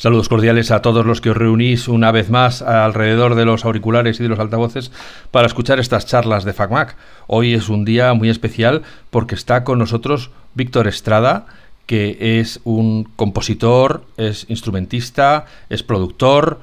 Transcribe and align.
Saludos 0.00 0.28
cordiales 0.28 0.70
a 0.70 0.80
todos 0.80 1.04
los 1.04 1.20
que 1.20 1.30
os 1.30 1.36
reunís 1.36 1.88
una 1.88 2.12
vez 2.12 2.30
más 2.30 2.62
alrededor 2.62 3.34
de 3.34 3.44
los 3.44 3.64
auriculares 3.64 4.20
y 4.20 4.22
de 4.22 4.28
los 4.28 4.38
altavoces 4.38 4.92
para 5.32 5.48
escuchar 5.48 5.80
estas 5.80 6.06
charlas 6.06 6.44
de 6.44 6.52
FacMac. 6.52 6.94
Hoy 7.26 7.54
es 7.54 7.68
un 7.68 7.84
día 7.84 8.14
muy 8.14 8.30
especial 8.30 8.82
porque 9.10 9.34
está 9.34 9.64
con 9.64 9.80
nosotros 9.80 10.30
Víctor 10.54 10.86
Estrada, 10.86 11.46
que 11.86 12.38
es 12.38 12.60
un 12.62 13.10
compositor, 13.16 14.04
es 14.16 14.46
instrumentista, 14.48 15.46
es 15.68 15.82
productor, 15.82 16.60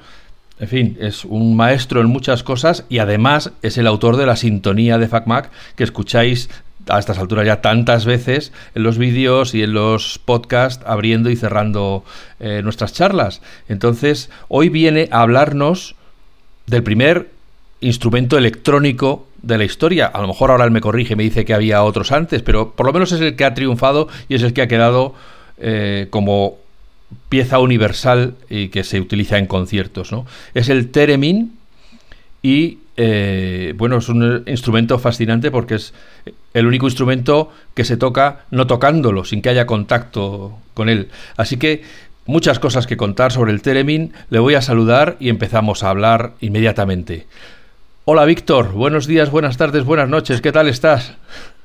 en 0.58 0.68
fin, 0.68 0.96
es 0.98 1.26
un 1.26 1.56
maestro 1.56 2.00
en 2.00 2.06
muchas 2.06 2.42
cosas 2.42 2.86
y 2.88 3.00
además 3.00 3.52
es 3.60 3.76
el 3.76 3.86
autor 3.86 4.16
de 4.16 4.24
la 4.24 4.36
sintonía 4.36 4.96
de 4.96 5.08
FacMac 5.08 5.50
que 5.74 5.84
escucháis 5.84 6.48
a 6.88 6.98
estas 6.98 7.18
alturas 7.18 7.46
ya 7.46 7.60
tantas 7.60 8.04
veces 8.04 8.52
en 8.74 8.82
los 8.82 8.98
vídeos 8.98 9.54
y 9.54 9.62
en 9.62 9.72
los 9.72 10.18
podcasts 10.18 10.84
abriendo 10.86 11.30
y 11.30 11.36
cerrando 11.36 12.04
eh, 12.40 12.60
nuestras 12.62 12.92
charlas. 12.92 13.42
Entonces, 13.68 14.30
hoy 14.48 14.68
viene 14.68 15.08
a 15.10 15.22
hablarnos 15.22 15.96
del 16.66 16.82
primer 16.82 17.30
instrumento 17.80 18.38
electrónico 18.38 19.26
de 19.42 19.58
la 19.58 19.64
historia. 19.64 20.06
A 20.06 20.20
lo 20.20 20.28
mejor 20.28 20.50
ahora 20.50 20.64
él 20.64 20.70
me 20.70 20.80
corrige 20.80 21.14
y 21.14 21.16
me 21.16 21.22
dice 21.22 21.44
que 21.44 21.54
había 21.54 21.82
otros 21.82 22.12
antes, 22.12 22.42
pero 22.42 22.72
por 22.72 22.86
lo 22.86 22.92
menos 22.92 23.12
es 23.12 23.20
el 23.20 23.36
que 23.36 23.44
ha 23.44 23.54
triunfado 23.54 24.08
y 24.28 24.34
es 24.34 24.42
el 24.42 24.52
que 24.52 24.62
ha 24.62 24.68
quedado 24.68 25.14
eh, 25.58 26.08
como 26.10 26.56
pieza 27.28 27.58
universal 27.60 28.34
y 28.48 28.68
que 28.68 28.84
se 28.84 29.00
utiliza 29.00 29.38
en 29.38 29.46
conciertos. 29.46 30.12
¿no? 30.12 30.26
Es 30.54 30.68
el 30.68 30.90
Theremin 30.90 31.56
y 32.42 32.78
eh, 32.96 33.74
bueno, 33.76 33.98
es 33.98 34.08
un 34.08 34.44
instrumento 34.46 34.98
fascinante 34.98 35.50
porque 35.50 35.74
es 35.74 35.92
el 36.54 36.66
único 36.66 36.86
instrumento 36.86 37.52
que 37.74 37.84
se 37.84 37.96
toca 37.96 38.46
no 38.50 38.66
tocándolo, 38.66 39.24
sin 39.24 39.42
que 39.42 39.50
haya 39.50 39.66
contacto 39.66 40.58
con 40.74 40.88
él. 40.88 41.10
Así 41.36 41.58
que 41.58 41.82
muchas 42.26 42.58
cosas 42.58 42.86
que 42.86 42.96
contar 42.96 43.32
sobre 43.32 43.52
el 43.52 43.62
Teremin. 43.62 44.12
Le 44.30 44.38
voy 44.38 44.54
a 44.54 44.62
saludar 44.62 45.16
y 45.20 45.28
empezamos 45.28 45.82
a 45.82 45.90
hablar 45.90 46.34
inmediatamente. 46.40 47.26
Hola 48.04 48.24
Víctor, 48.24 48.72
buenos 48.72 49.06
días, 49.06 49.30
buenas 49.30 49.56
tardes, 49.56 49.84
buenas 49.84 50.08
noches, 50.08 50.40
¿qué 50.40 50.52
tal 50.52 50.68
estás? 50.68 51.14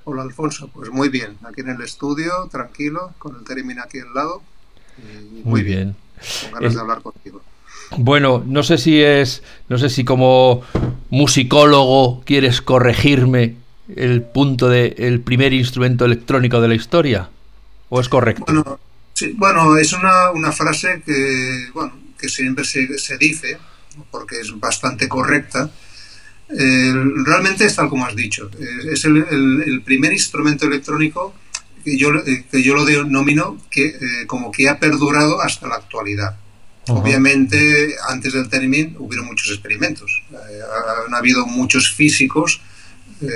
Hola 0.05 0.23
Alfonso, 0.23 0.69
pues 0.73 0.89
muy 0.89 1.09
bien, 1.09 1.37
aquí 1.43 1.61
en 1.61 1.69
el 1.69 1.81
estudio, 1.81 2.31
tranquilo, 2.51 3.13
con 3.19 3.35
el 3.35 3.43
Teremin 3.43 3.79
aquí 3.79 3.99
al 3.99 4.13
lado. 4.13 4.41
muy, 5.43 5.61
bien. 5.61 5.95
Con 6.43 6.59
ganas 6.59 6.73
de 6.73 6.81
hablar 6.81 7.01
contigo. 7.01 7.41
Bueno, 7.97 8.43
no 8.45 8.63
sé 8.63 8.77
si 8.77 9.01
es, 9.01 9.43
no 9.67 9.77
sé 9.77 9.89
si 9.89 10.05
como 10.05 10.61
musicólogo 11.09 12.23
quieres 12.25 12.61
corregirme 12.61 13.55
el 13.95 14.21
punto 14.21 14.69
de 14.69 14.95
el 14.97 15.19
primer 15.19 15.53
instrumento 15.53 16.05
electrónico 16.05 16.61
de 16.61 16.67
la 16.69 16.75
historia, 16.75 17.29
o 17.89 17.99
es 17.99 18.07
correcto. 18.07 18.45
Bueno, 18.47 18.79
bueno 19.35 19.77
es 19.77 19.91
una, 19.93 20.31
una, 20.31 20.51
frase 20.51 21.01
que, 21.05 21.67
bueno, 21.73 21.93
que 22.17 22.29
siempre 22.29 22.63
se, 22.63 22.97
se 22.97 23.17
dice, 23.17 23.57
porque 24.09 24.39
es 24.39 24.57
bastante 24.57 25.09
correcta. 25.09 25.69
realmente 26.49 27.65
es 27.65 27.75
tal 27.75 27.89
como 27.89 28.05
has 28.05 28.15
dicho. 28.15 28.49
Es 28.89 29.03
el, 29.05 29.25
el, 29.65 29.81
primer 29.81 30.13
instrumento 30.13 30.65
electrónico 30.65 31.33
que 31.83 31.97
yo, 31.97 32.09
que 32.23 32.63
yo 32.63 32.75
lo 32.75 32.85
denomino 32.85 33.57
que, 33.69 33.87
eh, 33.87 34.27
como 34.27 34.51
que 34.51 34.69
ha 34.69 34.79
perdurado 34.79 35.41
hasta 35.41 35.67
la 35.67 35.75
actualidad. 35.75 36.37
Obviamente, 36.91 37.95
antes 38.07 38.33
del 38.33 38.49
Theremin 38.49 38.95
hubieron 38.99 39.25
muchos 39.25 39.51
experimentos. 39.51 40.21
Eh, 40.31 40.59
han 41.07 41.13
habido 41.13 41.45
muchos 41.45 41.93
físicos. 41.93 42.61
Eh, 43.21 43.27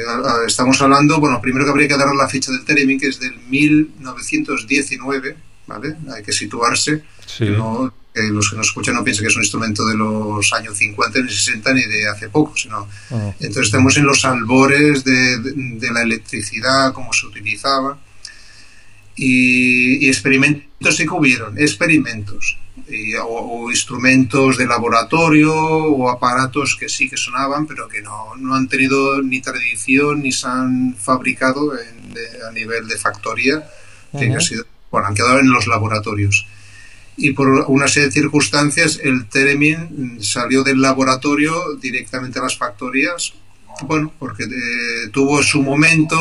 estamos 0.47 0.81
hablando, 0.81 1.19
bueno, 1.19 1.41
primero 1.41 1.65
que 1.65 1.71
habría 1.71 1.87
que 1.87 1.97
dar 1.97 2.13
la 2.15 2.27
fecha 2.27 2.51
del 2.51 2.65
Theremin, 2.65 2.99
que 2.99 3.07
es 3.07 3.19
del 3.19 3.35
1919, 3.49 5.35
¿vale? 5.67 5.95
Hay 6.13 6.23
que 6.23 6.31
situarse. 6.33 7.03
No, 7.39 7.93
que 8.13 8.23
los 8.23 8.49
que 8.49 8.55
nos 8.55 8.67
escuchan 8.67 8.95
no 8.95 9.03
piensen 9.03 9.25
que 9.25 9.29
es 9.29 9.35
un 9.35 9.43
instrumento 9.43 9.85
de 9.85 9.95
los 9.95 10.53
años 10.53 10.77
50 10.77 11.19
ni 11.19 11.29
60 11.29 11.73
ni 11.73 11.83
de 11.83 12.07
hace 12.07 12.29
poco, 12.29 12.55
sino... 12.55 12.87
Entonces 13.39 13.65
estamos 13.65 13.97
en 13.97 14.05
los 14.05 14.23
albores 14.23 15.03
de, 15.03 15.39
de, 15.39 15.91
la 15.91 16.01
electricidad, 16.01 16.93
cómo 16.93 17.11
se 17.11 17.27
utilizaba. 17.27 17.97
Y, 19.15 20.05
y 20.05 20.07
experimentos 20.07 20.95
sí 20.95 21.05
que 21.05 21.13
hubieron, 21.13 21.57
experimentos 21.57 22.57
o, 23.23 23.69
instrumentos 23.69 24.57
de 24.57 24.67
laboratorio 24.67 25.53
o 25.53 26.09
aparatos 26.09 26.75
que 26.79 26.89
sí 26.89 27.09
que 27.09 27.17
sonaban, 27.17 27.65
pero 27.65 27.87
que 27.87 28.01
no, 28.01 28.35
no 28.37 28.55
han 28.55 28.67
tenido 28.67 29.21
ni 29.21 29.41
tradición 29.41 30.21
ni 30.21 30.31
se 30.31 30.47
han 30.47 30.95
fabricado 30.95 31.73
a 31.73 32.51
nivel 32.51 32.87
de 32.87 32.97
factoría, 32.97 33.67
que 34.17 34.31
han, 34.31 34.41
sido, 34.41 34.65
bueno, 34.91 35.07
han 35.07 35.15
quedado 35.15 35.39
en 35.39 35.51
los 35.51 35.67
laboratorios. 35.67 36.45
Y 37.17 37.31
por 37.31 37.47
una 37.69 37.87
serie 37.87 38.07
de 38.07 38.13
circunstancias, 38.13 38.99
el 39.01 39.25
Teremin 39.27 40.21
salió 40.21 40.63
del 40.63 40.81
laboratorio 40.81 41.75
directamente 41.75 42.39
a 42.39 42.43
las 42.43 42.57
factorías, 42.57 43.33
bueno, 43.83 44.13
porque 44.19 44.43
eh, 44.43 45.09
tuvo 45.11 45.41
su 45.43 45.61
momento, 45.61 46.17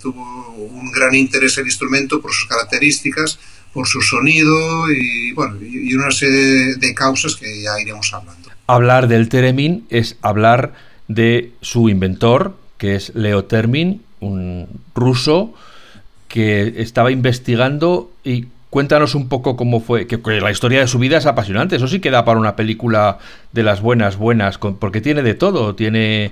tuvo 0.00 0.54
un 0.56 0.90
gran 0.90 1.14
interés 1.14 1.58
el 1.58 1.66
instrumento 1.66 2.20
por 2.20 2.32
sus 2.32 2.46
características, 2.46 3.38
por 3.72 3.86
su 3.86 4.00
sonido 4.00 4.90
y, 4.90 5.32
bueno, 5.32 5.56
y 5.62 5.94
una 5.94 6.10
serie 6.10 6.76
de 6.76 6.94
causas 6.94 7.36
que 7.36 7.62
ya 7.62 7.80
iremos 7.80 8.12
hablando. 8.12 8.50
Hablar 8.66 9.08
del 9.08 9.28
Teremin 9.28 9.86
es 9.90 10.16
hablar 10.22 10.72
de 11.08 11.52
su 11.60 11.88
inventor, 11.88 12.56
que 12.78 12.94
es 12.94 13.14
Leo 13.14 13.44
Termin, 13.44 14.02
un 14.20 14.68
ruso 14.94 15.54
que 16.28 16.74
estaba 16.76 17.10
investigando 17.10 18.12
y 18.22 18.46
cuéntanos 18.70 19.16
un 19.16 19.28
poco 19.28 19.56
cómo 19.56 19.80
fue, 19.80 20.06
que, 20.06 20.18
la 20.40 20.50
historia 20.52 20.80
de 20.80 20.86
su 20.86 20.98
vida 20.98 21.18
es 21.18 21.26
apasionante, 21.26 21.76
eso 21.76 21.88
sí 21.88 21.98
queda 22.00 22.24
para 22.24 22.38
una 22.38 22.54
película 22.54 23.18
de 23.52 23.64
las 23.64 23.80
buenas, 23.80 24.16
buenas, 24.16 24.58
porque 24.58 25.00
tiene 25.00 25.22
de 25.22 25.34
todo, 25.34 25.74
tiene 25.74 26.30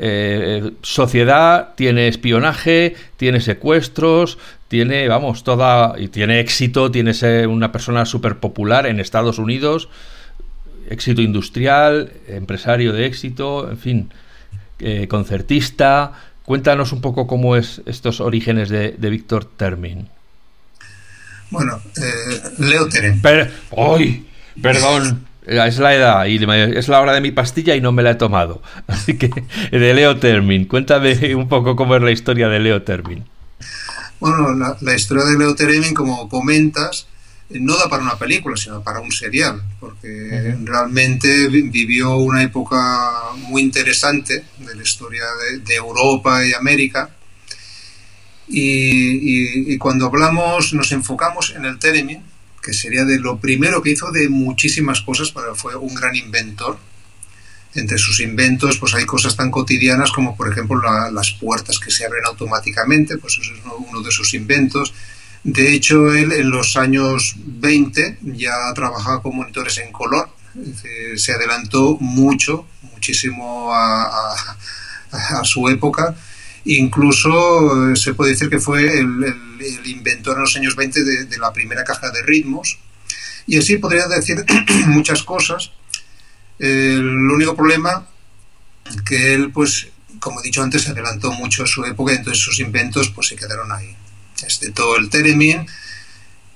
eh, 0.00 0.72
sociedad, 0.82 1.74
tiene 1.74 2.06
espionaje, 2.06 2.94
tiene 3.16 3.40
secuestros, 3.40 4.38
tiene, 4.68 5.08
vamos, 5.08 5.42
toda. 5.42 5.98
y 5.98 6.06
tiene 6.06 6.38
éxito, 6.38 6.90
tiene 6.92 7.14
ser 7.14 7.48
una 7.48 7.72
persona 7.72 8.04
súper 8.04 8.38
popular 8.38 8.86
en 8.86 9.00
Estados 9.00 9.38
Unidos, 9.40 9.88
éxito 10.88 11.20
industrial, 11.20 12.12
empresario 12.28 12.92
de 12.92 13.06
éxito, 13.06 13.68
en 13.68 13.78
fin, 13.78 14.10
eh, 14.78 15.08
concertista. 15.08 16.12
Cuéntanos 16.44 16.92
un 16.92 17.00
poco 17.00 17.26
cómo 17.26 17.56
es 17.56 17.82
estos 17.84 18.20
orígenes 18.20 18.68
de, 18.68 19.10
Víctor 19.10 19.46
Termin. 19.46 20.08
Bueno, 21.50 21.80
eh, 21.96 22.40
Leo 22.58 22.88
Termin. 22.88 23.20
¡Ay! 23.76 24.26
Perdón. 24.62 25.27
Es 25.48 25.78
la 25.78 25.94
edad 25.94 26.26
y 26.26 26.36
es 26.76 26.88
la 26.88 27.00
hora 27.00 27.14
de 27.14 27.22
mi 27.22 27.30
pastilla 27.30 27.74
y 27.74 27.80
no 27.80 27.90
me 27.90 28.02
la 28.02 28.12
he 28.12 28.14
tomado. 28.16 28.62
Así 28.86 29.16
que, 29.16 29.30
de 29.70 29.94
Leo 29.94 30.18
Termin, 30.18 30.66
cuéntame 30.66 31.34
un 31.34 31.48
poco 31.48 31.74
cómo 31.74 31.96
es 31.96 32.02
la 32.02 32.10
historia 32.10 32.48
de 32.48 32.58
Leo 32.60 32.82
Termin. 32.82 33.24
Bueno, 34.20 34.76
la, 34.80 34.94
historia 34.94 35.24
de 35.24 35.38
Leo 35.38 35.54
Teremin, 35.54 35.94
como 35.94 36.28
comentas, 36.28 37.06
eh, 37.50 37.58
no 37.60 37.76
da 37.76 37.88
para 37.88 38.02
una 38.02 38.18
película, 38.18 38.56
sino 38.56 38.82
para 38.82 39.00
un 39.00 39.12
serial, 39.12 39.62
porque 39.78 40.56
realmente 40.64 41.48
vivió 41.48 42.16
una 42.16 42.42
época 42.42 43.12
muy 43.36 43.62
interesante 43.62 44.44
de 44.58 44.74
la 44.74 44.82
historia 44.82 45.22
de, 45.64 45.74
Europa 45.74 46.44
y 46.44 46.52
América. 46.52 47.10
Y, 48.48 49.78
cuando 49.78 50.06
hablamos, 50.06 50.74
nos 50.74 50.90
enfocamos 50.90 51.54
en 51.54 51.64
el 51.64 51.78
Teremin, 51.78 52.22
que 52.68 52.74
sería 52.74 53.06
de 53.06 53.18
lo 53.18 53.38
primero 53.38 53.80
que 53.80 53.92
hizo 53.92 54.12
de 54.12 54.28
muchísimas 54.28 55.00
cosas, 55.00 55.30
pero 55.30 55.54
fue 55.54 55.74
un 55.74 55.94
gran 55.94 56.14
inventor 56.14 56.78
entre 57.74 57.96
sus 57.96 58.20
inventos 58.20 58.76
pues 58.76 58.92
hay 58.92 59.06
cosas 59.06 59.36
tan 59.36 59.50
cotidianas 59.50 60.12
como 60.12 60.36
por 60.36 60.52
ejemplo 60.52 60.78
las 61.10 61.30
puertas 61.32 61.78
que 61.78 61.90
se 61.90 62.04
abren 62.04 62.26
automáticamente, 62.26 63.16
pues 63.16 63.38
eso 63.40 63.54
es 63.54 63.60
uno 63.64 64.02
de 64.02 64.10
sus 64.10 64.34
inventos. 64.34 64.92
De 65.44 65.72
hecho, 65.72 66.12
él 66.12 66.30
en 66.32 66.50
los 66.50 66.76
años 66.76 67.36
20 67.38 68.18
ya 68.36 68.74
trabajaba 68.74 69.22
con 69.22 69.36
monitores 69.36 69.78
en 69.78 69.90
color, 69.90 70.28
se 71.16 71.32
adelantó 71.32 71.96
mucho, 72.00 72.66
muchísimo 72.92 73.70
a, 73.72 74.34
su 75.44 75.70
época. 75.70 76.14
Incluso 76.70 77.90
eh, 77.90 77.96
se 77.96 78.12
puede 78.12 78.32
decir 78.32 78.50
que 78.50 78.58
fue 78.58 78.98
el, 78.98 79.34
inventor 79.86 80.36
en 80.36 80.42
los 80.42 80.54
años 80.54 80.76
20 80.76 81.02
de, 81.02 81.38
la 81.38 81.52
primera 81.52 81.82
caja 81.82 82.10
de 82.10 82.22
ritmos. 82.22 82.78
Y 83.46 83.56
así 83.56 83.78
podría 83.78 84.06
decir 84.06 84.44
muchas 84.86 85.22
cosas 85.22 85.70
el 86.58 87.30
único 87.30 87.56
problema 87.56 88.06
que 89.06 89.32
él, 89.34 89.50
pues, 89.50 89.88
como 90.18 90.40
he 90.40 90.44
dicho 90.44 90.62
antes, 90.62 90.82
se 90.82 90.90
adelantó 90.90 91.32
mucho 91.32 91.64
a 91.64 91.66
su 91.66 91.84
época 91.84 92.12
entonces 92.12 92.42
sus 92.42 92.58
inventos 92.60 93.10
pues 93.10 93.28
se 93.28 93.36
quedaron 93.36 93.70
ahí. 93.72 93.96
Todo 94.74 94.96
el 94.96 95.08
Teremin 95.08 95.66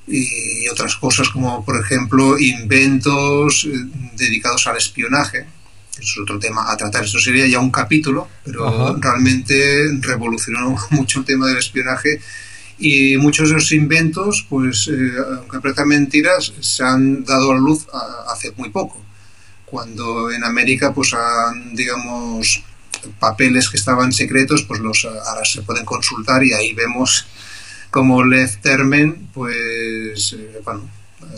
y 0.06 0.69
otras 0.69 0.97
cosas 0.97 1.31
como, 1.31 1.64
por 1.64 1.81
ejemplo, 1.81 2.38
inventos 2.38 3.64
eh, 3.64 3.70
dedicados 4.14 4.67
al 4.67 4.76
espionaje. 4.76 5.47
Eso 5.93 6.00
es 6.00 6.19
otro 6.23 6.39
tema 6.39 6.71
a 6.71 6.77
tratar. 6.77 7.05
Esto 7.05 7.19
sería 7.19 7.47
ya 7.47 7.61
un 7.61 7.71
capítulo, 7.71 8.29
pero 8.44 8.97
realmente 8.97 9.89
revolucionó 10.00 10.77
mucho 10.91 11.21
el 11.21 11.25
tema 11.25 11.47
del 11.47 11.59
espionaje 11.59 12.21
Y 12.79 13.17
muchos 13.19 13.50
de 13.50 13.56
esos 13.56 13.73
inventos, 13.73 14.47
pues, 14.49 14.89
eh, 14.89 15.12
aunque 15.39 15.61
parezcan 15.61 15.89
mentiras, 15.89 16.53
se 16.61 16.83
han 16.83 17.25
dado 17.25 17.53
a 17.53 17.59
luz 17.59 17.87
hace 18.29 18.53
muy 18.56 18.71
poco. 18.71 19.00
Cuando 19.67 20.31
en 20.31 20.43
América, 20.44 20.93
pues, 20.93 21.15
han, 21.15 21.75
digamos, 21.75 22.62
papeles 23.19 23.69
que 23.69 23.77
estaban 23.77 24.12
secretos, 24.12 24.62
pues 24.62 24.81
los 24.81 25.05
ahora 25.05 25.45
se 25.45 25.62
pueden 25.62 25.85
consultar 25.85 26.43
y 26.45 26.53
ahí 26.53 26.73
vemos 26.75 27.27
como 27.91 28.25
Lev 28.25 28.56
Termen, 28.62 29.29
pues, 29.35 30.35
eh, 30.38 30.61
bueno, 30.65 30.88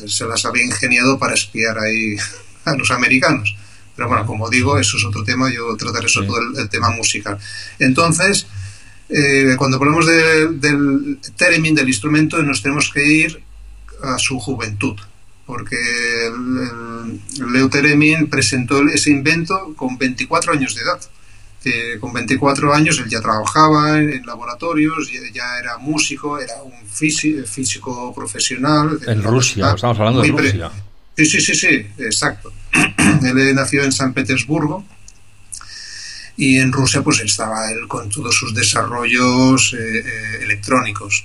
se 0.07 0.25
las 0.25 0.45
había 0.45 0.65
ingeniado 0.65 1.19
para 1.19 1.35
espiar 1.35 1.79
ahí 1.79 2.17
a 2.65 2.77
los 2.77 2.91
americanos. 2.91 3.57
Pero 3.96 4.08
bueno, 4.08 4.26
como 4.26 4.50
digo, 4.50 4.79
eso 4.79 4.96
es 4.96 5.05
otro 5.05 5.23
tema, 5.23 5.52
yo 5.52 5.76
trataré 5.76 6.08
sobre 6.08 6.26
todo 6.26 6.38
el, 6.58 6.69
tema 6.69 6.91
musical. 6.91 7.38
Entonces, 7.79 8.46
eh, 9.08 9.55
cuando 9.56 9.76
hablamos 9.76 10.06
del 10.06 11.19
theremin, 11.37 11.75
del 11.75 11.88
instrumento, 11.88 12.43
nos 12.43 12.62
tenemos 12.62 12.91
que 12.93 13.06
ir 13.06 13.43
a 14.02 14.19
su 14.19 14.38
juventud, 14.38 14.96
porque 15.46 15.76
el, 16.26 17.52
Leo 17.52 17.69
Theremin 17.69 18.29
presentó 18.29 18.81
ese 18.88 19.11
invento 19.11 19.75
con 19.76 19.97
24 19.97 20.52
años 20.52 20.75
de 20.75 20.82
edad. 20.82 21.00
con 22.00 22.12
24 22.12 22.75
años 22.75 22.99
él 22.99 23.08
ya 23.08 23.20
trabajaba 23.20 23.99
en, 23.99 24.26
laboratorios, 24.26 25.11
ya, 25.32 25.58
era 25.58 25.79
músico, 25.79 26.38
era 26.38 26.62
un 26.62 26.87
físico, 26.88 27.47
físico 27.47 28.14
profesional. 28.14 28.99
En 29.06 29.23
Rusia, 29.23 29.73
estamos 29.75 29.99
hablando 29.99 30.23
de 30.23 30.29
Rusia. 30.29 30.70
Sí, 31.16 31.26
sí, 31.26 31.40
sí, 31.40 31.55
sí, 31.55 31.87
exacto. 31.99 32.52
él 33.25 33.55
nació 33.55 33.84
en 33.84 33.93
San 33.93 34.12
Petersburgo 34.12 34.84
y 36.37 36.58
en 36.58 36.72
Rusia 36.72 37.02
pues 37.02 37.20
estaba 37.20 37.70
él 37.70 37.87
con 37.87 38.08
todos 38.08 38.34
sus 38.34 38.55
desarrollos 38.55 39.75
eh, 39.75 39.99
eh, 39.99 40.38
electrónicos. 40.43 41.25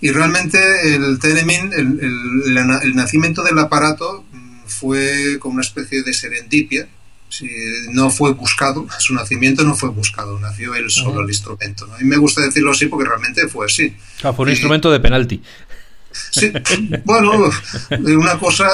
Y 0.00 0.10
realmente 0.10 0.58
el 0.94 1.20
Telemin, 1.20 1.72
el, 1.72 2.94
nacimiento 2.96 3.44
del 3.44 3.58
aparato 3.60 4.24
mm, 4.32 4.62
fue 4.66 5.38
como 5.38 5.54
una 5.54 5.62
especie 5.62 6.02
de 6.02 6.12
serendipia, 6.12 6.88
no 7.92 8.10
fue 8.10 8.32
buscado, 8.32 8.86
su 8.98 9.14
nacimiento 9.14 9.62
no 9.62 9.76
fue 9.76 9.90
buscado, 9.90 10.38
nació 10.40 10.74
él 10.74 10.90
solo 10.90 11.20
el 11.20 11.28
instrumento. 11.28 11.88
Mí 12.00 12.04
me 12.04 12.16
gusta 12.16 12.42
decirlo 12.42 12.72
así 12.72 12.86
porque 12.86 13.08
realmente 13.08 13.46
fue 13.46 13.66
así. 13.66 13.94
Ah, 14.24 14.32
fue 14.32 14.46
un 14.46 14.50
instrumento 14.50 14.90
de 14.90 14.98
penalti. 14.98 15.40
Sí, 16.30 16.52
bueno, 17.04 17.50
una 17.90 18.38
cosa. 18.38 18.68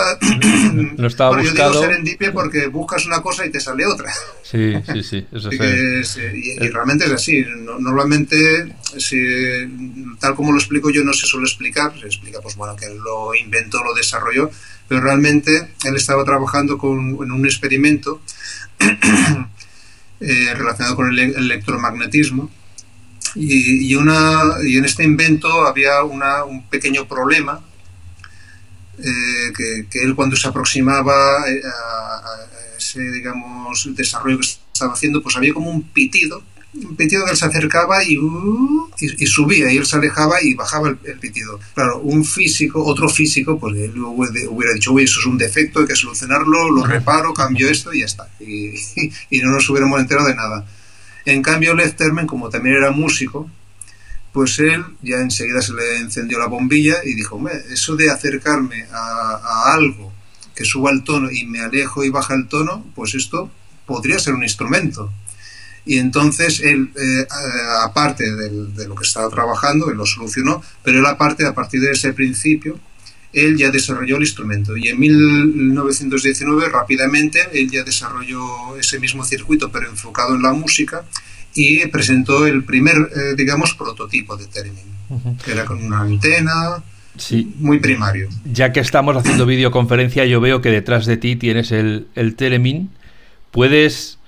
No 0.96 1.06
estaba 1.06 1.31
bueno, 1.31 1.44
buscado. 1.44 1.75
Yo 1.75 1.81
digo 1.81 1.90
serendipia 1.90 2.32
porque 2.32 2.67
buscas 2.67 3.06
una 3.06 3.23
cosa 3.23 3.46
y 3.46 3.50
te 3.50 3.61
sale 3.61 3.87
otra. 3.87 4.12
Sí, 4.43 4.75
sí, 4.93 5.02
sí. 5.02 5.26
Eso 5.32 5.50
es, 5.50 6.17
y, 6.17 6.58
realmente 6.69 7.06
es 7.06 7.12
así. 7.12 7.44
Normalmente, 7.79 8.75
si, 8.96 9.19
tal 10.20 10.35
como 10.35 10.52
lo 10.52 10.58
explico 10.58 10.90
yo, 10.90 11.05
no 11.05 11.12
se 11.12 11.26
suele 11.26 11.46
explicar. 11.46 11.99
Se 11.99 12.06
explica, 12.06 12.40
pues 12.40 12.56
bueno, 12.56 12.76
que 12.76 12.87
él 12.87 12.99
lo 12.99 13.35
inventó, 13.35 13.82
lo 13.82 13.94
desarrolló, 13.94 14.50
pero 14.88 15.00
realmente 15.00 15.69
él 15.84 15.96
estaba 15.96 16.25
trabajando 16.25 16.79
con, 16.79 16.99
en 17.23 17.32
un 17.32 17.44
experimento 17.44 18.20
eh, 20.20 20.55
relacionado 20.55 20.96
con 20.96 21.08
el 21.08 21.19
electromagnetismo 21.19 22.50
y, 23.34 23.94
una, 23.94 24.42
y 24.64 24.76
en 24.76 24.84
este 24.84 25.04
invento 25.04 25.66
había 25.66 26.02
una, 26.02 26.44
un 26.44 26.66
pequeño 26.69 27.06
problema 27.06 27.60
eh, 28.98 29.52
que, 29.56 29.86
que, 29.90 30.02
él 30.02 30.14
cuando 30.14 30.36
se 30.36 30.48
aproximaba 30.48 31.48
eh, 31.48 31.60
a, 31.64 32.20
ese 32.76 33.00
digamos 33.00 33.88
desarrollo 33.94 34.38
que 34.38 34.46
estaba 34.46 34.92
haciendo 34.92 35.22
pues 35.22 35.36
había 35.36 35.54
como 35.54 35.70
un 35.70 35.82
pitido 35.82 36.42
un 36.75 36.96
pitido 36.96 37.25
que 37.25 37.30
él 37.32 37.36
se 37.36 37.46
acercaba 37.46 38.04
y, 38.04 38.19
uh, 38.19 38.90
y, 39.00 39.26
subía 39.26 39.72
y 39.72 39.78
él 39.78 39.86
se 39.86 39.96
alejaba 39.96 40.42
y 40.42 40.54
bajaba 40.54 40.88
el, 40.88 41.19
pitido. 41.19 41.58
Claro, 41.74 42.00
un 42.00 42.24
físico, 42.24 42.84
otro 42.84 43.08
físico, 43.08 43.58
pues 43.58 43.76
él 43.76 43.98
hubiera 43.98 44.74
dicho, 44.74 44.92
uy, 44.92 45.04
eso 45.04 45.20
es 45.20 45.26
un 45.26 45.38
defecto, 45.38 45.81
hay 45.81 45.86
que 45.86 45.96
solucionarlo, 45.96 46.70
lo 46.70 46.84
reparo, 46.84 47.32
cambio 47.32 47.69
esto 47.70 47.92
y 47.92 48.00
ya 48.00 48.06
está. 48.06 48.28
Y, 48.40 48.74
y 49.31 49.38
no 49.40 49.50
nos 49.50 49.69
hubiéramos 49.70 49.98
enterado 50.00 50.28
de 50.28 50.34
nada. 50.34 50.66
En 51.28 51.42
cambio, 51.42 51.75
Lefterman, 51.75 52.26
como 52.26 52.48
también 52.48 52.76
era 52.76 52.90
músico, 52.90 53.50
pues 54.32 54.58
él 54.60 54.82
ya 55.02 55.16
enseguida 55.16 55.60
se 55.60 55.75
le 55.75 55.98
encendió 55.98 56.38
la 56.38 56.46
bombilla 56.46 57.04
y 57.04 57.12
dijo, 57.12 57.38
eso 57.70 57.96
de 57.96 58.08
acercarme 58.08 58.86
a, 58.90 59.75
algo 59.75 60.10
que 60.54 60.64
suba 60.64 60.90
el 60.90 61.04
tono 61.04 61.30
y 61.30 61.44
me 61.44 61.60
alejo 61.60 62.02
y 62.02 62.08
baja 62.08 62.32
el 62.34 62.48
tono, 62.48 62.82
pues 62.94 63.14
esto 63.14 63.50
podría 63.84 64.19
ser 64.19 64.32
un 64.32 64.42
instrumento. 64.42 65.12
Y 65.84 65.98
entonces 65.98 66.60
él, 66.60 66.92
eh, 66.98 67.26
aparte 67.82 68.24
de 68.34 68.88
lo 68.88 68.94
que 68.94 69.04
estaba 69.04 69.28
trabajando, 69.28 69.90
él 69.90 69.98
lo 69.98 70.06
solucionó, 70.06 70.62
pero 70.82 70.98
él 70.98 71.06
aparte, 71.06 71.44
a 71.44 71.54
partir 71.54 71.82
de 71.82 71.90
ese 71.90 72.14
principio, 72.14 72.81
él 73.32 73.56
ya 73.56 73.70
desarrolló 73.70 74.16
el 74.16 74.22
instrumento 74.22 74.76
y 74.76 74.88
en 74.88 74.98
1919 74.98 76.69
rápidamente 76.70 77.40
él 77.52 77.70
ya 77.70 77.82
desarrolló 77.82 78.76
ese 78.78 78.98
mismo 78.98 79.25
circuito 79.25 79.70
pero 79.70 79.88
enfocado 79.88 80.34
en 80.34 80.42
la 80.42 80.52
música 80.52 81.04
y 81.54 81.86
presentó 81.88 82.46
el 82.46 82.64
primer, 82.64 82.96
eh, 82.96 83.34
digamos, 83.36 83.75
prototipo 83.75 84.36
de 84.36 84.46
Theremin, 84.46 85.38
que 85.44 85.52
era 85.52 85.64
con 85.64 85.82
una 85.82 86.00
antena, 86.00 86.82
sí. 87.16 87.52
muy 87.58 87.80
primario. 87.80 88.28
Ya 88.44 88.72
que 88.72 88.80
estamos 88.80 89.16
haciendo 89.16 89.44
videoconferencia, 89.46 90.24
yo 90.24 90.40
veo 90.40 90.60
que 90.60 90.70
detrás 90.70 91.06
de 91.06 91.16
ti 91.16 91.36
tienes 91.36 91.72
el, 91.72 92.06
el 92.14 92.36
Theremin. 92.36 92.90
¿Puedes 93.50 94.19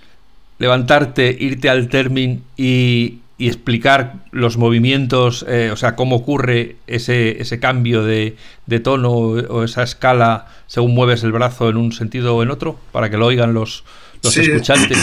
levantarte, 0.59 1.37
irte 1.39 1.69
al 1.69 1.89
Theremin 1.89 2.43
y, 2.57 3.21
y 3.41 3.49
explicar 3.49 4.17
los 4.33 4.59
movimientos, 4.59 5.47
eh, 5.49 5.71
o 5.73 5.77
sea, 5.77 5.97
cómo 5.97 6.17
ocurre 6.17 6.77
ese, 6.87 7.41
ese 7.41 7.59
cambio 7.59 8.05
de, 8.05 8.37
de, 8.67 8.81
tono 8.81 9.11
o 9.11 9.65
esa 9.65 9.83
escala 9.83 10.47
según 10.67 10.95
mueves 10.95 11.23
el 11.23 11.33
brazo 11.33 11.71
en 11.71 11.79
un 11.79 11.91
sentido 11.93 12.37
o 12.37 12.43
en 12.43 12.51
otro, 12.51 12.79
para 12.93 13.09
que 13.09 13.17
lo 13.17 13.25
oigan 13.25 13.55
los, 13.55 13.83
los 14.23 14.37
escuchantes. 14.37 14.99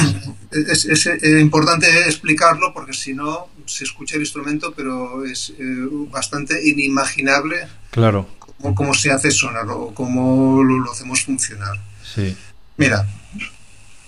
Es, 0.51 0.85
es, 0.85 1.07
importante 1.41 1.87
explicarlo 2.05 2.75
porque 2.75 2.93
si 2.93 3.15
no 3.15 3.47
se 3.65 3.85
escucha 3.85 4.17
el 4.17 4.21
instrumento, 4.21 4.71
pero 4.77 5.25
es 5.25 5.55
eh, 5.57 5.63
bastante 6.11 6.61
inimaginable 6.63 7.67
claro. 7.89 8.29
cómo, 8.75 8.93
se 8.93 9.09
hace 9.09 9.31
sonar 9.31 9.65
o 9.67 9.95
cómo 9.95 10.63
lo, 10.63 10.77
lo 10.77 10.91
hacemos 10.91 11.23
funcionar. 11.23 11.75
Sí. 12.03 12.37
Mira, 12.77 13.07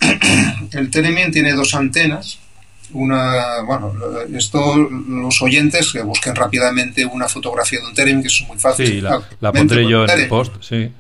el 0.72 0.92
Telemien 0.92 1.32
tiene 1.32 1.54
dos 1.54 1.74
antenas 1.74 2.38
una, 2.94 3.62
bueno, 3.62 3.94
esto 4.36 4.78
los 4.78 5.42
oyentes 5.42 5.92
que 5.92 6.02
busquen 6.02 6.36
rápidamente 6.36 7.06
una 7.06 7.28
fotografía 7.28 7.80
de 7.80 7.88
un 7.88 7.94
Terem, 7.94 8.22
que 8.22 8.28
es 8.28 8.44
muy 8.48 8.58
fácil. 8.58 8.88
Sí, 8.88 9.02
la, 9.02 9.52
pondré 9.52 9.88
yo 9.88 10.06
en 10.06 10.10
el 10.10 10.28
post, 10.28 10.54
sí, 10.62 10.92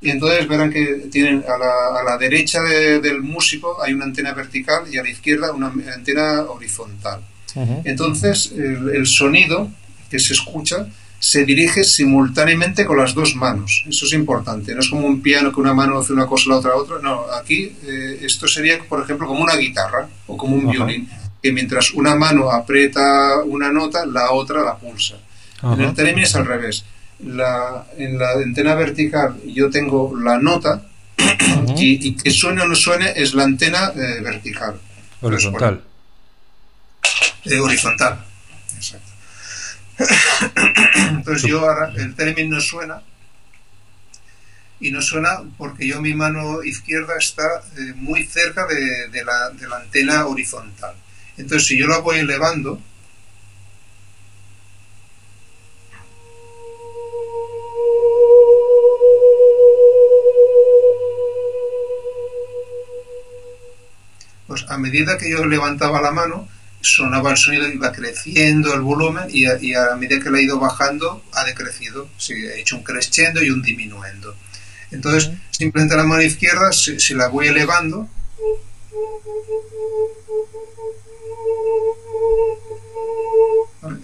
Y 0.00 0.10
entonces 0.10 0.46
verán 0.48 0.70
que 0.70 1.06
tienen 1.10 1.44
a 1.48 1.58
la, 1.58 2.00
a 2.00 2.04
la 2.04 2.18
derecha 2.18 2.62
del 2.62 3.22
músico 3.22 3.82
hay 3.82 3.94
una 3.94 4.04
antena 4.04 4.32
vertical 4.32 4.84
y 4.90 4.98
a 4.98 5.02
la 5.02 5.10
izquierda 5.10 5.52
una 5.52 5.72
antena 5.94 6.42
horizontal. 6.42 7.20
Entonces 7.84 8.52
el, 8.52 8.90
el 8.94 9.06
sonido 9.06 9.70
que 10.10 10.18
se 10.18 10.32
escucha 10.32 10.88
se 11.24 11.46
dirige 11.46 11.84
simultáneamente 11.84 12.84
con 12.84 12.98
las 12.98 13.14
dos 13.14 13.34
manos. 13.34 13.82
Eso 13.88 14.04
es 14.04 14.12
importante. 14.12 14.74
No 14.74 14.80
es 14.80 14.90
como 14.90 15.06
un 15.06 15.22
piano 15.22 15.50
que 15.50 15.58
una 15.58 15.72
mano 15.72 15.98
hace 15.98 16.12
una 16.12 16.26
cosa 16.26 16.44
y 16.44 16.48
la 16.50 16.56
otra 16.56 16.76
otra. 16.76 16.98
No, 17.00 17.24
aquí 17.40 17.74
eh, 17.82 18.18
esto 18.20 18.46
sería, 18.46 18.78
por 18.86 19.02
ejemplo, 19.02 19.26
como 19.26 19.42
una 19.42 19.56
guitarra 19.56 20.06
o 20.26 20.36
como 20.36 20.54
un 20.54 20.70
violín, 20.70 21.08
que 21.42 21.50
mientras 21.50 21.92
una 21.92 22.14
mano 22.14 22.50
aprieta 22.50 23.38
una 23.42 23.72
nota, 23.72 24.04
la 24.04 24.32
otra 24.32 24.62
la 24.62 24.76
pulsa. 24.76 25.14
En 25.62 25.80
el 25.80 25.94
Teremin 25.94 26.24
es 26.24 26.34
al 26.34 26.44
revés. 26.44 26.84
La, 27.20 27.86
en 27.96 28.18
la 28.18 28.32
antena 28.32 28.74
vertical 28.74 29.40
yo 29.46 29.70
tengo 29.70 30.14
la 30.14 30.38
nota 30.38 30.82
y, 31.78 32.16
que 32.16 32.30
suene 32.30 32.60
o 32.60 32.66
no 32.66 32.74
suene 32.74 33.14
es 33.16 33.32
la 33.32 33.44
antena 33.44 33.92
eh, 33.96 34.20
vertical. 34.20 34.78
Horizontal. 35.22 35.82
Eh, 37.46 37.58
horizontal. 37.58 38.26
Entonces 41.10 41.48
yo 41.48 41.60
ahora, 41.60 41.92
el 41.96 42.14
término 42.14 42.56
no 42.56 42.60
suena 42.60 43.02
y 44.80 44.90
no 44.90 45.00
suena 45.00 45.42
porque 45.56 45.86
yo 45.86 46.00
mi 46.00 46.14
mano 46.14 46.62
izquierda 46.62 47.14
está 47.18 47.62
eh, 47.76 47.92
muy 47.94 48.24
cerca 48.24 48.66
de, 48.66 49.24
la, 49.24 49.50
de, 49.50 49.68
la, 49.68 49.76
antena 49.76 50.26
horizontal. 50.26 50.94
Entonces 51.36 51.68
si 51.68 51.78
yo 51.78 51.86
la 51.86 51.98
voy 51.98 52.18
elevando, 52.18 52.80
pues 64.46 64.66
a 64.68 64.76
medida 64.76 65.16
que 65.18 65.30
yo 65.30 65.44
levantaba 65.46 66.00
la 66.02 66.10
mano, 66.10 66.48
sonaba 66.84 67.30
el 67.30 67.36
sonido, 67.36 67.66
iba 67.66 67.90
creciendo 67.92 68.74
el 68.74 68.82
volumen 68.82 69.24
y 69.30 69.46
a, 69.46 69.96
medida 69.96 70.20
que 70.20 70.30
le 70.30 70.38
ha 70.38 70.42
ido 70.42 70.58
bajando 70.58 71.24
ha 71.32 71.44
decrecido, 71.44 72.08
sí, 72.18 72.34
ha 72.46 72.56
hecho 72.56 72.76
un 72.76 72.84
crescendo 72.84 73.42
y 73.42 73.50
un 73.50 73.62
diminuendo. 73.62 74.36
Entonces, 74.90 75.30
simplemente 75.50 75.96
la 75.96 76.04
mano 76.04 76.22
izquierda, 76.22 76.72
si, 76.72 77.14
la 77.14 77.28
voy 77.28 77.48
elevando, 77.48 78.08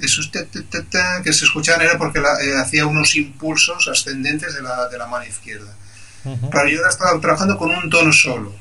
esos 0.03 0.31
que 0.31 1.33
se 1.33 1.45
escuchaban 1.45 1.83
era 1.83 1.99
porque 1.99 2.19
eh, 2.19 2.57
hacía 2.57 2.87
unos 2.87 3.15
impulsos 3.15 3.89
ascendentes 3.89 4.55
de 4.55 4.63
la, 4.63 4.89
de 4.89 4.99
la 4.99 5.07
mano 5.07 5.27
izquierda. 5.27 5.77
Pero 6.23 6.69
yo 6.69 6.79
ahora 6.79 6.91
estaba 6.91 7.21
trabajando 7.21 7.57
con 7.57 7.71
un 7.71 7.89
tono 7.89 8.13
solo, 8.13 8.55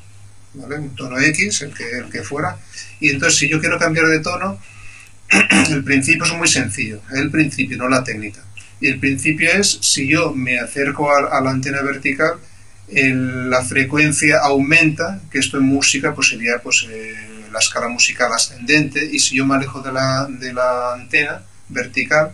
¿vale? 0.54 0.78
un 0.78 0.94
tono 0.94 1.18
X, 1.18 1.62
el 1.62 1.74
que, 1.74 1.90
el 1.90 2.10
que 2.10 2.22
fuera, 2.22 2.58
y 2.98 3.10
entonces 3.10 3.38
si 3.38 3.48
yo 3.48 3.60
quiero 3.60 3.78
cambiar 3.78 4.06
de 4.06 4.20
tono, 4.20 4.58
el 5.70 5.84
principio 5.84 6.24
es 6.24 6.32
muy 6.32 6.48
sencillo, 6.48 7.00
el 7.12 7.30
principio, 7.30 7.76
no 7.76 7.88
la 7.88 8.02
técnica. 8.04 8.42
Y 8.80 8.88
el 8.88 8.98
principio 8.98 9.50
es, 9.52 9.78
si 9.82 10.08
yo 10.08 10.32
me 10.32 10.58
acerco 10.58 11.14
a, 11.14 11.40
la 11.40 11.50
antena 11.50 11.82
vertical, 11.82 12.38
la 12.88 13.62
frecuencia 13.64 14.38
aumenta, 14.38 15.20
que 15.30 15.38
esto 15.38 15.58
en 15.58 15.64
música 15.64 16.14
pues 16.14 16.28
sería 16.28 16.58
pues, 16.62 16.86
eh, 16.90 17.14
la 17.52 17.58
escala 17.58 17.88
musical 17.88 18.32
ascendente, 18.32 19.08
y 19.12 19.18
si 19.18 19.36
yo 19.36 19.46
me 19.46 19.54
alejo 19.54 19.82
de 19.82 19.92
la, 19.92 20.26
de 20.28 20.52
la 20.52 20.94
antena 20.94 21.42
vertical, 21.68 22.32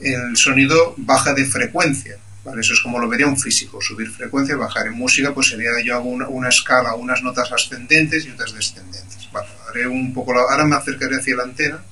el 0.00 0.36
sonido 0.36 0.94
baja 0.96 1.34
de 1.34 1.44
frecuencia. 1.44 2.16
¿Vale? 2.44 2.60
Eso 2.60 2.72
es 2.74 2.80
como 2.80 2.98
lo 2.98 3.08
vería 3.08 3.26
un 3.26 3.38
físico, 3.38 3.80
subir 3.80 4.10
frecuencia, 4.10 4.56
bajar. 4.56 4.86
En 4.86 4.94
música 4.94 5.32
pues 5.32 5.48
sería 5.48 5.70
yo 5.84 5.94
hago 5.94 6.08
una, 6.08 6.48
escala, 6.48 6.94
unas 6.94 7.22
notas 7.22 7.50
ascendentes 7.52 8.26
y 8.26 8.30
otras 8.30 8.54
descendentes. 8.54 9.28
Vale, 9.32 9.48
haré 9.68 9.86
un 9.86 10.12
poco 10.12 10.32
ahora 10.38 10.64
me 10.64 10.76
acercaré 10.76 11.16
hacia 11.16 11.36
la 11.36 11.44
antena. 11.44 11.82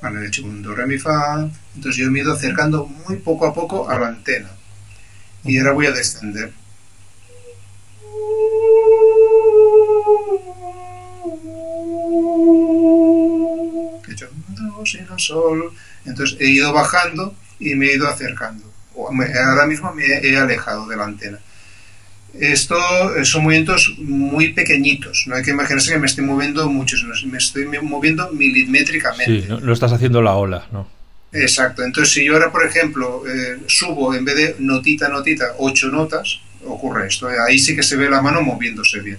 Vale, 0.00 0.24
he 0.24 0.28
hecho 0.28 0.44
un 0.44 0.62
do, 0.62 0.74
re, 0.74 0.86
mi, 0.86 0.98
fa. 0.98 1.48
Entonces 1.74 1.96
yo 1.96 2.10
me 2.10 2.20
he 2.20 2.22
ido 2.22 2.32
acercando 2.32 2.86
muy 2.86 3.16
poco 3.16 3.46
a 3.46 3.54
poco 3.54 3.88
a 3.88 3.98
la 3.98 4.08
antena. 4.08 4.50
Y 5.44 5.58
ahora 5.58 5.72
voy 5.72 5.86
a 5.86 5.92
descender. 5.92 6.52
He 14.94 15.02
hecho 15.02 15.12
do, 15.12 15.18
si, 15.18 15.32
no, 15.32 15.40
sol. 15.40 15.72
Entonces 16.04 16.36
he 16.40 16.48
ido 16.48 16.72
bajando 16.72 17.34
y 17.58 17.74
me 17.74 17.86
he 17.86 17.96
ido 17.96 18.08
acercando. 18.08 18.64
Ahora 18.96 19.66
mismo 19.66 19.92
me 19.92 20.04
he 20.04 20.36
alejado 20.36 20.86
de 20.86 20.96
la 20.96 21.04
antena. 21.04 21.38
Esto 22.34 22.76
son 23.24 23.42
movimientos 23.42 23.94
muy 23.98 24.52
pequeñitos, 24.52 25.24
no 25.26 25.34
hay 25.34 25.42
que 25.42 25.50
imaginarse 25.50 25.92
que 25.92 25.98
me 25.98 26.06
estoy 26.06 26.24
moviendo 26.24 26.68
mucho, 26.68 26.96
me 27.26 27.38
estoy 27.38 27.66
moviendo 27.82 28.30
milimétricamente. 28.32 29.42
Sí, 29.42 29.48
no, 29.48 29.72
estás 29.72 29.92
haciendo 29.92 30.20
la 30.20 30.34
ola, 30.34 30.66
¿no? 30.70 30.86
Exacto, 31.32 31.82
entonces 31.82 32.12
si 32.12 32.24
yo 32.24 32.34
ahora, 32.34 32.52
por 32.52 32.64
ejemplo, 32.64 33.22
eh, 33.26 33.58
subo 33.66 34.14
en 34.14 34.24
vez 34.24 34.36
de 34.36 34.56
notita, 34.58 35.08
notita, 35.08 35.54
ocho 35.58 35.88
notas, 35.88 36.40
ocurre 36.64 37.08
esto, 37.08 37.28
ahí 37.46 37.58
sí 37.58 37.74
que 37.74 37.82
se 37.82 37.96
ve 37.96 38.10
la 38.10 38.20
mano 38.20 38.42
moviéndose 38.42 39.00
bien. 39.00 39.18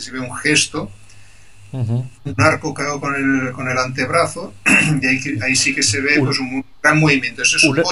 Se 0.00 0.10
ve 0.10 0.20
un 0.20 0.34
gesto 0.36 0.90
un 1.72 2.10
arco 2.38 2.74
hago 2.78 3.00
con 3.00 3.14
el, 3.14 3.52
con 3.52 3.68
el 3.68 3.78
antebrazo 3.78 4.54
y 5.02 5.06
ahí, 5.42 5.54
sí 5.54 5.74
que 5.74 5.82
se 5.82 6.00
ve 6.00 6.18
pues, 6.18 6.38
un 6.38 6.64
gran 6.82 6.98
movimiento. 6.98 7.42
Eso 7.42 7.56
es 7.56 7.64
una, 7.64 7.82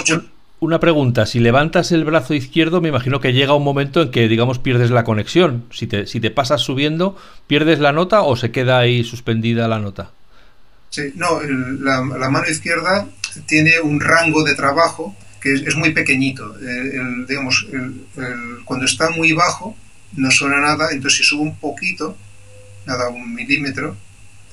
una 0.60 0.80
pregunta, 0.80 1.26
si 1.26 1.38
levantas 1.38 1.92
el 1.92 2.04
brazo 2.04 2.34
izquierdo, 2.34 2.80
me 2.80 2.88
imagino 2.88 3.20
que 3.20 3.32
llega 3.32 3.54
un 3.54 3.62
momento 3.62 4.02
en 4.02 4.10
que, 4.10 4.26
digamos, 4.26 4.58
pierdes 4.58 4.90
la 4.90 5.04
conexión. 5.04 5.64
Si 5.70 5.86
te, 5.86 6.06
si 6.06 6.20
te 6.20 6.30
pasas 6.30 6.60
subiendo, 6.60 7.16
¿pierdes 7.46 7.78
la 7.78 7.92
nota 7.92 8.22
o 8.22 8.34
se 8.34 8.50
queda 8.50 8.78
ahí 8.78 9.04
suspendida 9.04 9.68
la 9.68 9.78
nota? 9.78 10.10
Sí, 10.90 11.12
no, 11.14 11.40
la, 11.42 12.02
mano 12.02 12.48
izquierda 12.48 13.06
tiene 13.46 13.78
un 13.80 14.00
rango 14.00 14.42
de 14.42 14.54
trabajo 14.54 15.14
que 15.40 15.52
es, 15.52 15.76
muy 15.76 15.92
pequeñito. 15.92 16.56
digamos, 17.28 17.68
cuando 18.64 18.86
está 18.86 19.10
muy 19.10 19.32
bajo 19.32 19.76
no 20.18 20.30
suena 20.30 20.60
nada, 20.60 20.90
entonces 20.92 21.18
si 21.18 21.24
subo 21.24 21.42
un 21.42 21.58
poquito, 21.58 22.16
nada, 22.86 23.08
un 23.08 23.34
milímetro, 23.34 23.96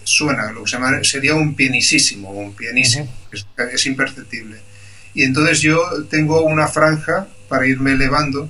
suena, 0.03 0.51
lo 0.51 0.63
que 0.63 0.69
se 0.69 0.77
llama, 0.77 1.03
sería 1.03 1.35
un 1.35 1.55
pianisísimo, 1.55 2.29
un 2.29 2.53
pianísimo, 2.53 3.07
es, 3.31 3.85
imperceptible. 3.85 4.57
Y 5.13 5.23
entonces 5.23 5.61
yo 5.61 5.81
tengo 6.09 6.41
una 6.43 6.67
franja 6.67 7.27
para 7.49 7.67
irme 7.67 7.93
elevando, 7.93 8.47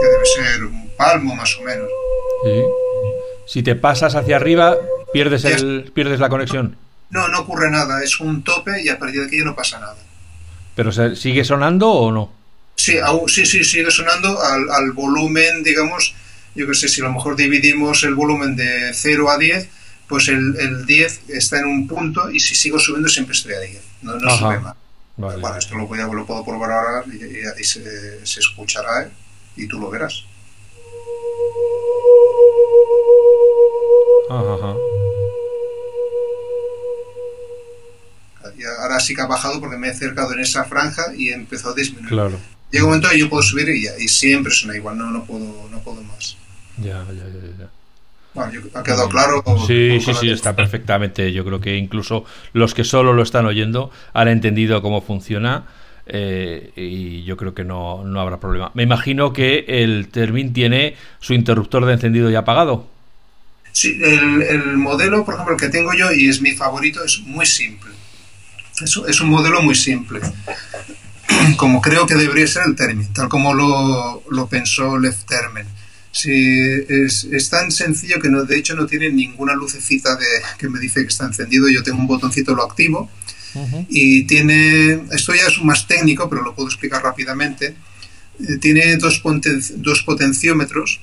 que 0.00 0.06
debe 0.06 0.26
ser 0.26 0.64
un 0.64 0.90
palmo 0.96 1.34
más 1.34 1.56
o 1.56 1.62
menos. 1.62 1.88
Si 3.46 3.62
te 3.62 3.74
pasas 3.74 4.14
hacia 4.14 4.36
arriba, 4.36 4.76
pierdes, 5.12 5.44
el, 5.44 5.90
pierdes 5.94 6.20
la 6.20 6.28
conexión. 6.28 6.76
No, 7.10 7.28
no 7.28 7.40
ocurre 7.40 7.70
nada, 7.70 8.02
es 8.02 8.20
un 8.20 8.42
tope 8.42 8.82
y 8.82 8.88
a 8.88 8.98
partir 8.98 9.20
de 9.20 9.26
aquí 9.26 9.38
ya 9.38 9.44
no 9.44 9.54
pasa 9.54 9.78
nada. 9.78 9.96
¿Pero 10.74 10.90
sigue 11.14 11.44
sonando 11.44 11.90
o 11.90 12.10
no? 12.10 12.43
Sí, 12.76 12.96
sí, 13.28 13.46
sí, 13.46 13.64
sigue 13.64 13.90
sonando 13.90 14.42
al, 14.42 14.70
al 14.70 14.92
volumen, 14.92 15.62
digamos, 15.62 16.14
yo 16.54 16.66
que 16.66 16.74
sé, 16.74 16.88
si 16.88 17.00
a 17.00 17.04
lo 17.04 17.12
mejor 17.12 17.36
dividimos 17.36 18.02
el 18.04 18.14
volumen 18.14 18.56
de 18.56 18.92
0 18.92 19.30
a 19.30 19.38
10, 19.38 19.68
pues 20.08 20.28
el, 20.28 20.56
el 20.58 20.86
10 20.86 21.22
está 21.28 21.58
en 21.58 21.66
un 21.66 21.88
punto 21.88 22.30
y 22.30 22.40
si 22.40 22.54
sigo 22.54 22.78
subiendo 22.78 23.08
siempre 23.08 23.34
estoy 23.34 23.54
a 23.54 23.60
10, 23.60 23.82
no, 24.02 24.16
no 24.16 24.36
sube 24.36 24.60
más. 24.60 24.76
Bueno, 25.16 25.56
esto 25.56 25.76
lo, 25.76 25.86
lo, 26.12 26.26
puedo 26.26 26.44
probar 26.44 26.72
ahora 26.72 27.04
y, 27.06 27.64
se, 27.64 28.26
se, 28.26 28.40
escuchará 28.40 29.04
¿eh? 29.04 29.10
y 29.56 29.68
tú 29.68 29.78
lo 29.78 29.88
verás. 29.88 30.24
Ajá. 34.28 34.74
Y 38.56 38.64
ahora 38.64 38.98
sí 38.98 39.14
que 39.14 39.22
ha 39.22 39.26
bajado 39.26 39.60
porque 39.60 39.76
me 39.76 39.88
he 39.88 39.90
acercado 39.90 40.32
en 40.32 40.40
esa 40.40 40.64
franja 40.64 41.14
y 41.16 41.28
empezó 41.28 41.70
a 41.70 41.74
disminuir. 41.74 42.08
Claro. 42.08 42.38
Llega 42.74 42.86
un 42.86 42.90
momento 42.90 43.08
que 43.08 43.20
yo 43.20 43.30
puedo 43.30 43.40
subir 43.40 43.68
y, 43.68 43.84
ya, 43.84 43.92
y 43.96 44.08
siempre 44.08 44.52
suena 44.52 44.76
igual, 44.76 44.98
no, 44.98 45.08
no, 45.08 45.24
puedo, 45.24 45.68
no 45.70 45.78
puedo 45.78 46.02
más. 46.02 46.36
Ya, 46.78 47.06
ya, 47.06 47.24
ya, 47.28 47.56
ya. 47.56 47.70
Bueno, 48.34 48.60
¿Ha 48.74 48.82
quedado 48.82 49.08
claro? 49.08 49.44
Sí, 49.64 50.00
sí, 50.00 50.12
sí, 50.12 50.28
está 50.28 50.56
perfectamente. 50.56 51.32
Yo 51.32 51.44
creo 51.44 51.60
que 51.60 51.76
incluso 51.76 52.24
los 52.52 52.74
que 52.74 52.82
solo 52.82 53.12
lo 53.12 53.22
están 53.22 53.46
oyendo 53.46 53.92
han 54.12 54.26
entendido 54.26 54.82
cómo 54.82 55.02
funciona 55.02 55.66
eh, 56.06 56.72
y 56.74 57.22
yo 57.22 57.36
creo 57.36 57.54
que 57.54 57.62
no, 57.62 58.02
no, 58.02 58.20
habrá 58.20 58.40
problema. 58.40 58.72
Me 58.74 58.82
imagino 58.82 59.32
que 59.32 59.66
el 59.68 60.08
Termin 60.08 60.52
tiene 60.52 60.96
su 61.20 61.32
interruptor 61.32 61.86
de 61.86 61.92
encendido 61.92 62.28
y 62.28 62.34
apagado. 62.34 62.90
Sí, 63.70 64.00
el, 64.02 64.42
el, 64.42 64.76
modelo, 64.78 65.24
por 65.24 65.34
ejemplo, 65.34 65.54
el 65.54 65.60
que 65.60 65.68
tengo 65.68 65.94
yo 65.94 66.10
y 66.10 66.28
es 66.28 66.40
mi 66.40 66.50
favorito, 66.50 67.04
es 67.04 67.20
muy 67.20 67.46
simple. 67.46 67.92
Es, 68.82 69.00
es 69.06 69.20
un 69.20 69.28
modelo 69.28 69.62
muy 69.62 69.76
simple. 69.76 70.18
Como 71.56 71.80
creo 71.80 72.06
que 72.06 72.14
debería 72.14 72.46
ser 72.46 72.62
el 72.66 72.76
Termin, 72.76 73.12
tal 73.12 73.28
como 73.28 73.54
lo, 73.54 74.22
lo 74.30 74.46
pensó 74.46 74.98
Left 74.98 75.24
Termen 75.26 75.66
Sí, 76.14 76.30
es, 76.88 77.24
es, 77.24 77.50
tan 77.50 77.72
sencillo 77.72 78.20
que 78.20 78.28
no, 78.28 78.44
de 78.44 78.56
hecho 78.56 78.76
no 78.76 78.86
tiene 78.86 79.10
ninguna 79.10 79.52
lucecita 79.54 80.14
de, 80.14 80.26
que 80.58 80.68
me 80.68 80.78
dice 80.78 81.00
que 81.00 81.08
está 81.08 81.24
encendido. 81.24 81.68
Yo 81.68 81.82
tengo 81.82 81.98
un 81.98 82.06
botoncito, 82.06 82.54
lo 82.54 82.62
activo. 82.62 83.10
Y 83.88 84.22
tiene, 84.24 85.02
esto 85.10 85.34
ya 85.34 85.48
es 85.48 85.60
más 85.62 85.88
técnico, 85.88 86.30
pero 86.30 86.42
lo 86.42 86.54
puedo 86.54 86.68
explicar 86.68 87.02
rápidamente. 87.02 87.74
Eh, 88.38 88.58
tiene 88.60 88.96
dos, 88.96 89.22
dos 89.76 90.02
potenciómetros. 90.02 91.00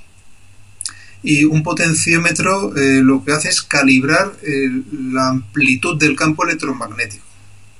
Y 1.24 1.44
un 1.44 1.62
potenciómetro 1.62 2.74
eh, 2.78 3.02
lo 3.04 3.24
que 3.26 3.34
hace 3.34 3.50
es 3.50 3.62
calibrar 3.62 4.32
eh, 4.44 4.70
la 5.12 5.28
amplitud 5.28 6.00
del 6.00 6.16
campo 6.16 6.46
electromagnético. 6.46 7.26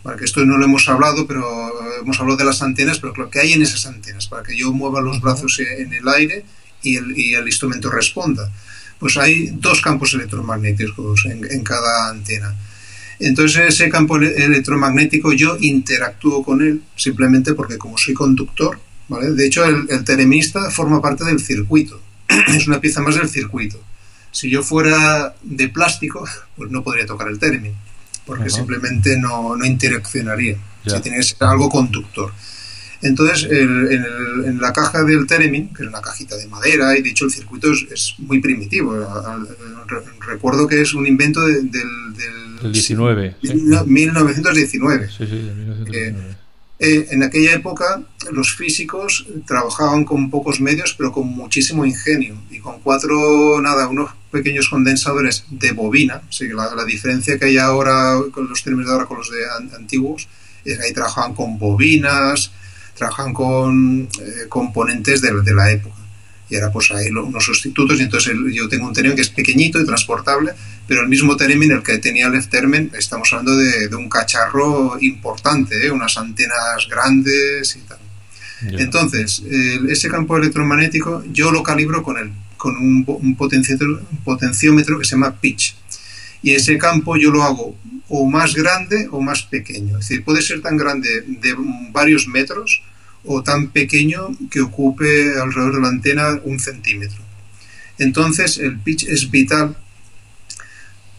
Para 0.04 0.18
que 0.18 0.26
esto 0.26 0.44
no 0.46 0.58
lo 0.58 0.66
hemos 0.66 0.88
hablado, 0.90 1.28
pero 1.28 1.72
hemos 2.02 2.20
hablado 2.20 2.38
de 2.38 2.46
las 2.46 2.62
antenas, 2.62 3.00
pero 3.00 3.14
lo 3.16 3.30
que 3.30 3.40
hay 3.40 3.54
en 3.54 3.62
esas 3.62 3.86
antenas, 3.86 4.28
para 4.28 4.44
que 4.44 4.58
yo 4.58 4.74
mueva 4.74 5.02
los 5.02 5.22
brazos 5.22 5.60
en 5.60 5.94
el 5.94 6.08
aire 6.08 6.44
y 6.82 6.98
el, 6.98 7.18
y 7.18 7.36
el 7.36 7.46
instrumento 7.46 7.90
responda. 7.90 8.52
Pues 9.00 9.18
hay 9.18 9.48
dos 9.54 9.82
campos 9.82 10.14
electromagnéticos 10.14 11.26
en, 11.26 11.64
cada 11.64 12.10
antena. 12.10 12.56
Entonces 13.20 13.76
ese 13.76 13.90
campo 13.90 14.18
electromagnético 14.18 15.34
yo 15.34 15.58
interactúo 15.60 16.44
con 16.44 16.62
él 16.62 16.82
simplemente 16.96 17.54
porque 17.54 17.78
como 17.78 17.98
soy 17.98 18.16
conductor, 18.16 18.80
¿vale? 19.08 19.32
De 19.32 19.46
hecho 19.46 19.64
el, 19.66 19.86
el 19.90 20.04
teremista 20.04 20.72
forma 20.72 21.02
parte 21.02 21.24
del 21.26 21.40
circuito, 21.40 22.02
es 22.48 22.68
una 22.68 22.82
pieza 22.82 23.02
más 23.02 23.16
del 23.16 23.30
circuito. 23.30 23.80
Si 24.32 24.50
yo 24.50 24.64
fuera 24.64 25.36
de 25.44 25.68
plástico, 25.68 26.28
pues 26.56 26.72
no 26.72 26.84
podría 26.84 27.06
tocar 27.06 27.28
el 27.28 27.38
teremi, 27.38 27.72
porque 28.26 28.50
simplemente 28.50 29.18
no, 29.18 29.56
no 29.56 29.66
interaccionaría. 29.66 30.58
tiene 31.02 31.18
que 31.18 31.24
ser 31.24 31.38
algo 31.42 31.70
conductor. 31.70 32.32
Entonces, 33.02 33.48
en, 33.50 34.62
la 34.62 34.72
caja 34.74 35.04
del 35.04 35.26
Teremin, 35.26 35.74
que 35.74 35.84
es 35.84 35.90
una 35.90 36.02
cajita 36.02 36.38
de 36.38 36.48
madera, 36.48 36.98
y 36.98 37.02
de 37.02 37.10
hecho 37.10 37.26
el 37.26 37.32
circuito 37.32 37.72
es, 37.72 38.16
muy 38.20 38.40
primitivo. 38.40 38.96
recuerdo 40.28 40.68
que 40.68 40.82
es 40.82 40.94
un 40.94 41.08
invento 41.08 41.42
del, 41.42 41.72
del 41.72 42.72
19. 42.72 43.38
1919. 43.86 45.10
Sí, 45.10 45.26
sí, 45.26 45.52
1919. 45.56 45.98
Eh, 45.98 46.36
en 46.84 47.22
aquella 47.22 47.54
época 47.54 48.02
los 48.32 48.56
físicos 48.56 49.28
trabajaban 49.46 50.04
con 50.04 50.32
pocos 50.32 50.60
medios 50.60 50.96
pero 50.98 51.12
con 51.12 51.28
muchísimo 51.28 51.86
ingenio 51.86 52.36
y 52.50 52.58
con 52.60 52.80
cuatro, 52.80 53.62
nada, 53.62 53.88
unos 53.88 54.12
pequeños 54.32 54.68
condensadores 54.68 55.46
de 55.50 55.74
bobina, 55.74 56.22
la, 56.40 56.76
la, 56.76 56.86
diferencia 56.86 57.38
que 57.38 57.46
hay 57.46 57.58
ahora 57.58 58.16
con 58.32 58.50
los 58.50 58.64
términos 58.64 58.88
de 58.88 58.94
ahora 58.94 59.06
con 59.06 59.18
los 59.18 59.30
de 59.30 59.76
antiguos 59.76 60.28
ahí 60.66 60.94
trabajaban 60.94 61.34
con 61.34 61.58
bobinas, 61.58 62.52
trabajaban 62.96 63.34
con 63.34 64.10
eh, 64.20 64.48
componentes 64.50 65.22
de, 65.22 65.54
la 65.54 65.72
época. 65.72 65.96
Y 66.52 66.56
era 66.56 66.72
pues 66.72 66.92
ahí 66.92 67.10
unos 67.10 67.44
sustitutos, 67.44 68.00
y 68.00 68.04
entonces 68.04 68.36
yo 68.54 68.68
tengo 68.68 68.86
un 68.86 68.94
Theremin 68.94 69.16
que 69.16 69.24
es 69.24 69.30
pequeñito 69.30 69.80
y 69.80 69.86
transportable, 69.86 70.52
pero 70.86 71.02
el 71.02 71.08
mismo 71.08 71.38
Theremin, 71.38 71.72
el 71.72 71.82
que 71.82 71.98
tenía 71.98 72.28
el 72.28 72.50
Termen, 72.50 72.92
estamos 72.96 73.32
hablando 73.32 73.56
de, 73.56 73.88
de 73.88 73.96
un 73.96 74.10
cacharro 74.10 74.98
importante, 75.00 75.88
¿eh? 75.88 75.90
unas 75.90 76.18
antenas 76.18 76.88
grandes 76.90 77.78
y 77.78 77.80
tal. 77.80 78.00
Entonces, 78.62 79.42
ese 79.90 80.08
campo 80.10 80.38
electromagnético 80.38 81.24
yo 81.32 81.52
lo 81.52 81.64
calibro 81.64 82.04
con, 82.04 82.18
el, 82.18 82.32
con 82.58 82.76
un, 82.76 83.04
un, 83.08 83.36
potenciómetro 83.36 85.00
que 85.00 85.06
se 85.06 85.12
llama 85.12 85.40
pitch. 85.40 85.76
Y 86.44 86.52
ese 86.52 86.78
campo 86.78 87.18
yo 87.18 87.32
lo 87.32 87.44
hago 87.44 87.76
o 88.08 88.30
más 88.30 88.54
grande 88.54 89.08
o 89.12 89.22
más 89.22 89.44
pequeño. 89.44 89.98
Es 89.98 90.10
decir, 90.10 90.24
puede 90.24 90.42
ser 90.42 90.62
tan 90.62 90.78
grande 90.78 91.24
de 91.28 91.56
varios 91.92 92.28
metros 92.28 92.84
o 93.26 93.44
tan 93.44 93.70
pequeño 93.70 94.36
que 94.50 94.62
ocupe 94.62 95.40
alrededor 95.40 95.76
de 95.76 95.82
la 95.82 95.88
antena 95.90 96.40
un 96.44 96.60
centímetro. 96.60 97.22
Entonces, 97.98 98.58
el 98.58 98.80
pitch 98.80 99.04
es 99.04 99.30
vital 99.30 99.78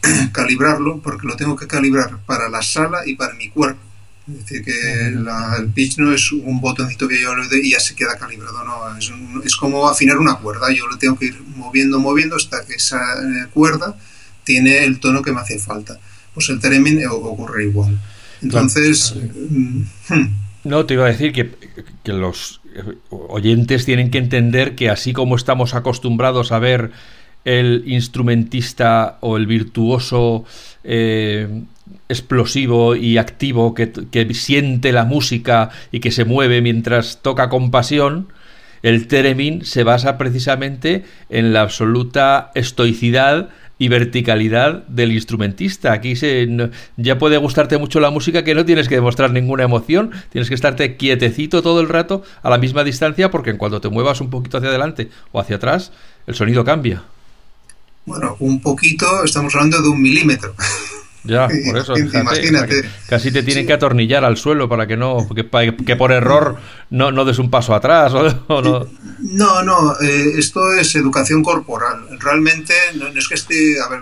calibrarlo 0.32 1.00
porque 1.00 1.26
lo 1.26 1.36
tengo 1.36 1.56
que 1.56 1.66
calibrar 1.66 2.18
para 2.26 2.48
la 2.48 2.62
sala 2.62 3.06
y 3.06 3.14
para 3.14 3.34
mi 3.34 3.50
cuerpo 3.50 3.92
es 4.28 4.38
decir, 4.38 4.64
que 4.64 5.06
el 5.08 5.72
pitch 5.74 5.98
no 5.98 6.12
es 6.12 6.30
un 6.30 6.60
botoncito 6.60 7.08
que 7.08 7.20
yo 7.20 7.34
le 7.34 7.48
doy 7.48 7.60
y 7.64 7.70
ya 7.72 7.80
se 7.80 7.96
queda 7.96 8.16
calibrado, 8.16 8.64
no, 8.64 8.96
es, 8.96 9.12
es, 9.44 9.56
como 9.56 9.88
afinar 9.88 10.18
una 10.18 10.36
cuerda, 10.36 10.72
yo 10.72 10.86
lo 10.86 10.96
tengo 10.96 11.18
que 11.18 11.26
ir 11.26 11.42
moviendo, 11.56 11.98
moviendo 11.98 12.36
hasta 12.36 12.64
que 12.64 12.74
esa 12.74 12.98
eh, 12.98 13.48
cuerda 13.52 13.96
tiene 14.44 14.84
el 14.84 15.00
tono 15.00 15.22
que 15.22 15.32
me 15.32 15.40
hace 15.40 15.58
falta. 15.58 15.98
Pues 16.34 16.48
el 16.50 16.60
Theremin 16.60 17.04
ocurre 17.06 17.64
igual. 17.64 18.00
Entonces... 18.40 19.14
Mm, 19.14 19.82
hmm. 20.08 20.41
No, 20.64 20.86
te 20.86 20.94
iba 20.94 21.04
a 21.04 21.08
decir 21.08 21.32
que, 21.32 21.50
que 22.02 22.12
los 22.12 22.60
oyentes 23.10 23.84
tienen 23.84 24.10
que 24.10 24.18
entender 24.18 24.74
que 24.74 24.90
así 24.90 25.12
como 25.12 25.36
estamos 25.36 25.74
acostumbrados 25.74 26.52
a 26.52 26.58
ver 26.58 26.92
el 27.44 27.84
instrumentista 27.86 29.18
o 29.20 29.36
el 29.36 29.46
virtuoso 29.46 30.44
eh, 30.84 31.64
explosivo 32.08 32.94
y 32.94 33.18
activo 33.18 33.74
que, 33.74 34.28
siente 34.34 34.92
la 34.92 35.04
música 35.04 35.70
y 35.90 36.00
que 36.00 36.10
se 36.10 36.24
mueve 36.24 36.60
mientras 36.60 37.20
toca 37.22 37.48
con 37.48 37.70
pasión, 37.70 38.28
el 38.82 39.06
Teremin 39.06 39.64
se 39.64 39.84
basa 39.84 40.18
precisamente 40.18 41.04
en 41.30 41.52
la 41.52 41.62
absoluta 41.62 42.50
estoicidad 42.54 43.50
y 43.82 43.88
verticalidad 43.88 44.86
del 44.86 45.10
instrumentista. 45.10 45.92
Aquí 45.92 46.14
se, 46.14 46.48
ya 46.96 47.18
puede 47.18 47.36
gustarte 47.36 47.78
mucho 47.78 47.98
la 47.98 48.10
música 48.10 48.44
que 48.44 48.54
no 48.54 48.64
tienes 48.64 48.88
que 48.88 48.94
demostrar 48.94 49.32
ninguna 49.32 49.64
emoción, 49.64 50.12
tienes 50.30 50.48
que 50.48 50.54
estarte 50.54 50.96
quietecito 50.96 51.62
todo 51.62 51.80
el 51.80 51.88
rato 51.88 52.22
a 52.44 52.50
la 52.50 52.58
misma 52.58 52.84
distancia 52.84 53.32
porque 53.32 53.50
en 53.50 53.56
cuanto 53.56 53.80
te 53.80 53.88
muevas 53.88 54.20
un 54.20 54.30
poquito 54.30 54.58
hacia 54.58 54.68
adelante 54.68 55.10
o 55.32 55.40
hacia 55.40 55.56
atrás, 55.56 55.90
el 56.28 56.36
sonido 56.36 56.64
cambia. 56.64 57.02
Bueno, 58.06 58.36
un 58.38 58.60
poquito, 58.60 59.24
estamos 59.24 59.52
hablando 59.56 59.82
de 59.82 59.88
un 59.88 60.00
milímetro. 60.00 60.54
Ya, 61.24 61.46
por 61.46 61.78
eso, 61.78 61.96
imagínate. 61.96 62.82
Casi 63.08 63.30
te 63.30 63.42
tienen 63.42 63.66
que 63.66 63.72
atornillar 63.72 64.24
al 64.24 64.36
suelo 64.36 64.68
para 64.68 64.86
que 64.86 64.96
no, 64.96 65.28
que, 65.28 65.96
por 65.96 66.10
error 66.10 66.56
no, 66.90 67.12
no 67.12 67.24
des 67.24 67.38
un 67.38 67.50
paso 67.50 67.74
atrás. 67.74 68.12
¿o 68.48 68.62
no? 68.62 68.88
no, 69.20 69.62
no, 69.62 70.00
eh, 70.00 70.32
esto 70.36 70.72
es 70.72 70.94
educación 70.96 71.42
corporal. 71.42 72.18
Realmente 72.18 72.74
no, 72.96 73.06
es 73.08 73.28
que 73.28 73.34
esté, 73.34 73.80
a 73.80 73.88
ver, 73.88 74.00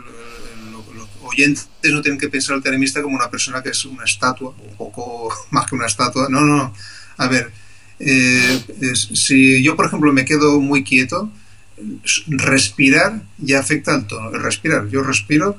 los 0.73 1.09
oyentes 1.23 1.69
no 1.85 2.01
tienen 2.01 2.19
que 2.19 2.29
pensar 2.29 2.55
al 2.55 2.63
telemista 2.63 3.03
como 3.03 3.17
una 3.17 3.31
persona 3.31 3.63
que 3.63 3.71
es 3.71 3.85
una 3.85 4.05
estatua, 4.05 4.55
un 4.59 4.77
poco 4.77 5.29
más 5.51 5.67
que 5.67 5.75
una 5.75 5.87
estatua. 5.87 6.29
No, 6.31 6.41
no, 6.41 6.73
a 7.19 7.29
ver, 7.29 7.51
eh, 7.99 8.63
si 8.95 9.63
yo, 9.63 9.77
por 9.77 9.87
ejemplo, 9.87 10.11
me 10.13 10.25
quedo 10.25 10.59
muy 10.59 10.85
quieto, 10.85 11.31
respirar 12.29 13.23
ya 13.37 13.59
afecta 13.59 13.93
al 13.93 14.07
tono. 14.07 14.31
Respirar, 14.31 14.89
yo 14.89 15.03
respiro 15.03 15.59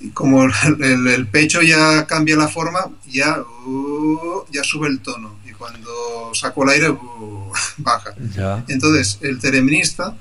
y 0.00 0.10
como 0.10 0.44
el, 0.44 1.26
pecho 1.26 1.62
ya 1.62 2.06
cambia 2.06 2.36
la 2.36 2.48
forma, 2.48 2.90
ya, 3.06 3.40
uh, 3.40 4.44
ya 4.50 4.64
sube 4.64 4.88
el 4.88 5.00
tono. 5.00 5.36
Y 5.46 5.52
cuando 5.52 6.30
saco 6.34 6.64
el 6.64 6.70
aire, 6.70 6.90
uh, 6.90 7.52
baja. 7.78 8.14
Entonces, 8.68 9.18
el 9.22 9.38
tereminista 9.38 10.16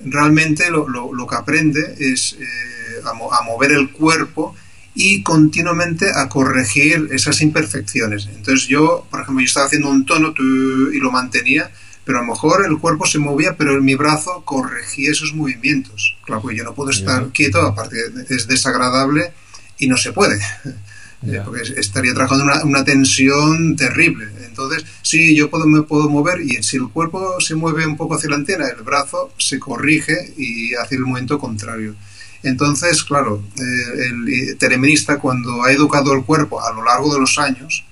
realmente 0.00 0.70
lo, 0.70 0.88
lo, 0.88 1.26
que 1.26 1.36
aprende 1.36 1.96
es 1.98 2.36
eh, 2.38 3.02
a, 3.04 3.42
mover 3.42 3.72
el 3.72 3.90
cuerpo 3.90 4.54
y 4.94 5.22
continuamente 5.22 6.10
a 6.14 6.28
corregir 6.28 7.08
esas 7.12 7.40
imperfecciones. 7.40 8.28
Entonces 8.34 8.68
yo, 8.68 9.06
por 9.10 9.20
ejemplo, 9.20 9.40
yo 9.40 9.46
estaba 9.46 9.66
haciendo 9.66 9.90
un 9.90 10.06
tono 10.06 10.34
y 10.38 10.98
lo 10.98 11.10
mantenía, 11.10 11.70
pero 12.08 12.20
a 12.20 12.22
lo 12.22 12.28
mejor 12.28 12.64
el 12.64 12.78
cuerpo 12.78 13.04
se 13.04 13.18
movía, 13.18 13.54
pero 13.58 13.82
mi 13.82 13.94
brazo 13.94 14.40
corregía 14.46 15.10
esos 15.10 15.34
movimientos. 15.34 16.16
Claro, 16.24 16.40
pues 16.40 16.56
yo 16.56 16.64
no 16.64 16.72
puedo 16.74 16.88
estar 16.88 17.28
quieto, 17.32 17.60
aparte 17.60 17.98
es 18.30 18.46
desagradable 18.46 19.34
y 19.78 19.88
no 19.88 19.98
se 19.98 20.12
puede. 20.12 20.40
Eh, 21.26 21.42
porque 21.44 21.62
estaría 21.76 22.14
trabajando 22.14 22.44
una, 22.44 22.62
una, 22.62 22.84
tensión 22.84 23.74
terrible. 23.74 24.28
Entonces, 24.46 24.84
sí, 25.02 25.34
yo 25.34 25.50
puedo, 25.50 25.66
me 25.66 25.82
puedo 25.82 26.08
mover 26.08 26.40
y 26.40 26.62
si 26.62 26.76
el 26.76 26.90
cuerpo 26.90 27.40
se 27.40 27.56
mueve 27.56 27.84
un 27.84 27.96
poco 27.96 28.14
hacia 28.14 28.30
la 28.30 28.36
antena, 28.36 28.68
el 28.68 28.84
brazo 28.84 29.32
se 29.36 29.58
corrige 29.58 30.32
y 30.36 30.76
hace 30.76 30.94
el 30.94 31.00
movimiento 31.00 31.40
contrario. 31.40 31.96
Entonces, 32.44 33.02
claro, 33.02 33.42
eh, 33.56 34.10
el 34.10 34.56
tereminista 34.58 35.18
cuando 35.18 35.64
ha 35.64 35.72
educado 35.72 36.12
el 36.12 36.22
cuerpo 36.22 36.64
a 36.64 36.72
lo 36.72 36.84
largo 36.84 37.12
de 37.12 37.18
los 37.18 37.36
años, 37.36 37.84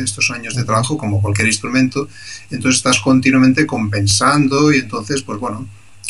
estos 0.00 0.30
años 0.30 0.54
de 0.54 0.64
trabajo, 0.64 0.96
como 0.96 1.22
cualquier 1.22 1.48
instrumento, 1.48 2.08
entonces 2.50 2.78
estás 2.78 3.00
continuamente 3.00 3.66
compensando 3.66 4.72
y 4.72 4.78
entonces, 4.78 5.22
pues 5.22 5.38
bueno, 5.38 5.68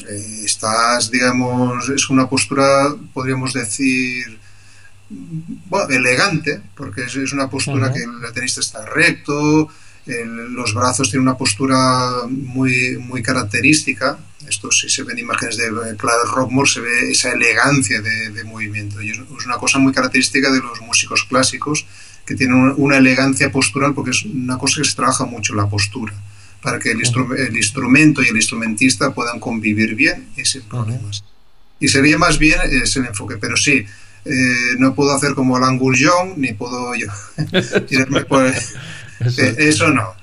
eh, 0.09 0.43
estás, 0.45 1.11
digamos, 1.11 1.89
es 1.89 2.09
una 2.11 2.29
postura, 2.29 2.95
podríamos 3.13 3.53
decir, 3.53 4.39
bueno, 5.11 5.89
elegante, 5.95 6.61
porque 6.75 7.05
es, 7.05 7.33
una 7.33 7.49
postura 7.49 7.93
que 7.93 8.01
el 8.03 8.33
tenista 8.33 8.61
está 8.61 8.85
recto, 8.85 9.69
los 10.07 10.75
brazos 10.75 11.11
tienen 11.11 11.29
una 11.29 11.37
postura 11.37 12.27
muy, 12.29 12.97
muy 12.99 13.23
característica. 13.23 14.19
Esto 14.49 14.71
si 14.71 14.89
se 14.89 15.03
ven 15.03 15.19
imágenes 15.19 15.59
de 15.59 15.97
Clara 15.97 16.23
Rockmore, 16.35 16.71
se 16.71 16.81
ve 16.81 17.11
esa 17.11 17.33
elegancia 17.33 18.01
de, 18.01 18.31
de 18.31 18.45
movimiento. 18.45 19.03
Y 19.03 19.11
es 19.11 19.19
una 19.45 19.59
cosa 19.59 19.79
muy 19.79 19.93
característica 19.93 20.51
de 20.51 20.61
los 20.61 20.81
músicos 20.81 21.25
clásicos 21.25 21.85
que 22.29 22.35
tiene 22.35 22.55
una 22.77 22.99
elegancia 22.99 23.51
postural 23.51 23.95
porque 23.95 24.11
es 24.11 24.23
una 24.23 24.59
cosa 24.59 24.83
que 24.83 24.89
se 24.89 24.95
trabaja 24.95 25.25
mucho, 25.25 25.55
la 25.55 25.67
postura, 25.67 26.13
para 26.61 26.79
que 26.79 26.91
el, 26.91 27.01
el 27.39 27.57
instrumento 27.57 28.23
y 28.23 28.27
el 28.27 28.37
instrumentista 28.37 29.15
puedan 29.15 29.41
convivir 29.41 29.95
bien, 29.95 30.29
ese 30.37 30.61
problema. 30.61 31.09
Y 31.81 31.89
sería 31.89 32.19
más 32.19 32.39
bien 32.39 32.61
ese 32.71 33.01
el 33.01 33.07
enfoque, 33.07 33.39
pero 33.41 33.57
sí, 33.57 33.87
eh, 34.27 34.75
no 34.79 34.95
puedo 34.95 35.15
hacer 35.15 35.33
como 35.33 35.57
Alan 35.57 35.79
Goujon, 35.79 36.35
ni 36.37 36.53
puedo 36.53 36.95
yo 36.95 37.07
tirarme 37.89 38.27
por... 38.27 38.45
Eso. 39.19 39.43
Eh, 39.43 39.55
eso 39.59 39.89
no. 39.89 40.15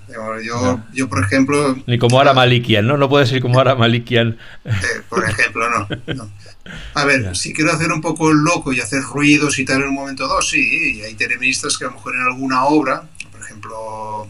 Yo, 0.41 0.79
yo, 0.93 1.09
por 1.09 1.21
ejemplo... 1.21 1.77
Ni 1.85 1.99
como 1.99 2.17
Ara 2.17 2.33
Malikian, 2.33 2.87
¿no? 2.87 2.95
No 2.95 3.09
puede 3.09 3.25
ser 3.25 3.41
como 3.41 3.59
Ara 3.59 3.75
Malikian. 3.75 4.37
Eh, 4.63 4.71
por 5.09 5.27
ejemplo, 5.27 5.69
no. 5.69 6.13
no. 6.13 6.29
A 6.95 7.05
ver, 7.05 7.35
si 7.35 7.53
quiero 7.53 7.71
hacer 7.71 7.91
un 7.91 8.01
poco 8.01 8.31
el 8.31 8.37
loco 8.37 8.73
y 8.73 8.79
hacer 8.79 9.01
ruidos 9.03 9.59
y 9.59 9.65
tal 9.65 9.81
en 9.81 9.89
un 9.89 9.95
momento 9.95 10.27
dos, 10.27 10.49
sí, 10.49 10.95
y 10.95 11.01
hay 11.01 11.13
teleministas 11.13 11.77
que 11.77 11.85
a 11.85 11.89
lo 11.89 11.95
mejor 11.95 12.15
en 12.15 12.21
alguna 12.21 12.65
obra, 12.65 13.07
por 13.31 13.41
ejemplo, 13.41 14.27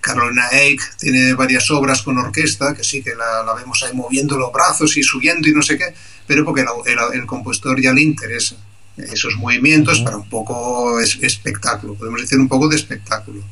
Carolina 0.00 0.48
Eich 0.50 0.82
tiene 0.98 1.32
varias 1.34 1.70
obras 1.70 2.02
con 2.02 2.18
orquesta, 2.18 2.74
que 2.74 2.84
sí 2.84 3.02
que 3.02 3.14
la, 3.14 3.54
vemos 3.54 3.82
ahí 3.82 3.94
moviendo 3.94 4.36
los 4.36 4.52
brazos 4.52 4.96
y 4.96 5.02
subiendo 5.02 5.48
y 5.48 5.54
no 5.54 5.62
sé 5.62 5.78
qué, 5.78 5.94
pero 6.26 6.44
porque 6.44 6.62
el, 6.62 6.98
el 7.14 7.26
compositor 7.26 7.80
ya 7.80 7.92
le 7.92 8.02
interesa 8.02 8.56
esos 8.98 9.36
movimientos 9.36 10.00
para 10.00 10.18
un 10.18 10.28
poco 10.28 11.00
espectáculo, 11.00 11.94
podemos 11.94 12.20
decir 12.20 12.38
un 12.38 12.48
poco 12.48 12.68
de 12.68 12.76
espectáculo 12.76 13.42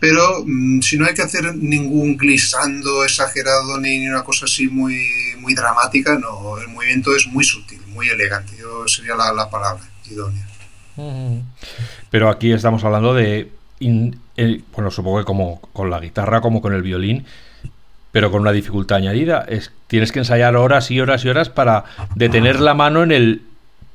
pero 0.00 0.42
mm, 0.46 0.80
si 0.80 0.96
no 0.96 1.06
hay 1.06 1.14
que 1.14 1.22
hacer 1.22 1.54
ningún 1.54 2.16
glissando 2.16 3.04
exagerado 3.04 3.78
ni, 3.78 4.08
una 4.08 4.24
cosa 4.24 4.46
así 4.46 4.68
muy, 4.68 4.96
muy 5.38 5.54
dramática, 5.54 6.18
no, 6.18 6.58
el 6.58 6.68
movimiento 6.68 7.14
es 7.14 7.26
muy 7.26 7.44
sutil, 7.44 7.80
muy 7.88 8.08
elegante, 8.08 8.56
yo 8.58 8.88
sería 8.88 9.14
la, 9.14 9.48
palabra 9.50 9.84
idónea. 10.10 10.46
Pero 12.10 12.28
aquí 12.28 12.52
estamos 12.52 12.82
hablando 12.84 13.14
de, 13.14 13.50
bueno, 14.72 14.90
supongo 14.90 15.18
que 15.18 15.24
como 15.24 15.60
con 15.72 15.90
la 15.90 16.00
guitarra 16.00 16.40
como 16.40 16.60
con 16.60 16.74
el 16.74 16.82
violín, 16.82 17.26
pero 18.12 18.30
con 18.30 18.40
una 18.40 18.52
dificultad 18.52 18.98
añadida, 18.98 19.44
es, 19.48 19.72
tienes 19.86 20.12
que 20.12 20.18
ensayar 20.18 20.56
horas 20.56 20.90
y 20.90 21.00
horas 21.00 21.24
y 21.24 21.28
horas 21.28 21.48
para 21.48 21.84
detener 22.16 22.60
la 22.60 22.74
mano 22.74 23.02
en 23.02 23.12
el 23.12 23.42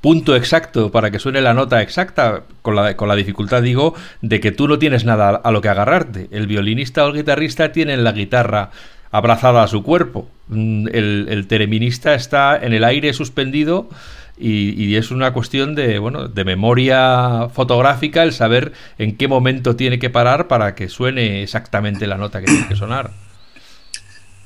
punto 0.06 0.36
exacto 0.36 0.92
para 0.92 1.10
que 1.10 1.18
suene 1.18 1.42
la 1.42 1.56
nota 1.56 1.82
exacta, 1.82 2.44
con 2.62 2.76
la, 2.76 2.96
con 2.96 3.08
la 3.08 3.16
dificultad, 3.16 3.64
digo, 3.64 3.96
de 4.22 4.40
que 4.40 4.52
tú 4.52 4.68
no 4.68 4.78
tienes 4.78 5.04
nada 5.04 5.30
a 5.30 5.52
lo 5.52 5.62
que 5.62 5.70
agarrarte. 5.70 6.28
El 6.30 6.46
violinista 6.46 7.04
o 7.04 7.08
el 7.08 7.16
guitarrista 7.16 7.72
tienen 7.72 8.04
la 8.04 8.12
guitarra 8.12 8.70
abrazada 9.10 9.64
a 9.64 9.68
su 9.68 9.82
cuerpo. 9.82 10.30
Mm, 10.50 10.90
el, 10.94 11.26
el 11.32 11.48
tereminista 11.48 12.14
está 12.14 12.56
en 12.56 12.74
el 12.74 12.84
aire 12.84 13.14
suspendido 13.14 13.90
y, 14.38 14.96
es 14.96 15.10
una 15.10 15.34
cuestión 15.34 15.74
de, 15.74 15.98
bueno, 15.98 16.28
de 16.28 16.46
memoria 16.46 17.50
fotográfica 17.52 18.22
el 18.22 18.32
saber 18.32 18.74
en 19.00 19.18
qué 19.18 19.28
momento 19.28 19.76
tiene 19.76 19.98
que 19.98 20.12
parar 20.12 20.48
para 20.48 20.76
que 20.76 20.88
suene 20.88 21.42
exactamente 21.42 22.06
la 22.06 22.20
nota 22.20 22.42
que 22.42 22.46
tiene 22.46 22.68
que 22.68 22.76
sonar. 22.76 23.10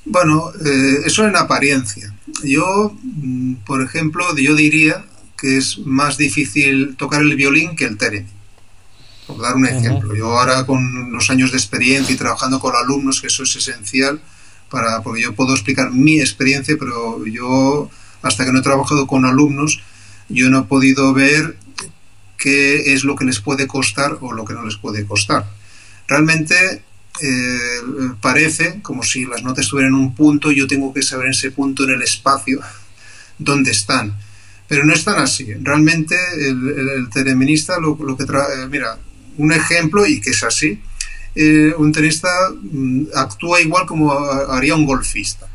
Bueno, 0.05 0.51
eh, 0.65 0.99
eso 1.05 1.27
en 1.27 1.35
apariencia. 1.35 2.13
Yo, 2.45 2.95
mm, 3.03 3.55
por 3.65 3.81
ejemplo, 3.81 4.23
yo 4.37 4.55
diría 4.55 5.03
que 5.39 5.57
es 5.57 5.79
más 5.79 6.17
difícil 6.17 6.95
tocar 6.97 7.21
el 7.21 7.35
violín 7.35 7.75
que 7.75 7.85
el 7.85 7.97
theremin. 7.97 8.27
Por 9.27 9.41
dar 9.41 9.55
un 9.55 9.67
ejemplo. 9.67 10.15
Yo 10.15 10.37
ahora 10.37 10.65
con 10.65 11.11
los 11.11 11.29
años 11.29 11.51
de 11.51 11.57
experiencia 11.57 12.13
y 12.13 12.17
trabajando 12.17 12.59
con 12.59 12.75
alumnos, 12.75 13.21
que 13.21 13.27
eso 13.27 13.43
es 13.43 13.55
esencial, 13.55 14.19
para, 14.69 15.01
porque 15.01 15.21
yo 15.21 15.35
puedo 15.35 15.53
explicar 15.53 15.91
mi 15.91 16.19
experiencia, 16.19 16.75
pero 16.79 17.25
yo 17.25 17.89
hasta 18.21 18.45
que 18.45 18.51
no 18.51 18.59
he 18.59 18.63
trabajado 18.63 19.07
con 19.07 19.25
alumnos, 19.25 19.81
yo 20.29 20.49
no 20.49 20.59
he 20.59 20.63
podido 20.63 21.13
ver 21.13 21.57
qué 22.37 22.93
es 22.93 23.03
lo 23.03 23.15
que 23.15 23.25
les 23.25 23.39
puede 23.39 23.67
costar 23.67 24.17
o 24.21 24.33
lo 24.33 24.45
que 24.45 24.53
no 24.53 24.63
les 24.63 24.77
puede 24.77 25.05
costar. 25.05 25.45
Realmente 26.07 26.83
eh, 27.21 27.81
parece 28.21 28.81
como 28.81 29.03
si 29.03 29.25
las 29.25 29.43
notas 29.43 29.65
estuvieran 29.65 29.93
en 29.93 29.99
un 29.99 30.15
punto, 30.15 30.51
yo 30.51 30.67
tengo 30.67 30.93
que 30.93 31.03
saber 31.03 31.29
ese 31.29 31.51
punto 31.51 31.83
en 31.83 31.91
el 31.91 32.01
espacio 32.01 32.59
dónde 33.37 33.71
están. 33.71 34.17
Pero 34.69 34.85
no 34.85 34.93
están 34.93 35.19
así. 35.19 35.53
Realmente 35.61 36.15
el, 36.37 37.09
el, 37.15 37.59
lo, 37.81 37.97
lo 38.01 38.15
que 38.15 38.23
trae, 38.23 38.67
mira, 38.69 38.97
un 39.37 39.51
ejemplo 39.51 40.05
y 40.05 40.21
que 40.21 40.29
es 40.29 40.43
así, 40.43 40.79
eh, 41.35 41.73
un 41.77 41.91
tenista 41.91 42.29
mm, 42.51 43.07
actúa 43.15 43.61
igual 43.61 43.85
como 43.85 44.11
haría 44.11 44.75
un 44.75 44.85
golfista. 44.85 45.47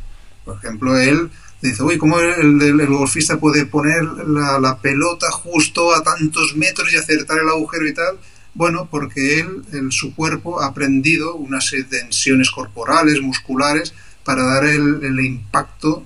Por 0.45 0.57
ejemplo, 0.57 0.99
él 0.99 1.31
dice, 1.61 1.83
uy, 1.83 1.99
¿cómo 1.99 2.21
el, 2.21 2.87
golfista 2.87 3.39
puede 3.39 3.67
poner 3.67 4.05
la, 4.05 4.79
pelota 4.81 5.31
justo 5.31 5.95
a 5.95 6.03
tantos 6.03 6.57
metros 6.57 6.93
y 6.93 6.97
acertar 6.97 7.39
el 7.39 7.49
agujero 7.49 7.87
y 7.89 7.95
tal? 7.95 8.19
Bueno, 8.55 8.89
porque 8.91 9.41
él, 9.41 9.91
su 9.91 10.15
cuerpo 10.15 10.61
ha 10.61 10.67
aprendido 10.67 11.35
unas 11.35 11.73
tensiones 11.89 12.51
corporales, 12.51 13.21
musculares, 13.21 13.95
para 14.25 14.45
dar 14.45 14.65
el, 14.65 15.21
impacto, 15.21 16.05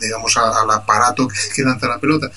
digamos, 0.00 0.36
al 0.36 0.70
aparato 0.70 1.28
que, 1.28 1.62
lanza 1.62 1.88
la 1.88 1.98
pelota. 1.98 2.30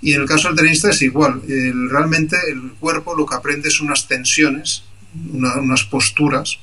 Y 0.00 0.14
en 0.14 0.22
el 0.22 0.28
caso 0.28 0.48
del 0.48 0.56
tenista 0.56 0.90
es 0.90 1.00
igual. 1.02 1.42
realmente 1.90 2.36
el 2.48 2.72
cuerpo 2.80 3.14
lo 3.14 3.26
que 3.26 3.34
aprende 3.34 3.70
son 3.70 3.86
unas 3.86 4.08
tensiones, 4.08 4.84
unas 5.32 5.84
posturas 5.84 6.58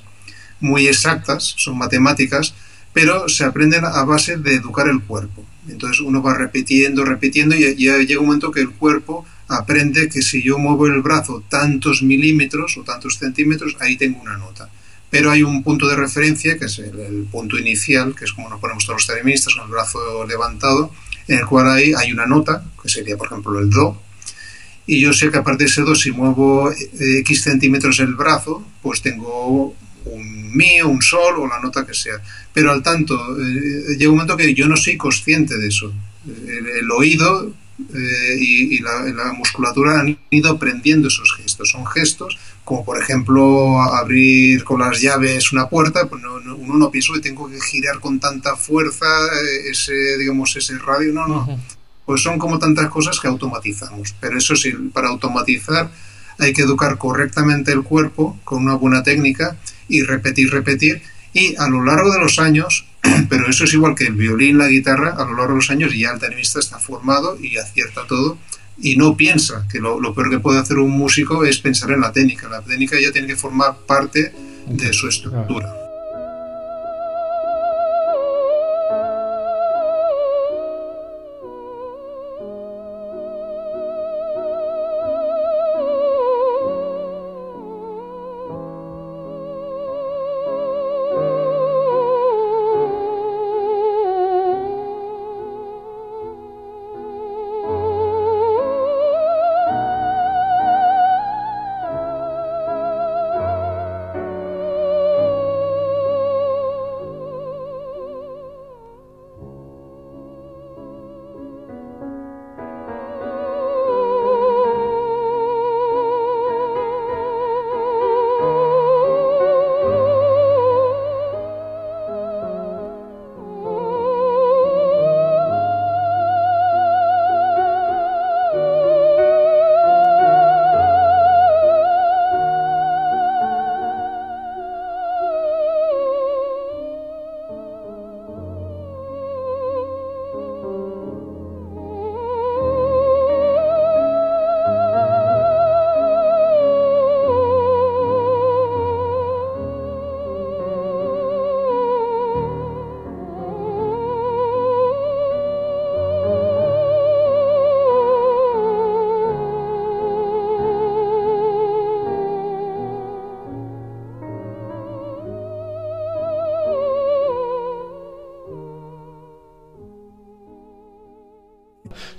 muy 0.60 0.88
exactas, 0.88 1.54
son 1.58 1.78
matemáticas, 1.78 2.54
pero 2.92 3.30
se 3.30 3.46
aprenden 3.46 3.86
a 3.86 4.04
base 4.04 4.38
de 4.38 4.56
educar 4.56 4.88
el 4.88 5.02
cuerpo. 5.02 5.46
Entonces 5.68 6.02
uno 6.02 6.22
va 6.22 6.34
repitiendo, 6.34 7.06
repitiendo 7.06 7.56
y 7.56 7.76
ya 7.76 7.98
llega 7.98 8.20
un 8.20 8.28
momento 8.28 8.52
que 8.52 8.62
el 8.62 8.72
cuerpo 8.72 9.26
aprende 9.48 10.10
que 10.10 10.22
si 10.22 10.44
yo 10.44 10.58
muevo 10.58 10.88
el 10.88 11.02
brazo 11.02 11.44
tantos 11.50 12.02
milímetros 12.04 12.78
o 12.78 12.84
tantos 12.84 13.18
centímetros, 13.18 13.76
ahí 13.80 13.98
tengo 13.98 14.22
una 14.22 14.38
nota. 14.38 14.70
Pero 15.10 15.32
hay 15.32 15.44
un 15.44 15.64
punto 15.64 15.88
de 15.88 15.96
referencia, 15.96 16.58
que 16.58 16.66
es 16.66 16.80
el, 16.80 17.28
punto 17.32 17.58
inicial, 17.58 18.16
que 18.16 18.26
es 18.26 18.34
como 18.34 18.50
nos 18.50 18.60
ponemos 18.60 18.86
todos 18.86 19.02
los 19.02 19.08
teleministas 19.08 19.56
con 19.56 19.66
el 19.66 19.72
brazo 19.72 20.26
levantado, 20.28 20.92
en 21.28 21.40
el 21.40 21.46
cual 21.46 21.70
hay, 21.70 21.94
hay 21.94 22.12
una 22.12 22.26
nota, 22.26 22.64
que 22.82 22.90
sería 22.90 23.18
por 23.18 23.28
ejemplo 23.28 23.60
el 23.60 23.70
Do, 23.70 24.02
y 24.86 25.00
yo 25.00 25.14
sé 25.14 25.30
que 25.30 25.38
aparte 25.38 25.66
de 25.66 25.70
ese 25.70 25.82
Do, 25.82 25.96
si 25.96 26.12
muevo 26.12 26.72
eh, 26.72 27.20
X 27.20 27.44
centímetros 27.44 28.00
el 28.00 28.16
brazo, 28.16 28.66
pues 28.82 29.02
tengo 29.02 29.76
un 30.06 30.40
mi, 30.52 30.82
un 30.82 31.02
sol 31.02 31.36
o 31.40 31.48
la 31.48 31.60
nota 31.60 31.86
que 31.86 31.94
sea. 31.94 32.22
Pero 32.54 32.72
al 32.72 32.82
tanto, 32.82 33.16
eh, 33.40 33.96
llega 33.98 34.10
un 34.10 34.18
momento 34.18 34.38
que 34.38 34.54
yo 34.54 34.68
no 34.68 34.78
soy 34.78 34.98
consciente 34.98 35.58
de 35.58 35.68
eso. 35.68 35.94
El, 36.28 36.92
oído 36.92 37.54
eh, 37.94 38.38
y, 38.40 38.80
la, 38.80 39.34
musculatura 39.38 40.00
han 40.00 40.18
ido 40.30 40.52
aprendiendo 40.52 41.08
esos 41.08 41.34
gestos. 41.36 41.70
Son 41.70 41.86
gestos 41.86 42.38
como 42.70 42.86
por 42.86 43.02
ejemplo 43.02 43.82
abrir 43.82 44.64
con 44.64 44.80
las 44.80 45.02
llaves 45.02 45.52
una 45.52 45.68
puerta, 45.68 46.08
pues 46.08 46.22
uno 46.24 46.78
no 46.78 46.92
piensa 46.92 47.14
que 47.14 47.20
tengo 47.20 47.50
que 47.50 47.60
girar 47.60 48.00
con 48.00 48.20
tanta 48.20 48.56
fuerza 48.56 49.08
eh, 49.08 49.72
ese, 49.72 50.20
digamos, 50.20 50.56
ese 50.56 50.78
radio, 50.78 51.12
no, 51.12 51.28
no. 51.28 51.60
Pues 52.06 52.22
son 52.22 52.38
como 52.38 52.60
tantas 52.60 52.88
cosas 52.90 53.20
que 53.20 53.28
automatizamos. 53.28 54.14
Pero 54.20 54.38
eso 54.38 54.56
sí, 54.56 54.72
para 54.94 55.08
automatizar 55.08 55.90
hay 56.38 56.54
que 56.54 56.62
educar 56.62 57.00
correctamente 57.00 57.72
el 57.72 57.82
cuerpo 57.82 58.40
con 58.44 58.62
una 58.62 58.76
buena 58.76 59.02
técnica 59.02 59.58
y 59.88 60.04
repetir, 60.04 60.52
repetir. 60.52 61.02
Y 61.34 61.56
a 61.56 61.68
lo 61.68 61.84
largo 61.84 62.14
de 62.14 62.20
los 62.20 62.38
años, 62.38 62.86
pero 63.30 63.50
eso 63.50 63.64
es 63.64 63.74
igual 63.74 63.96
que 63.96 64.06
el 64.06 64.14
violín, 64.14 64.60
la 64.60 64.68
guitarra, 64.68 65.16
a 65.18 65.26
lo 65.26 65.36
largo 65.36 65.54
de 65.54 65.56
los 65.56 65.72
años 65.72 65.98
ya 65.98 66.12
el 66.12 66.20
tenista 66.20 66.60
está 66.60 66.78
formado 66.78 67.36
y 67.42 67.58
acierta 67.58 68.06
todo 68.06 68.38
y 68.82 68.96
no 68.96 69.18
piensa, 69.18 69.66
que 69.72 69.80
lo, 69.80 70.00
lo, 70.00 70.14
peor 70.14 70.30
que 70.30 70.40
puede 70.40 70.60
hacer 70.60 70.78
un 70.78 70.92
músico 70.92 71.44
es 71.44 71.60
pensar 71.60 71.92
en 71.92 72.02
la 72.02 72.12
técnica. 72.12 72.48
La 72.48 72.62
técnica 72.62 72.98
ya 73.02 73.12
tiene 73.12 73.28
que 73.28 73.36
formar 73.36 73.78
parte 73.86 74.34
de 74.68 74.94
su 74.94 75.08
estructura. 75.08 75.89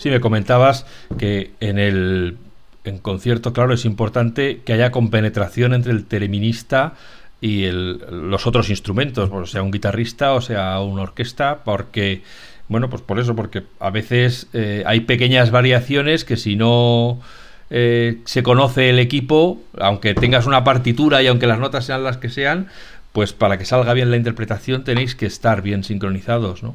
Sí, 0.00 0.08
me 0.08 0.20
comentabas 0.20 0.86
que 1.18 1.50
en 1.60 1.78
el 1.78 2.38
en 2.84 2.96
concierto, 2.96 3.52
claro, 3.52 3.74
es 3.74 3.84
importante 3.84 4.62
que 4.64 4.72
haya 4.72 4.90
compenetración 4.90 5.74
entre 5.74 5.92
el 5.92 6.06
teleminista 6.06 6.94
y 7.42 7.66
los 7.70 8.46
otros 8.46 8.70
instrumentos, 8.70 9.28
sea 9.50 9.62
un 9.62 9.70
guitarrista 9.70 10.32
o 10.32 10.40
sea 10.40 10.80
una 10.80 11.02
orquesta, 11.02 11.58
porque, 11.66 12.22
bueno, 12.68 12.88
pues 12.88 13.02
por 13.02 13.20
eso, 13.20 13.36
porque 13.36 13.64
a 13.78 13.90
veces 13.90 14.46
eh, 14.54 14.84
hay 14.86 15.00
pequeñas 15.00 15.50
variaciones 15.50 16.24
que 16.24 16.38
si 16.38 16.56
no 16.56 17.20
eh, 17.68 18.20
se 18.24 18.42
conoce 18.42 18.88
el 18.88 19.00
equipo, 19.00 19.60
aunque 19.78 20.14
tengas 20.14 20.46
una 20.46 20.64
partitura 20.64 21.22
y 21.22 21.26
aunque 21.26 21.46
las 21.46 21.58
notas 21.58 21.84
sean 21.84 22.04
las 22.04 22.16
que 22.16 22.30
sean, 22.30 22.68
pues 23.12 23.34
para 23.34 23.58
que 23.58 23.66
salga 23.66 23.92
bien 23.92 24.10
la 24.10 24.16
interpretación 24.16 24.82
tenéis 24.82 25.14
que 25.14 25.26
estar 25.26 25.60
bien 25.60 25.84
sincronizados, 25.84 26.62
¿no? 26.62 26.74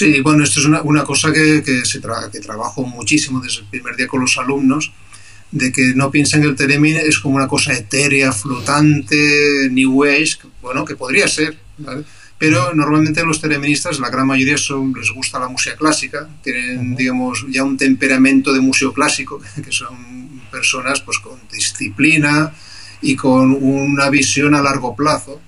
Sí, 0.00 0.22
bueno, 0.22 0.44
esto 0.44 0.60
es 0.60 0.64
una, 0.64 0.80
una 0.80 1.04
cosa 1.04 1.30
que, 1.30 1.62
que, 1.62 1.84
se 1.84 2.00
que 2.32 2.40
trabajo 2.40 2.84
muchísimo 2.84 3.38
desde 3.38 3.60
el 3.60 3.66
primer 3.66 3.96
día 3.96 4.08
con 4.08 4.22
los 4.22 4.38
alumnos, 4.38 4.92
de 5.50 5.70
que 5.70 5.92
no 5.94 6.10
piensen 6.10 6.40
que 6.40 6.48
el 6.48 6.56
Telemin 6.56 6.96
es 6.96 7.18
como 7.18 7.36
una 7.36 7.46
cosa 7.46 7.74
etérea, 7.74 8.32
flotante, 8.32 9.68
New 9.70 10.04
Age, 10.04 10.38
bueno, 10.62 10.86
que 10.86 10.96
podría 10.96 11.28
ser, 11.28 11.58
¿vale? 11.76 12.04
pero 12.38 12.72
normalmente 12.72 13.22
los 13.26 13.42
teleministas, 13.42 14.00
la 14.00 14.08
gran 14.08 14.26
mayoría 14.26 14.56
son, 14.56 14.94
les 14.98 15.10
gusta 15.10 15.38
la 15.38 15.48
música 15.48 15.76
clásica, 15.76 16.26
tienen, 16.42 16.96
digamos, 16.96 17.44
ya 17.50 17.62
un 17.62 17.76
temperamento 17.76 18.54
de 18.54 18.60
museo 18.60 18.94
clásico, 18.94 19.42
que 19.62 19.70
son 19.70 20.40
personas 20.50 21.02
pues 21.02 21.18
con 21.18 21.38
disciplina 21.52 22.54
y 23.02 23.16
con 23.16 23.52
una 23.52 24.08
visión 24.08 24.54
a 24.54 24.62
largo 24.62 24.96
plazo. 24.96 25.42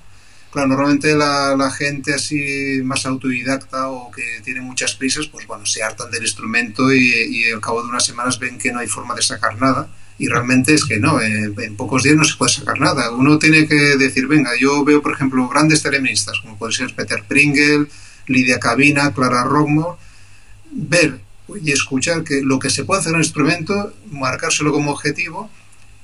Claro, 0.52 0.68
normalmente 0.68 1.14
la, 1.14 1.70
gente 1.70 2.12
así 2.12 2.82
más 2.84 3.06
autodidacta 3.06 3.88
o 3.88 4.10
que 4.10 4.42
tiene 4.44 4.60
muchas 4.60 4.94
prisas, 4.94 5.26
pues 5.26 5.46
bueno, 5.46 5.64
se 5.64 5.82
hartan 5.82 6.10
del 6.10 6.22
instrumento 6.22 6.92
y, 6.92 7.10
y 7.30 7.50
al 7.50 7.60
cabo 7.62 7.82
de 7.82 7.88
unas 7.88 8.04
semanas 8.04 8.38
ven 8.38 8.58
que 8.58 8.70
no 8.70 8.80
hay 8.80 8.86
forma 8.86 9.14
de 9.14 9.22
sacar 9.22 9.58
nada 9.58 9.88
y 10.18 10.28
realmente 10.28 10.74
es 10.74 10.84
que 10.84 10.98
no, 10.98 11.20
en, 11.20 11.76
pocos 11.76 12.02
días 12.02 12.16
no 12.16 12.24
se 12.24 12.36
puede 12.36 12.52
sacar 12.52 12.78
nada. 12.78 13.10
Uno 13.10 13.38
tiene 13.38 13.66
que 13.66 13.96
decir, 13.96 14.26
venga, 14.28 14.50
yo 14.56 14.84
veo, 14.84 15.02
por 15.02 15.14
ejemplo, 15.14 15.48
grandes 15.48 15.82
teleministas, 15.82 16.38
como 16.40 16.56
puede 16.56 16.72
ser 16.72 16.94
Peter 16.94 17.24
Pringle, 17.26 17.86
Lidia 18.26 18.60
Cabina, 18.60 19.12
Clara 19.12 19.44
Rockmore, 19.44 19.98
ver 20.70 21.20
y 21.60 21.72
escuchar 21.72 22.24
que 22.24 22.40
lo 22.42 22.58
que 22.58 22.70
se 22.70 22.84
puede 22.84 23.00
hacer 23.00 23.10
en 23.10 23.16
un 23.16 23.22
instrumento, 23.22 23.92
marcárselo 24.10 24.70
como 24.70 24.92
objetivo 24.92 25.50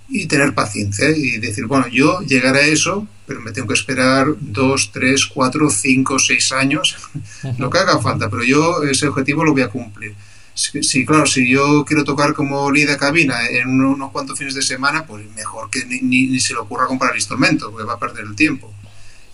y 0.08 0.26
tener 0.26 0.54
paciencia 0.54 1.10
y 1.10 1.38
decir, 1.38 1.66
bueno, 1.66 1.86
yo 1.88 2.20
llegaré 2.22 2.60
a 2.60 2.66
eso, 2.66 3.06
pero 3.26 3.40
me 3.40 3.52
tengo 3.52 3.68
que 3.68 3.74
esperar 3.74 4.26
dos, 4.40 4.90
tres, 4.92 5.26
cuatro, 5.26 5.68
cinco, 5.70 6.18
seis 6.18 6.50
años, 6.52 6.96
lo 7.58 7.68
que 7.68 7.78
haga 7.78 7.98
falta, 8.00 8.30
pero 8.30 8.42
yo 8.42 8.82
ese 8.84 9.08
objetivo 9.08 9.44
lo 9.44 9.52
voy 9.52 9.62
a 9.62 9.68
cumplir. 9.68 10.14
Sí, 10.54 11.06
claro, 11.06 11.24
si 11.24 11.48
yo 11.48 11.84
quiero 11.84 12.02
tocar 12.02 12.34
como 12.34 12.68
líder 12.72 12.96
cabina 12.96 13.46
en 13.48 13.80
unos 13.80 14.10
cuantos 14.10 14.36
fines 14.36 14.54
de 14.54 14.62
semana, 14.62 15.06
pues 15.06 15.24
mejor 15.36 15.70
que 15.70 15.84
ni, 15.84 16.00
ni, 16.00 16.40
se 16.40 16.52
le 16.52 16.58
ocurra 16.58 16.88
comprar 16.88 17.14
instrumento, 17.14 17.70
porque 17.70 17.86
va 17.86 17.94
a 17.94 17.98
perder 17.98 18.24
el 18.24 18.34
tiempo. 18.34 18.74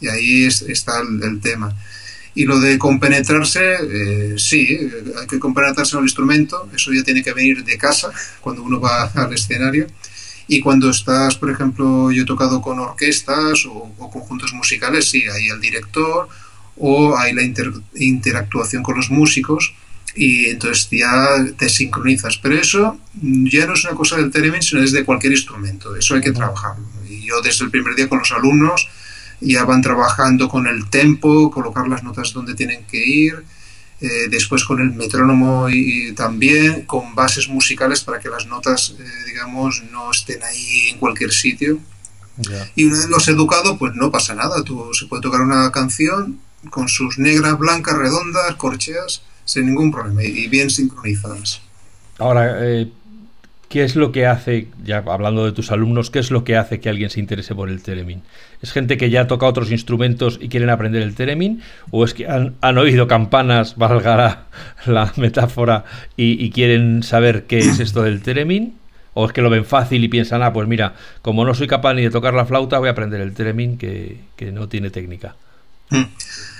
Y 0.02 0.08
ahí 0.08 0.44
es, 0.44 0.60
está 0.60 1.00
el, 1.00 1.22
el, 1.22 1.40
tema. 1.40 1.74
Y 2.34 2.44
lo 2.44 2.60
de 2.60 2.78
compenetrarse, 2.78 3.74
eh, 3.90 4.34
sí, 4.36 4.78
hay 5.18 5.26
que 5.26 5.38
compenetrarse 5.38 5.94
en 5.96 6.00
el 6.00 6.04
instrumento, 6.04 6.68
eso 6.74 6.92
ya 6.92 7.02
tiene 7.02 7.22
que 7.22 7.32
venir 7.32 7.64
de 7.64 7.78
casa, 7.78 8.10
cuando 8.42 8.62
uno 8.62 8.78
va 8.78 9.04
al 9.14 9.32
escenario. 9.32 9.86
Y 10.46 10.60
cuando 10.60 10.90
estás, 10.90 11.36
por 11.36 11.50
ejemplo, 11.50 12.10
yo 12.10 12.22
he 12.22 12.26
tocado 12.26 12.60
con 12.60 12.78
orquestas 12.78 13.64
o, 13.66 13.92
o 13.98 14.10
conjuntos 14.10 14.52
musicales, 14.52 15.08
sí, 15.08 15.22
hay 15.22 15.48
el 15.48 15.60
director 15.60 16.28
o 16.76 17.16
hay 17.16 17.32
la 17.32 17.42
inter, 17.42 17.72
interactuación 17.94 18.82
con 18.82 18.96
los 18.96 19.10
músicos 19.10 19.74
y 20.14 20.46
entonces 20.46 20.88
ya 20.90 21.44
te 21.56 21.68
sincronizas. 21.68 22.38
Pero 22.38 22.56
eso 22.56 22.98
ya 23.22 23.66
no 23.66 23.74
es 23.74 23.84
una 23.84 23.94
cosa 23.94 24.16
del 24.16 24.30
theremin, 24.30 24.62
sino 24.62 24.82
es 24.82 24.92
de 24.92 25.04
cualquier 25.04 25.32
instrumento. 25.32 25.94
Eso 25.96 26.14
hay 26.14 26.20
que 26.20 26.32
trabajarlo. 26.32 26.86
Y 27.08 27.26
yo 27.26 27.40
desde 27.42 27.64
el 27.64 27.70
primer 27.70 27.94
día 27.94 28.08
con 28.08 28.18
los 28.18 28.32
alumnos 28.32 28.88
ya 29.40 29.64
van 29.64 29.82
trabajando 29.82 30.48
con 30.48 30.66
el 30.66 30.88
tempo, 30.88 31.50
colocar 31.50 31.88
las 31.88 32.02
notas 32.02 32.32
donde 32.32 32.54
tienen 32.54 32.84
que 32.84 33.04
ir, 33.04 33.44
eh, 34.04 34.28
después 34.28 34.64
con 34.64 34.80
el 34.80 34.92
metrónomo 34.92 35.68
y, 35.68 36.08
y, 36.08 36.12
también 36.12 36.84
con 36.84 37.14
bases 37.14 37.48
musicales 37.48 38.02
para 38.02 38.20
que 38.20 38.28
las 38.28 38.46
notas, 38.46 38.94
eh, 38.98 39.04
digamos, 39.26 39.82
no 39.90 40.10
estén 40.10 40.42
ahí 40.42 40.88
en 40.90 40.98
cualquier 40.98 41.32
sitio. 41.32 41.78
Yeah. 42.36 42.70
Y 42.74 42.84
una 42.84 42.98
vez 42.98 43.08
los 43.08 43.28
educado, 43.28 43.78
pues 43.78 43.94
no 43.94 44.10
pasa 44.10 44.34
nada. 44.34 44.62
Tú 44.62 44.92
se 44.92 45.06
puede 45.06 45.22
tocar 45.22 45.40
una 45.40 45.70
canción 45.72 46.38
con 46.68 46.88
sus 46.88 47.18
negras, 47.18 47.58
blancas, 47.58 47.96
redondas, 47.96 48.54
corcheas, 48.56 49.22
sin 49.46 49.66
ningún 49.66 49.90
problema 49.90 50.22
y 50.22 50.48
bien 50.48 50.68
sincronizadas. 50.68 51.62
Ahora, 52.18 52.58
eh, 52.60 52.92
¿qué 53.68 53.84
es 53.84 53.96
lo 53.96 54.12
que 54.12 54.26
hace, 54.26 54.68
ya 54.84 54.98
hablando 54.98 55.44
de 55.44 55.52
tus 55.52 55.70
alumnos, 55.70 56.10
qué 56.10 56.18
es 56.18 56.30
lo 56.30 56.44
que 56.44 56.56
hace 56.56 56.80
que 56.80 56.88
alguien 56.88 57.10
se 57.10 57.20
interese 57.20 57.54
por 57.54 57.68
el 57.68 57.82
Teremin? 57.82 58.22
¿Es 58.62 58.72
gente 58.72 58.96
que 58.96 59.10
ya 59.10 59.26
toca 59.26 59.46
otros 59.46 59.70
instrumentos 59.70 60.38
y 60.40 60.48
quieren 60.48 60.70
aprender 60.70 61.02
el 61.02 61.14
Teremin? 61.14 61.62
¿O 61.90 62.04
es 62.04 62.14
que 62.14 62.26
han, 62.26 62.54
han 62.60 62.78
oído 62.78 63.06
campanas, 63.06 63.76
valga 63.76 64.46
la, 64.86 65.12
metáfora, 65.16 65.84
y, 66.16 66.50
quieren 66.50 67.02
saber 67.02 67.44
qué 67.44 67.58
es 67.58 67.80
esto 67.80 68.02
del 68.02 68.22
Teremin? 68.22 68.76
¿O 69.14 69.26
es 69.26 69.32
que 69.32 69.42
lo 69.42 69.50
ven 69.50 69.64
fácil 69.64 70.02
y 70.02 70.08
piensan, 70.08 70.42
ah, 70.42 70.52
pues 70.52 70.66
mira, 70.66 70.94
como 71.22 71.44
no 71.44 71.54
soy 71.54 71.68
capaz 71.68 71.94
ni 71.94 72.02
de 72.02 72.10
tocar 72.10 72.34
la 72.34 72.46
flauta, 72.46 72.78
voy 72.78 72.88
a 72.88 72.92
aprender 72.92 73.20
el 73.20 73.32
Teremin 73.32 73.78
que, 73.78 74.18
que 74.36 74.50
no 74.50 74.68
tiene 74.68 74.90
técnica? 74.90 75.36
Mm. 75.90 76.04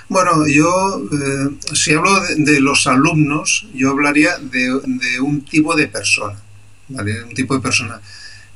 Bueno, 0.09 0.47
yo, 0.47 1.01
eh, 1.13 1.57
si 1.73 1.95
hablo 1.95 2.11
de, 2.37 2.61
los 2.61 2.87
alumnos, 2.87 3.67
yo 3.75 3.91
hablaría 3.91 4.37
de, 4.39 5.21
un 5.21 5.45
tipo 5.45 5.75
de 5.75 5.89
persona, 5.89 6.37
¿vale? 6.89 7.25
Un 7.25 7.35
tipo 7.35 7.55
de 7.55 7.61
persona. 7.61 8.01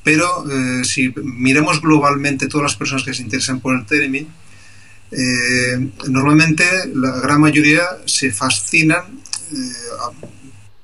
Pero 0.02 0.44
eh, 0.50 0.84
si 0.84 1.12
miramos 1.22 1.80
globalmente 1.80 2.46
todas 2.46 2.64
las 2.64 2.76
personas 2.76 3.04
que 3.04 3.14
se 3.14 3.22
interesan 3.22 3.60
por 3.60 3.76
el 3.76 3.84
Theremin, 3.84 4.28
eh, 5.10 5.90
normalmente 6.08 6.64
la 6.94 7.20
gran 7.20 7.40
mayoría 7.40 7.84
se 8.04 8.30
fascinan 8.30 9.04
eh, 9.52 9.56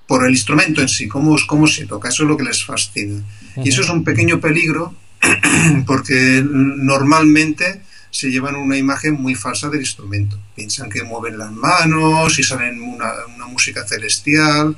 por 0.07 0.25
el 0.27 0.33
instrumento 0.33 0.81
en 0.81 0.89
sí, 0.89 1.09
cómo, 1.09 1.37
cómo 1.47 1.67
se 1.67 1.87
toca, 1.87 2.09
eso 2.09 2.25
es 2.25 2.29
lo 2.29 2.37
que 2.37 2.45
les 2.45 2.65
fascina. 2.65 3.23
Y 3.57 3.69
eso 3.69 3.83
es 3.83 3.89
un 3.89 4.05
pequeño 4.05 4.41
peligro 4.41 4.95
porque 5.87 6.43
normalmente 6.45 7.83
se 8.11 8.31
llevan 8.31 8.57
una 8.57 8.77
imagen 8.77 9.15
muy 9.15 9.35
falsa 9.35 9.69
del 9.69 9.81
instrumento. 9.81 10.39
Piensan 10.55 10.91
que 10.91 11.03
mueven 11.03 11.39
las 11.39 11.51
manos 11.51 12.39
y 12.39 12.43
salen 12.43 12.81
una, 12.81 13.11
una 13.35 13.47
música 13.47 13.87
celestial 13.87 14.77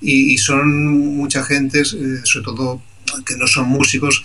y, 0.00 0.32
y, 0.34 0.38
son 0.38 1.16
mucha 1.16 1.42
gente, 1.42 1.80
eh, 1.80 2.20
sobre 2.24 2.44
todo 2.44 2.82
que 3.26 3.36
no 3.36 3.46
son 3.46 3.68
músicos, 3.68 4.24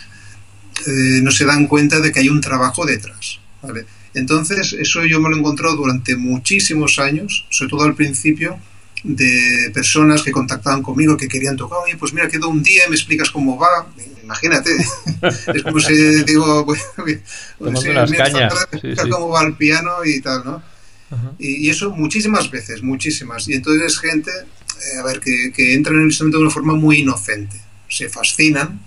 eh, 0.88 1.20
no 1.22 1.32
se 1.32 1.46
dan 1.46 1.68
cuenta 1.68 2.00
de 2.00 2.12
que 2.12 2.20
hay 2.20 2.30
un 2.30 2.42
trabajo 2.42 2.86
detrás. 2.86 3.40
¿vale? 3.62 3.86
Entonces, 4.14 4.74
eso 4.74 5.06
yo 5.06 5.20
me 5.20 5.30
lo 5.30 5.36
he 5.36 5.40
encontrado 5.40 5.76
durante 5.76 6.16
muchísimos 6.16 7.00
años, 7.00 7.46
sobre 7.50 7.70
todo 7.72 7.84
al 7.84 7.96
principio, 7.96 8.60
de 9.04 9.70
personas 9.74 10.24
que 10.24 10.32
contactaban 10.32 10.82
conmigo 10.82 11.18
que 11.18 11.28
querían 11.28 11.58
tocar, 11.58 11.80
oye, 11.84 11.98
pues 11.98 12.14
mira, 12.14 12.28
quedo 12.28 12.48
un 12.48 12.64
día, 12.64 12.84
me 12.90 12.96
explicas 12.96 13.32
cómo 13.32 13.58
va, 13.58 13.88
imagínate, 14.24 14.72
es 15.54 15.64
como 15.64 15.80
si 15.80 16.24
digo, 16.24 16.66
pues, 16.66 16.82
pues 16.96 17.20
sí, 17.82 17.90
unas 17.90 18.12
cañas. 18.12 18.54
Sí, 18.72 18.96
sí. 18.96 19.10
cómo 19.10 19.30
va 19.30 19.44
el 19.44 19.56
piano 19.56 20.06
y 20.06 20.22
tal, 20.22 20.46
¿no? 20.46 20.64
Uh 21.12 21.16
-huh. 21.16 21.36
y, 21.38 21.68
y, 21.68 21.70
eso 21.70 21.92
muchísimas 21.92 22.50
veces, 22.50 22.82
muchísimas. 22.82 23.48
Y 23.48 23.54
entonces 23.54 23.88
es 23.88 24.00
gente, 24.00 24.32
eh, 24.92 25.00
a 25.00 25.04
ver, 25.04 25.20
que, 25.20 25.52
que, 25.52 25.74
entra 25.74 25.94
en 25.94 26.00
el 26.00 26.06
instrumento 26.06 26.38
de 26.38 26.44
una 26.44 26.54
forma 26.54 26.74
muy 26.74 27.00
inocente. 27.00 27.60
Se 27.88 28.10
fascinan 28.10 28.80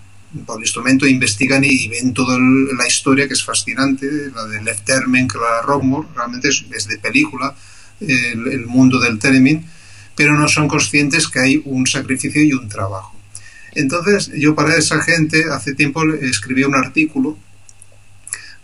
por 0.44 0.58
el 0.58 0.64
instrumento, 0.64 1.06
investigan 1.06 1.64
y, 1.64 1.88
ven 1.88 2.12
toda 2.12 2.38
la 2.38 2.86
historia 2.86 3.26
que 3.26 3.34
es 3.34 3.44
fascinante, 3.44 4.06
la 4.34 4.44
de 4.44 4.62
Left 4.62 4.84
Termen, 4.84 5.28
la 5.34 5.62
Rockmore, 5.62 6.08
realmente 6.14 6.48
es, 6.48 6.88
de 6.88 6.98
película, 6.98 7.54
el, 8.00 8.48
el 8.48 8.66
mundo 8.66 8.98
del 9.00 9.18
theremin, 9.18 9.64
pero 10.14 10.34
no 10.34 10.48
son 10.48 10.68
conscientes 10.68 11.28
que 11.28 11.40
hay 11.40 11.62
un 11.64 11.86
sacrificio 11.86 12.42
y 12.42 12.52
un 12.52 12.68
trabajo. 12.68 13.14
Entonces, 13.72 14.30
yo 14.34 14.54
para 14.54 14.76
esa 14.76 15.00
gente 15.02 15.44
hace 15.50 15.74
tiempo 15.74 16.02
escribí 16.14 16.64
un 16.64 16.74
artículo 16.74 17.38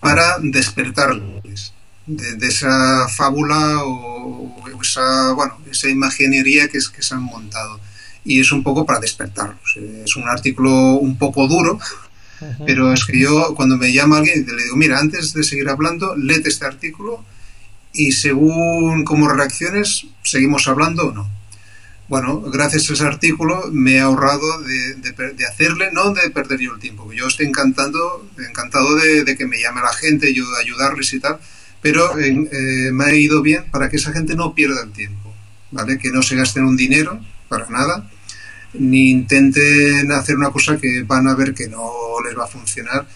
para 0.00 0.38
despertarles 0.40 1.74
de, 2.06 2.34
de 2.36 2.48
esa 2.48 3.08
fábula 3.08 3.84
o, 3.84 4.54
o, 4.56 4.82
esa, 4.82 5.32
bueno, 5.32 5.58
esa 5.70 5.88
imaginería 5.88 6.68
que, 6.68 6.78
es, 6.78 6.88
que 6.88 7.02
se 7.02 7.14
han 7.14 7.22
montado. 7.22 7.80
Y 8.24 8.40
es 8.40 8.52
un 8.52 8.62
poco 8.62 8.86
para 8.86 9.00
despertarlos. 9.00 9.76
Es 10.04 10.16
un 10.16 10.28
artículo 10.28 10.94
un 10.94 11.18
poco 11.18 11.48
duro, 11.48 11.74
uh 11.74 12.44
-huh. 12.44 12.64
pero 12.66 12.92
es 12.92 13.04
que 13.04 13.18
yo 13.18 13.54
cuando 13.54 13.76
me 13.76 13.92
llama 13.92 14.18
alguien 14.18 14.46
le 14.46 14.62
digo, 14.64 14.76
mira, 14.76 14.98
antes 14.98 15.32
de 15.32 15.42
seguir 15.42 15.68
hablando, 15.68 16.16
léete 16.16 16.48
este 16.48 16.66
artículo 16.66 17.24
y 17.92 18.12
según 18.12 19.04
cómo 19.04 19.28
reacciones, 19.28 20.06
seguimos 20.22 20.68
hablando 20.68 21.08
o 21.08 21.12
no 21.12 21.42
bueno, 22.12 22.42
gracias 22.42 22.90
a 22.90 22.92
ese 22.92 23.04
artículo 23.06 23.70
me 23.72 23.92
he 23.92 24.00
ahorrado 24.00 24.60
de, 24.60 24.96
de, 24.96 25.32
de, 25.32 25.46
hacerle, 25.46 25.90
no 25.92 26.12
de 26.12 26.28
perder 26.28 26.60
yo 26.60 26.74
el 26.74 26.78
tiempo. 26.78 27.10
Yo 27.10 27.26
estoy 27.26 27.46
encantando, 27.46 28.28
encantado 28.36 28.96
de, 28.96 29.24
de 29.24 29.34
que 29.34 29.46
me 29.46 29.58
llame 29.58 29.80
la 29.80 29.94
gente, 29.94 30.34
yo 30.34 30.44
de 30.50 30.60
ayudarles 30.60 31.10
y 31.14 31.20
tal, 31.20 31.38
pero 31.82 32.16
eh, 32.18 32.90
me 32.92 33.04
ha 33.04 33.14
ido 33.14 33.42
bien 33.42 33.64
para 33.70 33.90
que 33.90 33.96
esa 33.96 34.12
gente 34.12 34.36
no 34.36 34.54
pierda 34.54 34.84
el 34.84 34.92
tiempo, 34.92 35.34
¿vale? 35.72 35.98
Que 35.98 36.10
no 36.10 36.22
se 36.22 36.36
gasten 36.36 36.64
un 36.64 36.76
dinero 36.76 37.20
para 37.48 37.68
nada, 37.68 38.08
ni 38.74 39.10
intenten 39.10 40.10
hacer 40.12 40.36
una 40.36 40.50
cosa 40.50 40.78
que 40.78 41.02
van 41.02 41.28
a 41.28 41.34
ver 41.34 41.52
que 41.52 41.68
no 41.68 41.90
les 42.24 42.38
va 42.38 42.44
a 42.44 42.48
funcionar. 42.48 43.06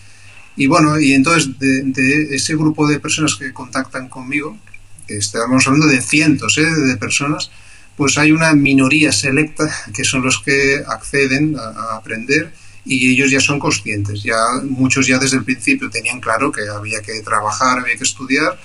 Y 0.57 0.67
bueno, 0.67 0.99
y 0.99 1.13
entonces 1.13 1.59
de, 1.59 1.83
de 1.85 2.35
ese 2.35 2.57
grupo 2.57 2.89
de 2.89 2.99
personas 2.99 3.37
que 3.37 3.53
contactan 3.53 4.09
conmigo, 4.09 4.59
que 5.07 5.17
estamos 5.17 5.67
hablando 5.67 5.87
de 5.87 6.03
cientos 6.03 6.59
¿eh? 6.59 6.65
de 6.65 6.97
personas, 6.97 7.51
pues 7.97 8.19
hay 8.19 8.33
una 8.33 8.53
minoría 8.53 9.13
selecta 9.13 9.71
que 9.95 10.05
son 10.05 10.23
los 10.23 10.43
que 10.43 10.83
acceden 10.87 11.57
a, 11.57 11.63
a, 11.63 11.97
aprender 11.97 12.53
y 12.87 13.13
ellos 13.13 13.31
ya 13.31 13.41
son 13.41 13.59
conscientes, 13.59 14.23
ya 14.23 14.37
muchos 14.63 15.07
ya 15.07 15.19
desde 15.19 15.39
el 15.39 15.45
principio 15.45 15.91
tenían 15.91 16.21
claro 16.21 16.53
que 16.53 16.63
había 16.69 17.03
que 17.03 17.21
trabajar, 17.21 17.81
había 17.81 17.97
que 17.97 18.05
estudiar, 18.05 18.59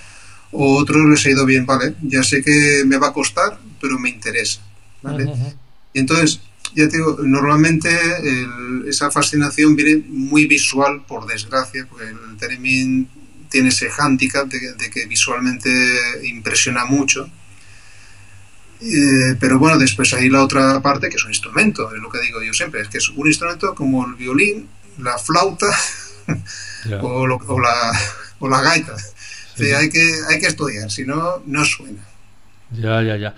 otros 0.51 1.05
les 1.09 1.25
ha 1.25 1.29
ido 1.31 1.45
bien, 1.45 1.65
vale, 1.65 1.95
ya 2.03 2.23
sé 2.23 2.43
que 2.43 2.83
me 2.85 2.97
va 2.97 3.07
a 3.07 3.13
costar, 3.13 3.59
pero 3.79 3.97
me 3.97 4.09
interesa, 4.09 4.61
¿vale? 5.01 5.25
Uh 5.25 5.29
-huh. 5.29 5.55
Y 5.93 5.99
entonces, 5.99 6.39
ya 6.75 6.87
te 6.87 6.97
digo, 6.97 7.17
normalmente 7.23 7.89
el, 8.23 8.87
esa 8.87 9.09
fascinación 9.11 9.75
viene 9.75 10.03
muy 10.07 10.45
visual, 10.45 11.03
por 11.07 11.25
desgracia, 11.25 11.87
porque 11.89 12.09
el 12.09 12.37
Teremin 12.37 13.09
tiene 13.49 13.69
ese 13.69 13.89
hándicap 13.89 14.47
de, 14.47 14.89
que 14.89 15.05
visualmente 15.05 15.69
impresiona 16.23 16.85
mucho. 16.85 17.29
Eh, 18.81 19.35
pero 19.39 19.59
bueno, 19.59 19.77
después 19.77 20.13
hay 20.13 20.29
la 20.29 20.43
otra 20.43 20.81
parte 20.81 21.09
que 21.09 21.17
es 21.17 21.23
un 21.23 21.31
instrumento, 21.31 21.93
es 21.93 22.01
lo 22.01 22.09
que 22.09 22.19
digo 22.21 22.41
yo 22.41 22.53
siempre, 22.53 22.81
es 22.81 22.87
que 22.87 22.97
es 22.97 23.09
un 23.09 23.27
instrumento 23.27 23.75
como 23.75 24.05
el 24.07 24.15
violín, 24.15 24.69
la 24.97 25.17
flauta 25.17 25.67
o, 27.01 27.27
la, 27.27 27.35
o, 28.39 28.49
la, 28.49 28.61
gaita. 28.61 28.95
hay, 29.77 29.89
que, 29.89 30.13
hay 30.29 30.39
que 30.39 30.47
estudiar, 30.47 30.89
si 30.89 31.05
no, 31.05 31.43
no 31.45 31.63
suena. 31.63 32.01
Ya, 32.71 33.01
ya, 33.03 33.17
ya. 33.17 33.35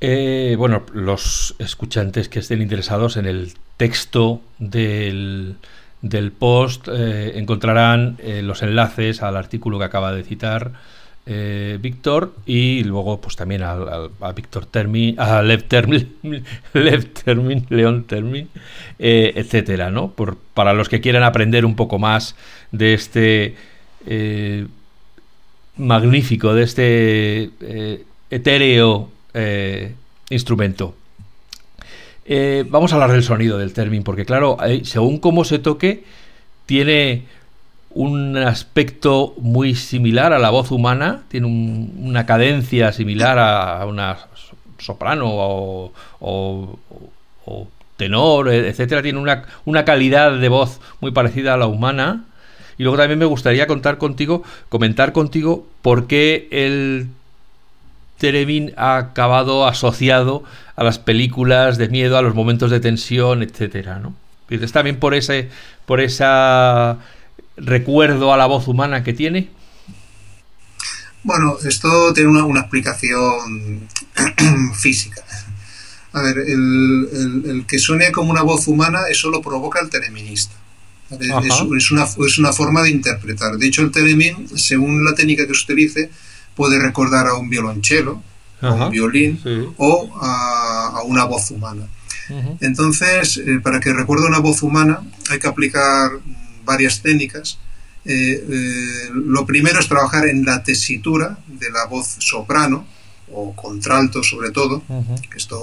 Eh, 0.00 0.54
bueno, 0.58 0.84
los 0.92 1.54
escuchantes 1.58 2.28
que 2.28 2.38
estén 2.38 2.62
interesados 2.62 3.16
en 3.16 3.26
el 3.26 3.54
texto 3.76 4.42
del, 4.58 5.56
del 6.02 6.32
post 6.32 6.88
eh, 6.88 7.38
encontrarán 7.38 8.16
eh, 8.20 8.42
los 8.42 8.62
enlaces 8.62 9.22
al 9.22 9.36
artículo 9.36 9.78
que 9.78 9.84
acaba 9.86 10.12
de 10.12 10.22
citar 10.22 10.72
Víctor 11.26 12.34
y 12.46 12.84
luego 12.84 13.20
pues 13.20 13.34
también 13.34 13.62
a, 13.62 13.72
a, 13.72 14.32
Víctor 14.32 14.66
Termin, 14.66 15.18
a 15.18 15.42
Lev 15.42 15.64
Termin, 15.64 16.16
Lev 16.72 17.12
Termin, 17.12 17.66
León 17.68 18.04
Termin, 18.04 18.48
etcétera, 18.98 19.90
¿no? 19.90 20.14
Para 20.54 20.72
los 20.72 20.88
que 20.88 21.00
quieran 21.00 21.24
aprender 21.24 21.64
un 21.64 21.74
poco 21.74 21.98
más 21.98 22.36
de 22.70 22.94
este 22.94 23.56
magnífico, 25.76 26.54
de 26.54 26.62
este 26.62 27.50
etéreo 28.30 29.10
eh, 29.34 29.94
instrumento. 30.30 30.94
Eh, 32.24 32.64
vamos 32.68 32.92
a 32.92 32.96
hablar 32.96 33.12
del 33.12 33.22
sonido 33.22 33.58
del 33.58 33.72
término, 33.72 34.02
porque 34.02 34.24
claro, 34.24 34.56
según 34.82 35.18
cómo 35.18 35.44
se 35.44 35.58
toque, 35.58 36.04
tiene 36.66 37.24
un 37.96 38.36
aspecto 38.36 39.34
muy 39.38 39.74
similar 39.74 40.34
a 40.34 40.38
la 40.38 40.50
voz 40.50 40.70
humana, 40.70 41.22
tiene 41.28 41.46
una 41.46 42.26
cadencia 42.26 42.92
similar 42.92 43.38
a 43.38 43.84
una 43.86 44.18
soprano 44.78 45.26
o, 46.20 46.88
tenor, 47.96 48.50
etcétera, 48.50 49.00
tiene 49.00 49.18
una, 49.18 49.44
una, 49.64 49.86
calidad 49.86 50.38
de 50.38 50.48
voz 50.50 50.80
muy 51.00 51.12
parecida 51.12 51.54
a 51.54 51.56
la 51.56 51.66
humana. 51.66 52.24
Y 52.76 52.82
luego 52.82 52.98
también 52.98 53.18
me 53.18 53.24
gustaría 53.24 53.66
contar 53.66 53.96
contigo, 53.96 54.42
comentar 54.68 55.12
contigo 55.12 55.66
por 55.80 56.06
qué 56.06 56.46
el 56.50 57.08
Teremin 58.18 58.74
ha 58.76 58.98
acabado 58.98 59.66
asociado 59.66 60.44
a 60.74 60.84
las 60.84 60.98
películas 60.98 61.78
de 61.78 61.88
miedo, 61.88 62.18
a 62.18 62.22
los 62.22 62.34
momentos 62.34 62.70
de 62.70 62.80
tensión, 62.80 63.42
etcétera, 63.42 63.98
¿no? 63.98 64.14
¿Es 64.50 64.72
también 64.72 65.00
por 65.00 65.14
ese, 65.14 65.48
por 65.86 66.00
esa 66.00 66.98
recuerdo 67.56 68.32
a 68.32 68.36
la 68.36 68.46
voz 68.46 68.68
humana 68.68 69.02
que 69.02 69.12
tiene? 69.12 69.50
Bueno, 71.22 71.56
esto 71.66 72.12
tiene 72.12 72.30
una, 72.30 72.60
explicación 72.60 73.88
física. 74.74 75.22
A 76.12 76.22
ver, 76.22 76.38
el, 76.38 77.64
que 77.66 77.78
suene 77.78 78.12
como 78.12 78.30
una 78.30 78.42
voz 78.42 78.68
humana, 78.68 79.00
eso 79.10 79.28
lo 79.30 79.42
provoca 79.42 79.80
el 79.80 79.90
tereminista. 79.90 80.54
Es, 81.10 81.90
una, 81.90 82.04
es, 82.04 82.38
una, 82.38 82.52
forma 82.52 82.82
de 82.82 82.90
interpretar. 82.90 83.56
De 83.56 83.66
hecho, 83.66 83.82
el 83.82 83.90
teremin, 83.90 84.48
según 84.56 85.04
la 85.04 85.14
técnica 85.14 85.46
que 85.46 85.54
se 85.54 85.64
utilice, 85.64 86.10
puede 86.54 86.78
recordar 86.78 87.26
a 87.26 87.34
un 87.34 87.50
violonchelo, 87.50 88.22
a 88.60 88.72
un 88.72 88.90
violín 88.90 89.40
o 89.78 90.16
a, 90.20 91.02
una 91.06 91.24
voz 91.24 91.50
humana. 91.50 91.88
Entonces, 92.60 93.38
eh, 93.38 93.60
para 93.62 93.78
que 93.78 93.92
recuerde 93.92 94.26
una 94.26 94.38
voz 94.38 94.62
humana 94.62 95.00
hay 95.30 95.38
que 95.38 95.46
aplicar 95.46 96.10
varias 96.66 97.00
técnicas. 97.00 97.58
Eh, 98.04 98.44
eh, 98.48 99.10
lo 99.14 99.46
primero 99.46 99.80
es 99.80 99.88
trabajar 99.88 100.28
en 100.28 100.44
la 100.44 100.62
tesitura 100.62 101.38
de 101.46 101.70
la 101.70 101.86
voz 101.86 102.16
soprano 102.18 102.86
o 103.32 103.56
contralto 103.56 104.22
sobre 104.22 104.50
todo. 104.50 104.82
Esto 105.34 105.58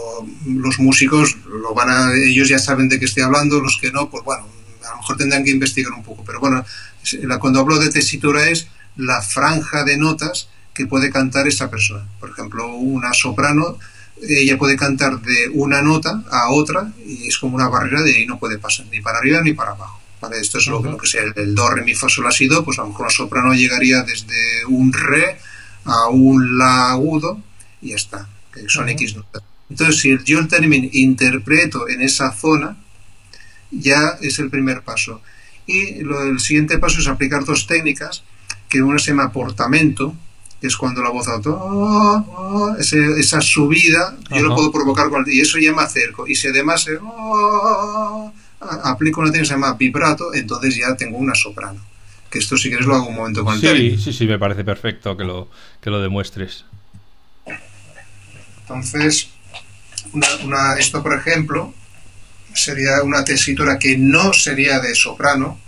los 0.47 0.79
músicos 0.79 1.37
lo 1.45 1.73
van 1.73 1.89
a, 1.89 2.13
ellos 2.15 2.49
ya 2.49 2.59
saben 2.59 2.89
de 2.89 2.99
qué 2.99 3.05
estoy 3.05 3.23
hablando, 3.23 3.61
los 3.61 3.77
que 3.77 3.91
no, 3.91 4.09
pues 4.09 4.23
bueno, 4.23 4.47
a 4.85 4.89
lo 4.91 4.97
mejor 4.97 5.17
tendrán 5.17 5.43
que 5.43 5.51
investigar 5.51 5.93
un 5.93 6.03
poco. 6.03 6.23
Pero 6.25 6.39
bueno, 6.39 6.65
cuando 7.39 7.59
hablo 7.59 7.79
de 7.79 7.89
tesitura 7.89 8.49
es 8.49 8.67
la 8.97 9.21
franja 9.21 9.83
de 9.83 9.97
notas 9.97 10.49
que 10.73 10.87
puede 10.87 11.11
cantar 11.11 11.47
esa 11.47 11.69
persona. 11.69 12.05
Por 12.19 12.31
ejemplo, 12.31 12.75
una 12.75 13.13
soprano, 13.13 13.77
ella 14.21 14.57
puede 14.57 14.75
cantar 14.75 15.21
de 15.21 15.49
una 15.53 15.81
nota 15.81 16.23
a 16.31 16.49
otra 16.49 16.91
y 17.05 17.27
es 17.27 17.37
como 17.37 17.55
una 17.55 17.69
barrera 17.69 18.01
de 18.01 18.13
ahí 18.13 18.25
no 18.25 18.39
puede 18.39 18.57
pasar 18.57 18.85
ni 18.87 18.99
para 19.01 19.19
arriba 19.19 19.41
ni 19.41 19.53
para 19.53 19.71
abajo. 19.71 20.02
¿Vale? 20.23 20.39
Esto 20.39 20.57
es 20.57 20.67
lo, 20.67 20.97
que 20.97 21.05
sea 21.05 21.21
el, 21.35 21.53
do, 21.53 21.69
re, 21.69 21.83
mi, 21.83 21.93
fa, 21.93 22.07
sol, 22.07 22.23
la, 22.23 22.31
si, 22.31 22.47
do, 22.47 22.63
pues 22.63 22.79
a 22.79 22.83
lo 22.83 22.89
mejor 22.89 23.07
la 23.07 23.11
soprano 23.11 23.53
llegaría 23.53 24.03
desde 24.03 24.65
un 24.67 24.93
re 24.93 25.37
a 25.83 26.07
un 26.07 26.57
la 26.57 26.91
agudo 26.91 27.41
y 27.81 27.89
ya 27.89 27.95
está, 27.95 28.29
que 28.53 28.69
son 28.69 28.87
X 28.87 29.17
notas. 29.17 29.43
Entonces, 29.69 29.99
si 29.99 30.17
yo 30.23 30.39
el 30.39 30.47
término 30.47 30.87
interpreto 30.93 31.89
en 31.89 32.01
esa 32.01 32.31
zona, 32.31 32.77
ya 33.69 34.17
es 34.21 34.39
el 34.39 34.49
primer 34.49 34.83
paso. 34.83 35.21
Y 35.65 35.99
lo, 36.03 36.23
el 36.23 36.39
siguiente 36.39 36.77
paso 36.77 37.01
es 37.01 37.07
aplicar 37.07 37.43
dos 37.43 37.67
técnicas, 37.67 38.23
que 38.69 38.81
una 38.81 38.99
se 38.99 39.11
llama 39.11 39.33
portamento, 39.33 40.15
es 40.61 40.77
cuando 40.77 41.03
la 41.03 41.09
voz 41.09 41.27
alto, 41.27 42.77
esa 42.79 43.41
subida, 43.41 44.15
yo 44.31 44.41
lo 44.41 44.55
puedo 44.55 44.71
provocar 44.71 45.09
y 45.27 45.41
eso 45.41 45.59
ya 45.59 45.73
me 45.73 45.81
acerco. 45.81 46.25
Y 46.25 46.35
si 46.35 46.47
además 46.47 46.87
aplico 48.83 49.21
una 49.21 49.31
técnica 49.31 49.43
que 49.43 49.47
se 49.47 49.53
llama 49.53 49.73
vibrato, 49.73 50.33
entonces 50.33 50.75
ya 50.75 50.95
tengo 50.95 51.17
una 51.17 51.35
soprano. 51.35 51.81
Que 52.29 52.39
esto 52.39 52.57
si 52.57 52.69
quieres 52.69 52.85
lo 52.85 52.95
hago 52.95 53.07
un 53.07 53.15
momento 53.15 53.43
con 53.43 53.55
el 53.55 53.61
Sí, 53.61 53.97
sí, 53.97 54.13
sí, 54.13 54.27
me 54.27 54.39
parece 54.39 54.63
perfecto 54.63 55.15
que 55.15 55.23
lo, 55.23 55.49
que 55.81 55.89
lo 55.89 56.01
demuestres. 56.01 56.65
Entonces, 58.61 59.29
una, 60.13 60.73
esto 60.79 61.03
por 61.03 61.13
ejemplo, 61.13 61.73
sería 62.53 63.03
una 63.03 63.23
tesitura 63.23 63.77
que 63.77 63.97
no 63.97 64.33
sería 64.33 64.79
de 64.79 64.95
soprano 64.95 65.59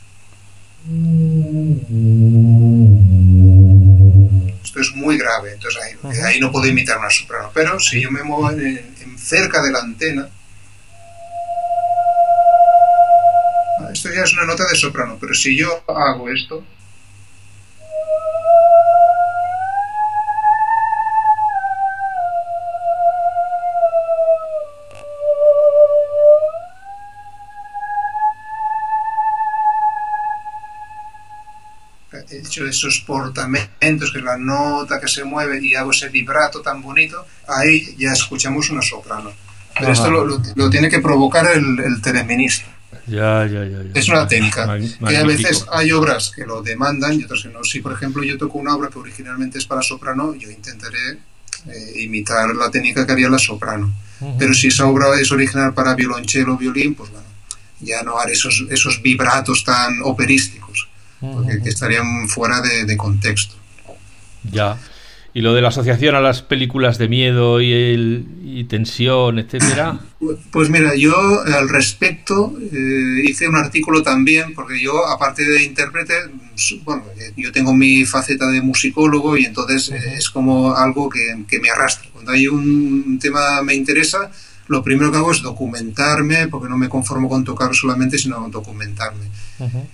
es 4.80 4.92
muy 4.94 5.18
grave, 5.18 5.54
entonces 5.54 5.82
ahí, 6.24 6.40
no 6.40 6.52
puedo 6.52 6.68
imitar 6.68 6.98
una 6.98 7.10
soprano. 7.10 7.52
Pero 7.54 7.80
si 7.80 8.02
yo 8.02 8.12
me 8.12 8.24
muevo 8.24 8.52
en, 8.52 9.18
cerca 9.18 9.62
de 9.62 9.72
la 9.72 9.80
antena, 9.80 10.30
esto 13.92 14.10
ya 14.14 14.24
es 14.24 14.34
una 14.34 14.46
nota 14.46 14.66
de 14.68 14.76
soprano, 14.76 15.18
pero 15.20 15.34
si 15.34 15.56
yo 15.58 15.84
hago 15.88 16.30
esto, 16.30 16.64
hecho 32.32 32.66
esos 32.66 33.04
portamentos, 33.06 34.12
que 34.12 34.20
es 34.20 34.24
la 34.24 34.38
nota 34.38 35.00
que 35.00 35.08
se 35.08 35.24
mueve 35.24 35.60
y 35.64 35.76
hago 35.76 35.92
ese 35.92 36.10
vibrato 36.10 36.62
tan 36.62 36.82
bonito, 36.82 37.26
ahí 37.48 37.96
ya 37.98 38.14
escuchamos 38.14 38.70
una 38.70 38.82
soprano. 38.82 39.32
Pero 39.78 39.92
esto 39.92 40.10
lo, 40.10 40.70
tiene 40.70 40.90
que 40.90 41.00
provocar 41.00 41.48
el, 41.54 41.80
el 41.80 42.02
teleminista. 42.02 42.75
Ya, 43.08 43.46
ya, 43.46 43.64
ya, 43.66 43.78
Es 43.94 44.10
una 44.10 44.28
técnica. 44.28 44.78
que 45.08 45.18
a 45.18 45.24
veces 45.24 45.66
hay 45.72 45.92
obras 45.92 46.32
que 46.36 46.46
lo 46.46 46.62
demandan 46.62 47.20
y 47.20 47.24
otras 47.24 47.44
que 47.44 47.50
no. 47.50 47.64
Si, 47.64 47.80
por 47.80 47.94
ejemplo, 47.94 48.24
yo 48.24 48.38
toco 48.38 48.58
una 48.58 48.76
obra 48.76 48.90
que 48.90 49.00
originalmente 49.00 49.60
es 49.60 49.66
para 49.66 49.82
soprano, 49.82 50.34
yo 50.34 50.50
intentaré 50.50 51.20
eh, 51.68 52.04
imitar 52.04 52.56
la 52.56 52.72
técnica 52.72 53.06
que 53.06 53.12
haría 53.12 53.30
la 53.30 53.40
soprano. 53.40 53.94
Pero 54.40 54.54
si 54.54 54.68
esa 54.68 54.88
obra 54.88 55.20
es 55.20 55.32
original 55.32 55.74
para 55.74 55.94
violonchelo 55.94 56.54
o 56.54 56.58
violín, 56.58 56.96
pues 56.96 57.12
bueno, 57.12 57.28
ya 57.82 58.02
no 58.02 58.18
haré 58.18 58.32
esos, 58.32 58.66
esos 58.72 59.02
vibratos 59.02 59.64
tan 59.64 60.00
operísticos 60.04 60.66
porque 61.34 61.62
que 61.62 61.70
estarían 61.70 62.28
fuera 62.28 62.62
de, 62.62 62.98
contexto. 62.98 63.56
Ya. 64.52 64.78
¿Y 65.36 65.42
lo 65.42 65.54
de 65.54 65.62
la 65.62 65.68
asociación 65.68 66.16
a 66.16 66.22
las 66.22 66.42
películas 66.42 66.98
de 66.98 67.10
miedo 67.10 67.60
y, 67.60 67.74
el, 67.74 68.66
tensión, 68.70 69.38
etcétera? 69.40 70.00
Pues 70.50 70.70
mira, 70.70 70.96
yo 70.96 71.14
al 71.42 71.68
respecto 71.68 72.58
eh, 72.72 73.22
hice 73.22 73.50
un 73.50 73.58
artículo 73.58 74.02
también, 74.02 74.54
porque 74.54 74.82
yo, 74.82 75.06
aparte 75.06 75.44
de 75.44 75.66
intérprete, 75.66 76.14
bueno, 76.86 77.04
yo 77.36 77.52
tengo 77.52 77.74
mi 77.74 78.06
faceta 78.06 78.48
de 78.48 78.62
musicólogo 78.62 79.36
y 79.36 79.44
entonces 79.44 79.90
es 79.90 80.30
como 80.30 80.74
algo 80.74 81.10
que, 81.10 81.44
que, 81.50 81.60
me 81.60 81.70
arrastra. 81.70 82.10
Cuando 82.14 82.32
hay 82.32 82.48
un 82.48 83.20
tema 83.20 83.62
me 83.62 83.76
interesa, 83.76 84.32
lo 84.68 84.84
primero 84.84 85.12
que 85.12 85.18
hago 85.18 85.32
es 85.32 85.42
documentarme, 85.42 86.48
porque 86.48 86.70
no 86.70 86.78
me 86.78 86.90
conformo 86.90 87.30
con 87.30 87.44
tocar 87.44 87.74
solamente, 87.76 88.18
sino 88.18 88.50
documentarme. 88.50 89.30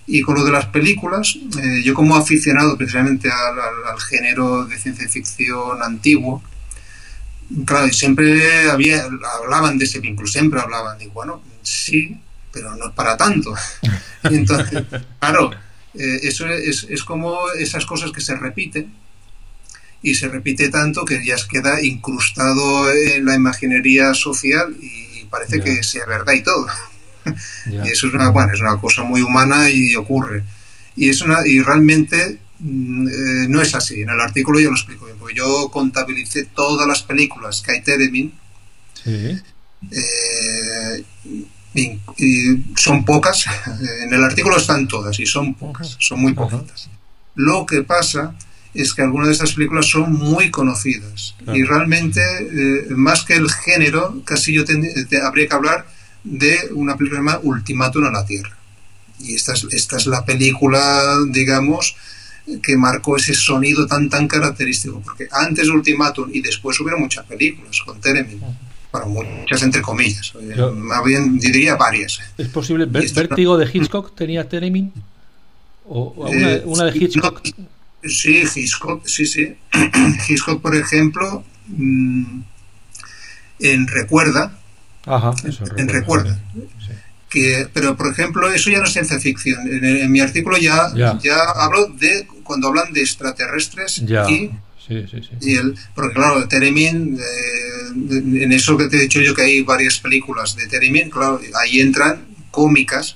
Y 0.07 0.22
con 0.22 0.36
lo 0.36 0.43
de 0.43 0.51
las 0.51 0.67
películas, 0.67 1.38
eh, 1.61 1.82
yo 1.84 1.93
como 1.93 2.15
aficionado 2.15 2.78
precisamente 2.78 3.30
al, 3.30 3.99
género 3.99 4.65
de 4.65 4.78
ciencia 4.78 5.07
ficción 5.07 5.84
antiguo, 5.84 6.41
claro, 7.65 7.91
siempre 7.91 8.69
había, 8.69 9.07
hablaban 9.43 9.78
de 9.78 9.86
ese 9.86 9.99
vínculo, 9.99 10.28
siempre 10.28 10.59
hablaban, 10.59 10.99
y 11.01 11.07
bueno, 11.07 11.41
sí, 11.61 12.17
pero 12.51 12.76
no 12.76 12.88
es 12.88 12.93
para 12.93 13.17
tanto. 13.17 13.53
Y 14.30 14.36
entonces, 14.36 14.84
claro, 15.19 15.49
eh, 15.95 16.19
eso 16.22 16.47
es, 16.47 16.86
es, 16.88 17.03
como 17.03 17.49
esas 17.57 17.88
cosas 17.88 18.11
que 18.11 18.22
se 18.22 18.36
repiten 18.36 18.93
y 20.04 20.16
se 20.16 20.28
repite 20.28 20.70
tanto 20.70 21.06
que 21.06 21.24
ya 21.26 21.36
queda 21.49 21.84
incrustado 21.84 22.91
en 22.91 23.26
la 23.26 23.36
imaginería 23.36 24.14
social 24.14 24.76
y 24.82 25.26
parece 25.26 25.62
que 25.62 25.84
sea 25.84 26.06
verdad 26.06 26.34
y 26.34 26.43
todo. 26.43 26.68
y 27.68 27.88
eso 27.88 28.08
es 28.08 28.14
una, 28.14 28.30
bueno, 28.30 28.54
es 28.54 28.62
una 28.62 28.80
cosa 28.80 29.04
muy 29.04 29.22
humana 29.22 29.70
y 29.70 29.95
ocurre. 29.95 30.43
Y, 30.95 31.10
es 31.10 31.22
una, 31.22 31.45
y 31.45 31.62
realmente 31.62 32.39
mm, 32.60 33.08
eh, 33.08 33.47
no 33.47 33.62
es 33.62 33.76
así. 33.76 34.02
En 34.02 34.10
el 34.10 34.20
artículo 34.20 34.60
yo 34.60 34.70
lo 34.70 34.76
explico 34.76 35.06
bien, 35.06 35.18
porque 35.18 35.36
yo 35.36 35.70
contabilicé 35.72 36.45
todas 36.45 36.88
las 36.88 37.04
películas 37.04 37.62
que 37.62 37.72
hay 37.72 37.82
Teremin. 37.82 38.34
Sí. 39.04 39.39
Eh, 39.91 41.04
y, 41.74 41.99
son 42.76 43.06
pocas. 43.06 43.45
En 44.04 44.14
el 44.14 44.24
artículo 44.24 44.58
están 44.58 44.88
todas 44.88 45.20
y 45.20 45.26
son 45.26 45.54
pocas, 45.54 45.95
son 45.99 46.20
muy 46.20 46.34
poquitas. 46.34 46.89
Lo 47.36 47.66
que 47.66 47.84
pasa 47.84 48.36
es 48.74 48.93
que 48.93 49.01
algunas 49.01 49.28
de 49.28 49.34
estas 49.34 49.53
películas 49.53 49.88
son 49.88 50.13
muy 50.13 50.49
conocidas 50.49 51.36
y 51.53 51.63
realmente 51.63 52.22
eh, 52.22 52.86
más 52.91 53.24
que 53.26 53.34
el 53.34 53.49
género 53.51 54.22
casi 54.24 54.53
yo 54.53 54.63
habría 55.24 55.47
que 55.47 55.55
hablar 55.55 55.86
de 56.24 56.69
una 56.74 56.95
película 56.95 57.19
llamada 57.19 57.39
Ultimátum 57.43 58.05
a 58.05 58.11
la 58.11 58.26
Tierra 58.26 58.55
y 59.19 59.36
esta 59.36 59.53
es, 59.53 59.67
esta 59.72 59.97
es 59.97 60.07
la 60.07 60.24
película 60.24 61.17
digamos 61.30 61.95
que 62.63 62.78
marcó 62.78 63.17
ese 63.17 63.34
sonido 63.34 63.86
tan 63.88 64.09
tan 64.09 64.28
característico 64.28 65.01
porque 65.01 65.28
antes 65.32 65.67
de 65.67 65.72
Ultimátum 65.72 66.30
y 66.32 66.41
después 66.41 66.80
hubo 66.80 66.97
muchas 66.97 67.26
películas 67.26 67.82
con 67.86 67.99
Teremin 67.99 68.41
bueno, 68.91 69.32
muchas 69.32 69.63
entre 69.63 69.82
comillas 69.82 70.34
más 70.76 71.03
bien 71.03 71.38
diría 71.39 71.76
varias 71.76 72.19
¿es 72.38 72.47
posible? 72.47 72.86
¿Vértigo 72.86 73.57
de 73.57 73.69
Hitchcock 73.72 74.15
tenía 74.15 74.47
Teremin? 74.47 74.93
¿o 75.88 76.13
una, 76.15 76.53
eh, 76.53 76.63
una 76.65 76.86
de 76.86 76.97
Hitchcock? 76.97 77.41
Sí, 78.04 78.43
Hitchcock, 78.56 79.06
sí, 79.06 79.26
sí. 79.26 79.56
Hitchcock, 80.28 80.62
por 80.62 80.76
ejemplo, 80.76 81.43
mm, 81.68 82.41
en 83.60 83.88
Recuerda. 83.88 84.58
Ajá, 85.06 85.34
en 85.78 85.88
Recuerda. 85.88 86.39
Que, 87.30 87.68
pero, 87.74 87.95
por 87.95 88.12
ejemplo, 88.12 88.52
eso 88.52 88.70
ya 88.70 88.80
no 88.80 88.86
es 88.86 88.93
ciencia 88.93 89.20
ficción. 89.20 89.60
En, 89.72 90.12
mi 90.12 90.20
artículo 90.20 90.58
ya, 90.58 90.91
ya. 90.95 91.43
hablo 91.56 91.88
de 91.88 92.28
cuando 92.43 92.68
hablan 92.68 92.91
de 92.91 93.02
extraterrestres 93.02 93.99
y. 93.99 94.52
Sí, 94.88 95.06
sí, 95.10 95.22
sí. 95.22 95.30
Y 95.41 95.56
el, 95.56 95.76
porque 95.95 96.16
claro, 96.16 96.45
Teremin, 96.47 97.18
eh, 97.18 98.43
en 98.43 98.52
eso 98.52 98.76
que 98.76 98.88
te 98.88 98.97
he 98.97 99.02
dicho 99.02 99.22
yo 99.22 99.34
que 99.34 99.43
hay 99.43 99.62
varias 99.62 99.99
películas 99.99 100.56
de 100.56 100.68
Teremin, 100.68 101.10
claro, 101.10 101.39
ahí 101.62 101.80
entran 101.80 102.26
cómicas, 102.49 103.16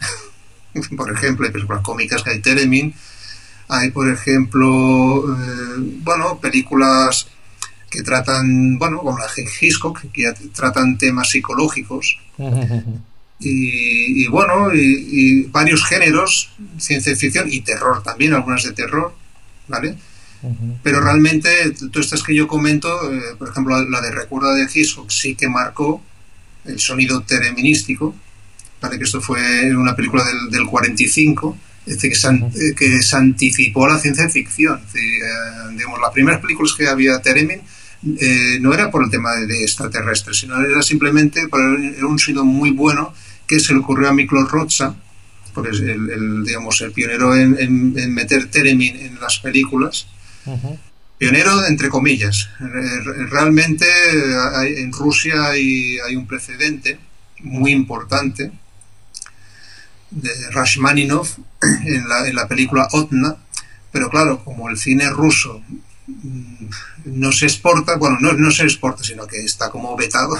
por 0.95 1.11
ejemplo, 1.11 1.45
hay 1.45 1.51
películas 1.51 1.81
cómicas 1.81 2.23
que 2.23 2.29
hay 2.29 2.39
Teremin, 2.39 2.93
hay, 3.67 3.91
por 3.91 4.09
ejemplo, 4.09 5.35
eh, 5.35 5.75
bueno, 6.03 6.39
películas 6.39 7.27
que 7.89 8.03
tratan, 8.03 8.77
bueno, 8.77 8.99
como 8.99 9.17
la 9.17 9.27
de 9.35 9.47
Hitchcock, 9.59 10.01
que 10.11 10.31
tratan 10.53 10.97
temas 10.97 11.29
psicológicos. 11.29 12.19
Y, 13.37 14.27
bueno, 14.29 14.73
y, 14.73 15.43
varios 15.47 15.83
géneros, 15.83 16.51
ciencia 16.77 17.13
ficción 17.17 17.51
y 17.51 17.59
terror 17.59 18.01
también, 18.01 18.33
algunas 18.33 18.63
de 18.63 18.71
terror, 18.71 19.13
¿vale? 19.67 19.97
Pero 20.81 21.01
realmente, 21.01 21.49
todas 21.91 22.05
estas 22.05 22.23
que 22.23 22.33
yo 22.33 22.47
comento, 22.47 23.11
eh, 23.11 23.35
por 23.37 23.49
ejemplo, 23.49 23.77
la, 23.89 23.99
de 23.99 24.11
Recuerda 24.11 24.53
de 24.53 24.69
Hitchcock 24.73 25.09
sí 25.09 25.35
que 25.35 25.49
marcó 25.49 26.01
el 26.63 26.79
sonido 26.79 27.23
tereminístico, 27.23 28.15
¿vale? 28.81 28.97
Que 28.97 29.03
esto 29.03 29.19
fue 29.19 29.75
una 29.75 29.97
película 29.97 30.23
del, 30.23 30.49
del 30.49 30.65
45 30.65 31.57
es 31.85 32.01
decir, 32.01 32.11
que, 32.11 32.15
se, 32.15 32.75
que 32.75 33.01
se 33.01 33.15
anticipó 33.15 33.85
a 33.85 33.93
la 33.93 33.99
ciencia 33.99 34.27
ficción. 34.29 34.81
Eh, 34.95 35.19
digamos, 35.71 35.99
las 36.01 36.11
primeras 36.11 36.41
películas 36.41 36.73
que 36.73 36.87
había 36.87 37.21
Teremin 37.21 37.61
eh, 38.19 38.57
no 38.59 38.73
era 38.73 38.89
por 38.89 39.03
el 39.03 39.11
tema 39.11 39.35
de, 39.35 39.63
extraterrestres, 39.63 40.37
sino 40.37 40.59
era 40.61 40.81
simplemente 40.81 41.47
por 41.47 41.61
un 41.61 42.19
sonido 42.19 42.43
muy 42.43 42.71
bueno 42.71 43.13
que 43.47 43.59
se 43.59 43.73
le 43.73 43.79
ocurrió 43.79 44.09
a 44.09 44.13
Miklos 44.13 44.49
Rocha, 44.49 44.95
porque 45.53 45.71
es 45.71 45.79
el, 45.79 46.43
digamos, 46.43 46.81
el 46.81 46.91
pionero 46.91 47.35
en, 47.35 48.13
meter 48.13 48.49
Teremin 48.49 48.95
en 48.95 49.19
las 49.19 49.39
películas. 49.39 50.07
Pionero 51.17 51.65
entre 51.65 51.89
comillas. 51.89 52.49
Realmente 52.59 53.85
en 54.81 54.91
Rusia 54.91 55.45
hay, 55.45 55.97
hay 55.99 56.15
un 56.15 56.27
precedente 56.27 56.97
muy 57.41 57.71
importante 57.71 58.51
de 60.15 60.49
Rashmaninov 60.51 61.27
en 61.85 62.07
la, 62.07 62.27
en 62.27 62.35
la 62.35 62.47
película 62.47 62.87
Otna, 62.91 63.35
pero 63.91 64.09
claro, 64.09 64.43
como 64.43 64.69
el 64.69 64.77
cine 64.77 65.09
ruso 65.09 65.61
mm, 66.07 66.65
no 67.05 67.31
se 67.31 67.45
exporta, 67.45 67.97
bueno, 67.97 68.17
no, 68.19 68.33
no 68.33 68.51
se 68.51 68.63
exporta, 68.63 69.03
sino 69.03 69.27
que 69.27 69.37
está 69.43 69.69
como 69.69 69.95
vetado, 69.95 70.37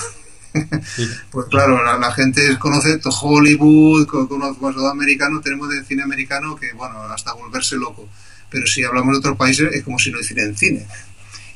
pues 1.32 1.48
claro, 1.50 1.84
la, 1.84 2.12
gente 2.14 2.58
conoce 2.58 3.00
Hollywood, 3.04 4.08
conoce 4.08 4.60
todo 4.60 4.90
americano, 4.90 5.42
tenemos 5.42 5.70
de 5.70 5.84
cine 5.84 6.04
americano 6.04 6.56
que, 6.56 6.72
bueno, 6.74 7.02
hasta 7.04 7.34
volverse 7.34 7.76
loco, 7.76 8.08
pero 8.50 8.66
si 8.66 8.84
hablamos 8.84 9.14
de 9.14 9.20
otros 9.20 9.38
países 9.38 9.74
es 9.74 9.84
como 9.84 10.00
si 10.00 10.12
no 10.12 10.20
hicieran 10.20 10.56
cine. 10.56 10.88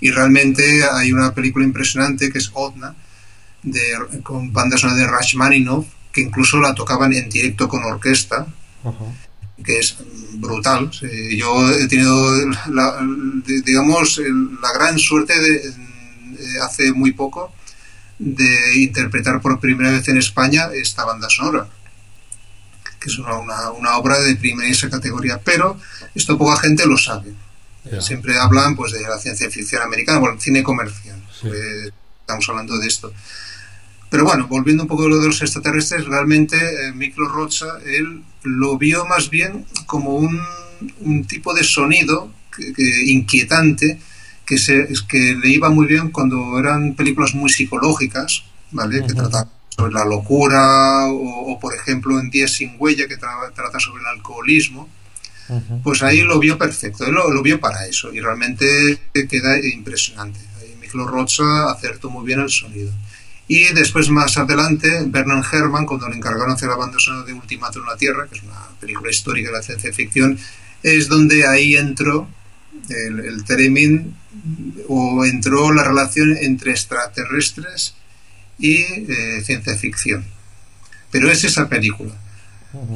Y 0.01 0.11
realmente 0.11 0.83
hay 0.91 1.11
una 1.11 1.33
película 1.33 1.65
impresionante 1.65 2.31
que 2.31 2.37
es 2.37 2.51
Otna, 2.53 2.95
de, 3.63 3.81
con 4.23 4.53
banda 4.53 4.77
sonora 4.77 4.99
de 4.99 5.07
Rashmaninov, 5.07 5.85
que 6.11 6.21
incluso 6.21 6.57
la 6.59 6.73
tocaban 6.73 7.13
en 7.13 7.29
directo 7.29 7.67
con 7.67 7.83
orquesta, 7.83 8.47
que 9.63 9.79
es 9.79 9.97
brutal. 10.33 10.89
Yo 10.91 11.71
he 11.71 11.87
tenido, 11.87 12.45
la, 12.71 12.99
digamos, 13.45 14.21
la 14.61 14.73
gran 14.73 14.97
suerte 14.97 15.39
de, 15.39 15.73
hace 16.61 16.93
muy 16.93 17.11
poco 17.11 17.53
de 18.17 18.75
interpretar 18.75 19.41
por 19.41 19.59
primera 19.59 19.91
vez 19.91 20.07
en 20.07 20.17
España 20.17 20.69
esta 20.73 21.05
banda 21.05 21.29
sonora, 21.29 21.67
que 22.99 23.09
es 23.09 23.17
una, 23.17 23.71
una, 23.71 23.97
obra 23.97 24.19
de 24.19 24.35
primera 24.35 24.69
categoría, 24.89 25.39
pero 25.39 25.79
esto 26.15 26.37
poca 26.37 26.59
gente 26.59 26.85
lo 26.85 26.97
sabe. 26.97 27.33
Siempre 27.99 28.37
hablan 28.37 28.75
pues 28.75 28.91
de 28.91 29.01
la 29.01 29.17
ciencia 29.17 29.49
ficción 29.49 29.81
americana, 29.81 30.19
bueno, 30.19 30.39
cine 30.39 30.63
comercial. 30.63 31.21
Pues, 31.41 31.93
estamos 32.19 32.47
hablando 32.49 32.77
de 32.77 32.87
esto. 32.87 33.11
Pero 34.09 34.23
bueno, 34.23 34.47
volviendo 34.47 34.83
un 34.83 34.89
poco 34.89 35.05
a 35.05 35.09
lo 35.09 35.19
de 35.19 35.27
los 35.27 35.41
extraterrestres, 35.41 36.05
realmente 36.05 36.57
eh, 36.57 36.91
Miklo 36.93 37.27
Rocha, 37.27 37.67
él 37.85 38.23
lo 38.43 38.77
vio 38.77 39.05
más 39.05 39.29
bien 39.29 39.65
como 39.85 40.15
un, 40.15 40.39
un 41.01 41.25
tipo 41.25 41.53
de 41.53 41.63
sonido 41.63 42.31
inquietante 43.05 43.99
que, 44.45 44.57
se, 44.57 44.87
que 45.07 45.35
le 45.35 45.49
iba 45.49 45.69
muy 45.69 45.85
bien 45.85 46.09
cuando 46.09 46.57
eran 46.57 46.95
películas 46.95 47.35
muy 47.35 47.49
psicológicas, 47.49 48.43
¿vale? 48.71 49.05
Que 49.05 49.13
trataban 49.13 49.49
sobre 49.69 49.93
la 49.93 50.05
locura 50.05 51.05
o, 51.07 51.57
por 51.59 51.75
ejemplo 51.75 52.19
en 52.19 52.29
Días 52.29 52.51
sin 52.51 52.75
huella 52.79 53.07
que 53.07 53.17
trata 53.17 53.79
sobre 53.79 54.01
el 54.01 54.07
alcoholismo. 54.07 54.89
Pues 55.83 56.03
ahí 56.03 56.21
lo 56.21 56.37
vio 56.37 56.59
perfecto, 56.59 57.05
él 57.05 57.13
lo, 57.13 57.41
vio 57.41 57.59
para 57.59 57.87
eso 57.87 58.13
y 58.13 58.19
realmente 58.19 58.99
queda 59.27 59.57
impresionante. 59.65 60.39
Miklo 60.79 61.07
Rocha 61.07 61.71
acertó 61.71 62.09
muy 62.09 62.25
bien 62.25 62.39
el 62.39 62.49
sonido. 62.49 62.91
Y 63.51 63.73
después, 63.73 64.09
más 64.09 64.37
adelante, 64.37 65.05
Bernard 65.07 65.43
Herrmann, 65.51 65.87
cuando 65.87 66.07
le 66.07 66.15
encargaron 66.15 66.51
hacer 66.51 66.69
la 66.69 66.75
banda 66.75 66.99
sonora 66.99 67.25
de 67.25 67.33
Ultimátum 67.33 67.81
en 67.81 67.87
la 67.87 67.97
Tierra, 67.97 68.27
que 68.27 68.37
es 68.37 68.43
una 68.43 68.67
película 68.79 69.09
histórica 69.09 69.49
de 69.49 69.55
la 69.55 69.63
ciencia 69.63 69.91
ficción, 69.91 70.37
es 70.83 71.07
donde 71.07 71.47
ahí 71.47 71.75
entró 71.75 72.29
el, 72.89 73.19
el 73.21 74.13
o 74.87 75.25
entró 75.25 75.73
la 75.73 75.83
relación 75.83 76.37
entre 76.37 76.71
extraterrestres 76.71 77.95
y 78.59 78.75
eh, 78.75 79.41
ciencia 79.43 79.75
ficción. 79.75 80.25
Pero 81.09 81.31
es 81.31 81.43
esa 81.43 81.67
película. 81.67 82.13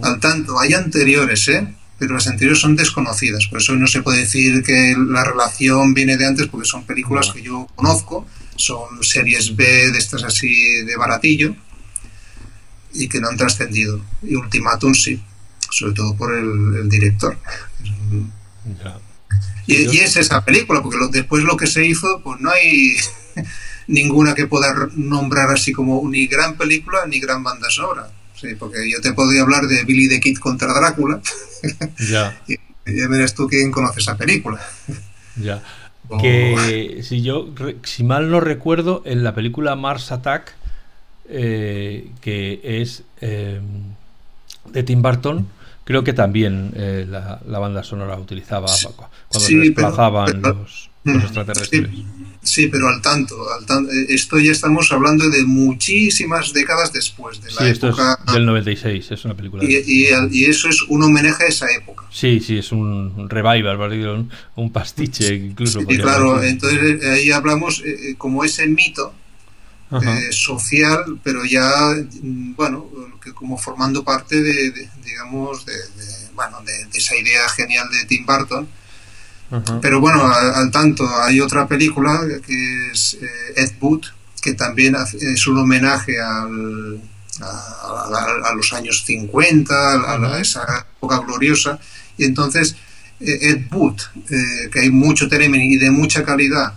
Al 0.03 0.19
tanto, 0.19 0.59
hay 0.59 0.75
anteriores, 0.75 1.47
¿eh? 1.47 1.67
pero 1.97 2.13
las 2.13 2.27
anteriores 2.27 2.61
son 2.61 2.75
desconocidas. 2.75 3.47
Por 3.47 3.59
eso 3.59 3.75
no 3.75 3.87
se 3.87 4.03
puede 4.03 4.19
decir 4.19 4.61
que 4.61 4.95
la 4.95 5.23
relación 5.23 5.95
viene 5.95 6.15
de 6.15 6.27
antes, 6.27 6.45
porque 6.45 6.67
son 6.67 6.85
películas 6.85 7.31
que 7.33 7.41
yo 7.41 7.67
conozco 7.73 8.27
son 8.55 9.03
series 9.03 9.55
B 9.55 9.91
de 9.91 9.97
estas 9.97 10.23
así 10.23 10.83
de 10.83 10.95
baratillo 10.95 11.55
y 12.93 13.07
que 13.07 13.19
no 13.19 13.29
han 13.29 13.37
trascendido. 13.37 13.99
Y 14.21 14.35
Ultimatum 14.35 14.93
sí, 14.93 15.21
sobre 15.69 15.93
todo 15.93 16.15
por 16.15 16.33
el, 16.33 16.87
director. 16.89 17.37
Y, 19.65 19.97
es 19.99 20.17
esa 20.17 20.43
película, 20.43 20.81
porque 20.83 20.97
después 21.11 21.43
lo 21.43 21.57
que 21.57 21.67
se 21.67 21.85
hizo, 21.85 22.21
pues 22.23 22.39
no 22.39 22.51
hay 22.51 22.95
ninguna 23.87 24.35
que 24.35 24.47
pueda 24.47 24.89
nombrar 24.95 25.49
así 25.49 25.71
como 25.71 26.07
ni 26.09 26.27
gran 26.27 26.57
película 26.57 27.05
ni 27.07 27.19
gran 27.19 27.43
banda 27.43 27.69
sonora. 27.69 28.11
Sí, 28.39 28.55
porque 28.59 28.89
yo 28.89 28.99
te 28.99 29.13
podría 29.13 29.41
hablar 29.41 29.67
de 29.67 29.83
Billy 29.85 30.09
the 30.09 30.19
Kid 30.19 30.37
contra 30.37 30.73
Drácula. 30.73 31.21
Ya. 32.09 32.41
y 32.47 32.57
ya 32.85 33.07
verás 33.07 33.33
tú 33.33 33.47
quién 33.47 33.71
conoce 33.71 34.01
esa 34.01 34.17
película. 34.17 34.59
Ya 35.37 35.63
que 36.19 36.99
si 37.03 37.21
yo 37.21 37.49
si 37.83 38.03
mal 38.03 38.29
no 38.29 38.39
recuerdo 38.39 39.01
en 39.05 39.23
la 39.23 39.33
película 39.33 39.75
Mars 39.75 40.11
Attack 40.11 40.53
eh, 41.29 42.11
que 42.21 42.59
es 42.63 43.03
em, 43.21 43.63
de 44.71 44.83
Tim 44.83 45.01
Burton 45.01 45.47
creo 45.83 46.03
que 46.03 46.13
también 46.13 46.71
eh, 46.75 47.05
la, 47.09 47.39
la, 47.47 47.59
banda 47.59 47.83
sonora 47.83 48.17
utilizaba 48.17 48.67
cuando 48.95 49.47
se 49.47 49.55
desplazaban 49.57 50.41
los, 50.41 50.89
los, 51.03 51.15
mm, 51.15 51.19
extraterrestres. 51.19 51.89
Sí, 51.89 52.05
pero 52.71 52.87
al 52.89 53.01
tanto, 53.01 53.35
al 53.51 53.65
tanto, 53.65 53.91
eh, 53.91 54.07
esto 54.09 54.37
ya 54.39 54.51
estamos 54.51 54.91
hablando 54.91 55.29
de 55.29 55.43
muchísimas 55.45 56.53
décadas 56.53 56.91
después 56.91 57.41
de 57.41 57.51
la 57.51 57.57
sí, 57.61 57.65
esto 57.65 57.87
época. 57.87 58.19
Es 58.27 58.33
del 58.33 58.45
96, 58.45 59.11
es 59.11 59.25
una 59.25 59.35
película. 59.35 59.63
Y, 59.63 59.75
y, 59.75 60.07
y, 60.31 60.45
eso 60.45 60.69
es 60.69 60.81
un 60.83 61.03
homenaje 61.03 61.45
a 61.45 61.47
esa 61.47 61.71
época. 61.71 62.03
Sí, 62.11 62.39
sí, 62.39 62.57
es 62.57 62.71
un 62.71 63.29
revival, 63.29 63.77
un, 64.07 64.29
un 64.55 64.71
pastiche 64.71 65.33
incluso. 65.33 65.79
Sí, 65.79 65.97
claro, 65.97 66.41
entonces 66.43 67.01
eh, 67.01 67.11
ahí 67.11 67.31
hablamos 67.31 67.81
eh, 67.85 68.15
como 68.17 68.43
ese 68.43 68.67
mito 68.67 69.13
eh, 70.01 70.31
social, 70.31 71.19
pero 71.23 71.45
ya, 71.45 71.69
mm, 72.21 72.55
bueno, 72.55 72.89
que 73.23 73.33
como 73.33 73.57
formando 73.57 74.03
parte 74.03 74.41
de, 74.41 74.71
de 74.71 74.89
digamos, 75.05 75.65
de, 75.65 75.73
de 75.73 76.29
bueno, 76.33 76.61
de, 76.65 76.85
de, 76.85 76.97
esa 76.97 77.15
idea 77.15 77.47
genial 77.49 77.87
de 77.91 78.05
Tim 78.05 78.25
Burton 78.25 78.67
pero 79.81 79.99
bueno, 79.99 80.25
al, 80.25 80.71
tanto, 80.71 81.07
hay 81.21 81.39
otra 81.39 81.67
película 81.67 82.21
que 82.45 82.89
es 82.91 83.17
eh, 83.21 83.27
Ed 83.55 83.73
Wood, 83.79 84.05
que 84.41 84.53
también 84.53 84.95
es 84.95 85.47
un 85.47 85.59
homenaje 85.59 86.19
al, 86.19 86.99
a, 87.41 88.49
a, 88.49 88.53
los 88.55 88.73
años 88.73 89.03
50, 89.05 89.73
a, 89.73 90.39
esa 90.39 90.87
época 90.97 91.19
gloriosa. 91.19 91.79
Y 92.17 92.25
entonces, 92.25 92.75
eh, 93.19 93.37
Ed 93.41 93.71
Wood, 93.71 94.01
eh, 94.29 94.69
que 94.71 94.79
hay 94.81 94.89
mucho 94.89 95.27
Teremin 95.27 95.61
y 95.61 95.77
de 95.77 95.91
mucha 95.91 96.23
calidad, 96.23 96.73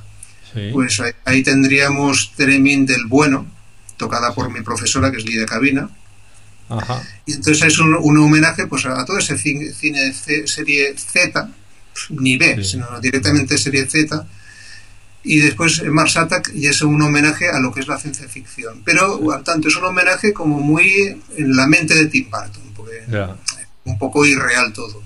sí. 0.52 0.70
pues 0.72 1.00
ahí, 1.00 1.12
ahí, 1.24 1.42
tendríamos 1.42 2.32
Teremin 2.36 2.86
del 2.86 3.06
bueno, 3.06 3.46
tocada 3.96 4.34
por 4.34 4.50
mi 4.52 4.62
profesora, 4.62 5.10
que 5.10 5.18
es 5.18 5.24
Lidia 5.24 5.46
Cabina. 5.46 5.90
Ajá. 6.68 7.02
Y 7.26 7.32
entonces 7.32 7.62
es 7.64 7.78
un, 7.78 7.94
un, 7.94 8.18
homenaje 8.18 8.66
pues, 8.66 8.86
a 8.86 9.04
todo 9.04 9.18
ese 9.18 9.38
cine, 9.38 9.72
cine 9.72 10.12
serie 10.12 10.94
Z, 10.98 11.48
ni 12.10 12.36
B, 12.36 12.62
sino 12.64 13.00
directamente 13.00 13.58
serie 13.58 13.86
Z. 13.86 14.26
Y 15.22 15.38
después 15.38 15.82
Mars 15.84 16.16
Attack 16.16 16.52
y 16.54 16.66
es 16.66 16.82
un 16.82 17.02
homenaje 17.02 17.48
a 17.48 17.58
lo 17.58 17.72
que 17.72 17.80
es 17.80 17.88
la 17.88 17.98
ciencia 17.98 18.28
ficción. 18.28 18.82
Pero 18.84 19.32
al 19.32 19.42
tanto 19.42 19.68
es 19.68 19.76
un 19.76 19.84
homenaje 19.84 20.32
como 20.32 20.60
muy 20.60 21.20
en 21.36 21.56
la 21.56 21.66
mente 21.66 21.94
de 21.94 22.06
Tim 22.06 22.30
Burton, 22.30 22.62
porque 22.76 23.02
yeah. 23.10 23.36
un 23.84 23.98
poco 23.98 24.24
irreal 24.24 24.72
todo. 24.72 25.02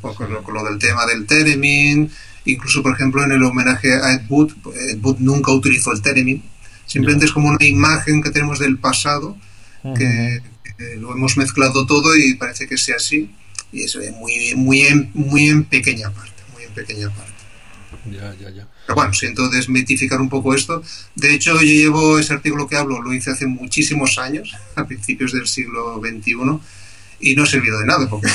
Poco 0.00 0.24
lo, 0.26 0.40
lo, 0.40 0.64
del 0.64 0.78
tema 0.78 1.04
del 1.04 1.26
Teremin, 1.26 2.10
incluso 2.44 2.82
por 2.82 2.94
ejemplo 2.94 3.22
en 3.24 3.32
el 3.32 3.42
homenaje 3.42 3.92
a 3.92 4.14
Ed 4.14 4.22
Wood, 4.28 4.52
Ed 4.74 4.98
Wood 5.02 5.18
nunca 5.18 5.52
utilizó 5.52 5.92
el 5.92 6.00
Teremin, 6.00 6.42
simplemente 6.86 7.26
yeah. 7.26 7.30
es 7.30 7.34
como 7.34 7.48
una 7.48 7.64
imagen 7.64 8.22
que 8.22 8.30
tenemos 8.30 8.60
del 8.60 8.78
pasado, 8.78 9.36
uh 9.82 9.88
-huh. 9.88 9.98
que, 9.98 10.42
que 10.78 10.96
lo 10.96 11.12
hemos 11.12 11.36
mezclado 11.36 11.84
todo 11.86 12.16
y 12.16 12.34
parece 12.34 12.66
que 12.66 12.78
sea 12.78 12.96
así 12.96 13.30
y 13.72 13.84
eso 13.84 14.00
es 14.00 14.12
muy, 14.12 14.54
muy, 14.56 14.82
en, 14.82 15.10
muy 15.14 15.48
en 15.48 15.64
pequeña 15.64 16.10
parte, 16.10 16.42
muy 16.52 16.64
en 16.64 16.72
pequeña 16.72 17.10
parte. 17.10 17.30
Ya, 18.06 18.34
ya, 18.34 18.50
ya. 18.50 18.68
Pero 18.86 18.94
bueno, 18.94 19.12
siento 19.12 19.48
desmitificar 19.48 20.20
un 20.20 20.28
poco 20.28 20.54
esto. 20.54 20.82
De 21.14 21.34
hecho, 21.34 21.54
yo 21.54 21.62
llevo 21.62 22.18
ese 22.18 22.32
artículo 22.32 22.66
que 22.66 22.76
hablo, 22.76 23.02
lo 23.02 23.12
hice 23.12 23.30
hace 23.30 23.46
muchísimos 23.46 24.18
años, 24.18 24.56
a 24.74 24.86
principios 24.86 25.32
del 25.32 25.46
siglo 25.46 26.00
XXI, 26.00 26.60
y 27.20 27.34
no 27.34 27.42
ha 27.42 27.46
servido 27.46 27.78
de 27.78 27.86
nada, 27.86 28.08
porque 28.08 28.28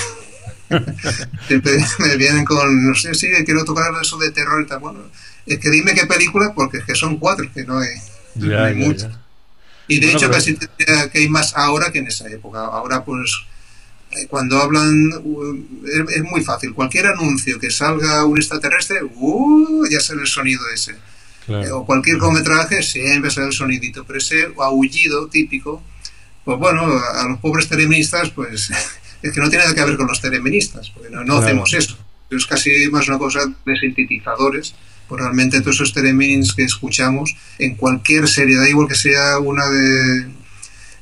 siempre 1.48 1.84
me 2.00 2.18
vienen 2.18 2.46
con, 2.46 2.88
no 2.88 2.96
sé 2.96 3.14
si 3.16 3.28
sí, 3.28 3.44
quiero 3.46 3.66
tocar 3.66 3.92
eso 4.02 4.18
de 4.18 4.32
terror 4.32 4.62
y 4.62 4.68
tal. 4.68 4.80
Bueno, 4.80 5.00
es 5.46 5.60
que 5.60 5.70
dime 5.70 5.94
qué 5.94 6.06
película, 6.06 6.54
porque 6.54 6.78
es 6.78 6.86
que 6.86 6.96
son 6.96 7.18
cuatro, 7.18 7.48
que 7.54 7.64
no 7.64 7.80
hay, 7.80 7.90
ya, 8.36 8.48
no 8.48 8.66
hay. 8.66 8.98
Ya. 8.98 9.22
Y 9.88 10.00
de 10.00 10.08
bueno, 10.08 10.18
hecho, 10.18 10.28
pero... 10.28 10.32
casi 10.32 10.58
que 11.12 11.20
hay 11.20 11.30
más 11.30 11.56
ahora 11.56 11.92
que 11.92 12.00
en 12.00 12.08
esa 12.08 12.28
época. 12.28 12.60
Ahora, 12.60 13.04
pues 13.04 13.46
cuando 14.30 14.62
hablan 14.62 15.12
es, 16.14 16.24
muy 16.24 16.44
fácil. 16.44 16.74
Cualquier 16.74 17.08
anuncio 17.08 17.60
que 17.60 17.70
salga 17.70 18.26
un 18.26 18.38
extraterrestre, 18.38 19.02
uh, 19.04 19.86
ya 19.90 20.00
sale 20.00 20.22
el 20.22 20.28
sonido 20.28 20.62
ese. 20.74 20.96
Claro. 21.46 21.80
O 21.80 21.86
cualquier 21.86 22.18
cometraje, 22.18 22.82
siempre 22.82 23.30
sale 23.30 23.48
el 23.48 23.54
sonidito. 23.54 24.04
Pero 24.06 24.18
ese 24.18 24.48
aullido 24.58 25.28
típico, 25.28 25.84
pues 26.44 26.58
bueno, 26.58 26.82
a 26.84 27.28
los 27.28 27.40
pobres 27.40 27.68
tereministas, 27.68 28.30
pues 28.32 28.72
es 29.22 29.32
que 29.32 29.40
no 29.40 29.50
tiene 29.50 29.66
nada 29.66 29.76
que 29.76 29.86
ver 29.86 29.98
con 29.98 30.08
los 30.08 30.22
tereministas, 30.22 30.90
porque 30.90 31.10
no, 31.10 31.20
no 31.20 31.26
claro. 31.26 31.40
hacemos 31.40 31.74
eso. 31.74 31.98
Es 32.30 32.46
casi 32.46 32.90
más 32.90 33.08
una 33.08 33.18
cosa 33.18 33.42
de 33.66 33.78
sintetizadores. 33.78 34.74
Pues 35.08 35.22
realmente 35.22 35.62
todos 35.62 35.76
esos 35.76 35.94
teremins 35.94 36.54
que 36.54 36.64
escuchamos 36.64 37.36
en 37.60 37.76
cualquier 37.76 38.28
serie, 38.28 38.58
da 38.58 38.68
igual 38.68 38.88
que 38.88 38.96
sea 38.96 39.38
una 39.38 39.70
de 39.70 40.26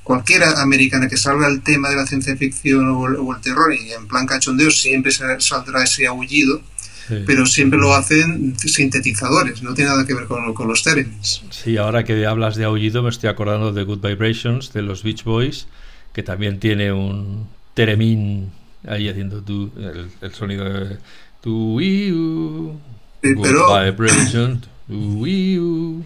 cualquiera 0.03 0.61
americana 0.61 1.07
que 1.07 1.17
salga 1.17 1.47
el 1.47 1.61
tema 1.61 1.89
de 1.89 1.95
la 1.95 2.05
ciencia 2.05 2.35
ficción 2.35 2.87
o 2.89 3.07
el, 3.07 3.15
o 3.15 3.33
el 3.33 3.41
terror 3.41 3.73
y 3.73 3.91
en 3.91 4.07
plan 4.07 4.25
cachondeo 4.25 4.69
siempre 4.69 5.11
saldrá 5.11 5.83
ese 5.83 6.07
aullido, 6.07 6.61
sí. 7.07 7.23
pero 7.25 7.45
siempre 7.45 7.79
lo 7.79 7.93
hacen 7.93 8.57
sintetizadores, 8.59 9.63
no 9.63 9.73
tiene 9.73 9.91
nada 9.91 10.05
que 10.05 10.13
ver 10.13 10.25
con, 10.25 10.53
con 10.53 10.67
los 10.67 10.83
términos. 10.83 11.43
Sí, 11.49 11.77
ahora 11.77 12.03
que 12.03 12.25
hablas 12.25 12.55
de 12.55 12.65
aullido 12.65 13.01
me 13.01 13.09
estoy 13.09 13.29
acordando 13.29 13.71
de 13.71 13.83
Good 13.83 14.05
Vibrations 14.05 14.73
de 14.73 14.81
los 14.81 15.03
Beach 15.03 15.23
Boys, 15.23 15.67
que 16.11 16.21
también 16.21 16.59
tiene 16.59 16.91
un 16.91 17.47
teremín 17.73 18.51
ahí 18.87 19.07
haciendo 19.09 19.41
tu, 19.41 19.71
el, 19.77 20.09
el 20.21 20.33
sonido 20.33 20.65
de 20.65 20.97
tu 21.41 21.79
sí, 21.79 23.35
pero... 23.41 23.83
Vibration, 23.83 24.61
tu, 24.87 26.03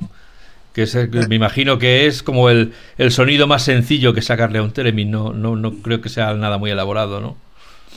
que 0.77 0.83
es, 0.83 0.95
me 1.27 1.35
imagino 1.35 1.79
que 1.79 2.05
es 2.05 2.21
como 2.21 2.51
el, 2.51 2.71
el, 2.99 3.11
sonido 3.11 3.47
más 3.47 3.63
sencillo 3.63 4.13
que 4.13 4.21
sacarle 4.21 4.59
a 4.59 4.61
un 4.61 4.73
Teremin, 4.73 5.09
no, 5.09 5.33
no, 5.33 5.55
no 5.55 5.73
creo 5.81 6.01
que 6.01 6.09
sea 6.09 6.35
nada 6.35 6.59
muy 6.59 6.69
elaborado, 6.69 7.19
¿no? 7.19 7.35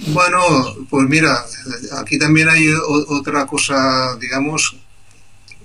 Bueno, 0.06 0.40
pues 0.88 1.06
mira, 1.06 1.44
aquí 1.98 2.18
también 2.18 2.48
hay 2.48 2.72
otra 3.08 3.44
cosa, 3.44 4.16
digamos, 4.18 4.76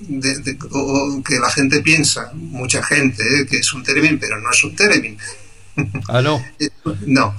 de, 0.02 0.40
de, 0.40 0.58
o, 0.72 1.24
que 1.26 1.40
la 1.40 1.50
gente 1.50 1.80
piensa, 1.80 2.34
mucha 2.34 2.84
gente, 2.84 3.24
¿eh? 3.24 3.46
que 3.46 3.60
es 3.60 3.74
un 3.74 3.82
Teremin, 3.82 4.20
pero 4.20 4.42
no 4.42 4.52
es 4.52 4.62
un 4.66 4.76
Teremin. 4.76 5.18
Ah, 6.10 6.22
no. 6.22 6.42
no, 7.06 7.36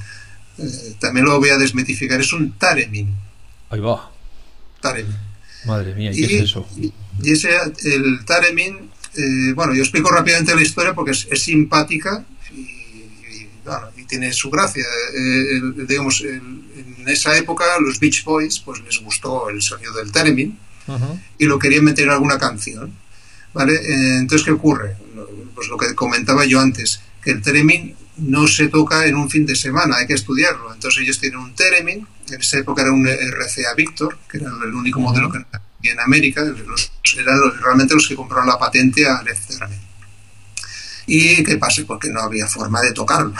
eh, 0.59 0.95
también 1.01 1.27
lo 1.27 1.39
voy 1.39 1.51
a 1.51 1.59
desmitificar, 1.59 2.19
es 2.19 2.33
un 2.33 2.53
Taremin. 2.53 3.15
Ahí 3.69 3.81
va. 3.81 4.11
Taremin. 4.81 5.17
Madre 5.67 5.95
mía, 5.95 6.13
¿y, 6.15 6.25
y 6.25 6.29
qué 6.29 6.37
es 6.39 6.43
eso? 6.45 6.67
Y, 6.77 6.93
y 7.23 7.33
ese, 7.33 7.51
el 7.85 8.25
Taremin 8.25 8.91
eh, 9.19 9.53
bueno, 9.55 9.75
yo 9.75 9.83
explico 9.83 10.11
rápidamente 10.11 10.55
la 10.55 10.63
historia 10.63 10.95
porque 10.95 11.13
es, 11.13 11.27
es 11.31 11.43
simpática 11.43 12.25
y, 12.53 12.61
y, 12.61 13.49
bueno, 13.65 13.89
y, 13.97 14.05
tiene 14.05 14.33
su 14.33 14.51
gracia. 14.51 14.85
Eh, 15.15 15.57
el, 15.57 15.87
digamos, 15.87 16.21
el, 16.21 16.41
en 16.99 17.09
esa 17.09 17.37
época 17.37 17.65
los 17.81 17.99
Beach 18.01 18.25
Boys 18.25 18.59
pues 18.61 18.81
les 18.81 19.01
gustó 19.01 19.49
el 19.49 19.63
sonido 19.63 19.93
del 19.95 20.11
theremin 20.13 20.59
uh 20.89 20.93
-huh. 20.93 21.21
y 21.39 21.45
lo 21.45 21.59
querían 21.59 21.85
meter 21.85 22.05
en 22.05 22.11
alguna 22.11 22.39
canción. 22.39 22.93
¿vale? 23.55 23.75
Eh, 23.75 24.19
entonces, 24.19 24.45
¿qué 24.45 24.53
ocurre? 24.53 24.97
Pues 25.55 25.69
lo 25.69 25.77
que 25.79 25.95
comentaba 25.95 26.45
yo 26.45 26.61
antes, 26.61 27.01
que 27.23 27.31
el 27.31 27.43
theremin 27.43 27.95
no 28.19 28.47
se 28.47 28.69
toca 28.69 29.07
en 29.07 29.17
un 29.17 29.31
fin 29.31 29.47
de 29.47 29.57
semana, 29.57 29.97
hay 29.97 30.07
que 30.07 30.15
estudiarlo. 30.15 30.73
Entonces 30.73 31.03
ellos 31.03 31.19
tienen 31.19 31.39
un 31.39 31.55
theremin, 31.55 32.07
en 32.31 32.41
esa 32.41 32.59
época 32.59 32.83
era 32.83 32.93
un 32.93 33.07
RCA 33.07 33.75
Victor, 33.75 34.19
que 34.29 34.39
era 34.39 34.51
el 34.65 34.75
único 34.75 35.01
uh 35.01 35.03
-huh. 35.03 35.09
modelo 35.09 35.31
que 35.31 35.39
en 35.83 36.01
América, 36.01 36.43
los, 36.43 36.93
eran 37.17 37.41
los, 37.41 37.61
realmente 37.61 37.95
los 37.95 38.09
que 38.09 38.17
compraron 38.17 38.47
la 38.47 38.59
patente 38.59 39.07
a 39.07 39.23
Zeppelin. 39.25 39.81
¿Y 41.07 41.45
qué 41.45 41.57
pasa? 41.57 41.83
Porque 41.87 42.11
no 42.11 42.21
había 42.21 42.47
forma 42.47 42.81
de 42.81 42.93
tocarlo. 42.93 43.33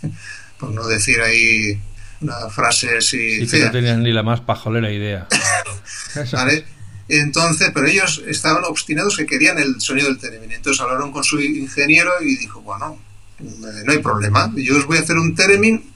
Por 0.58 0.70
no 0.70 0.86
decir 0.86 1.20
ahí 1.20 1.80
una 2.20 2.48
frase 2.48 2.96
así. 2.96 3.46
Sí, 3.46 3.58
que 3.58 3.64
no 3.66 3.70
tenían 3.70 4.02
ni 4.02 4.12
la 4.12 4.22
más 4.22 4.40
pajolera 4.40 4.90
idea. 4.90 5.26
¿Vale? 6.32 6.64
Entonces, 7.08 7.70
pero 7.74 7.86
ellos 7.86 8.22
estaban 8.26 8.64
obstinados 8.64 9.16
que 9.16 9.26
querían 9.26 9.58
el 9.58 9.80
sonido 9.80 10.08
del 10.08 10.18
Teremin. 10.18 10.52
Entonces 10.52 10.80
hablaron 10.80 11.12
con 11.12 11.22
su 11.22 11.38
ingeniero 11.40 12.12
y 12.22 12.36
dijo, 12.36 12.62
bueno, 12.62 12.98
no 13.40 13.92
hay 13.92 13.98
problema, 13.98 14.50
yo 14.56 14.78
os 14.78 14.86
voy 14.86 14.98
a 14.98 15.00
hacer 15.00 15.16
un 15.18 15.34
Teremin 15.34 15.93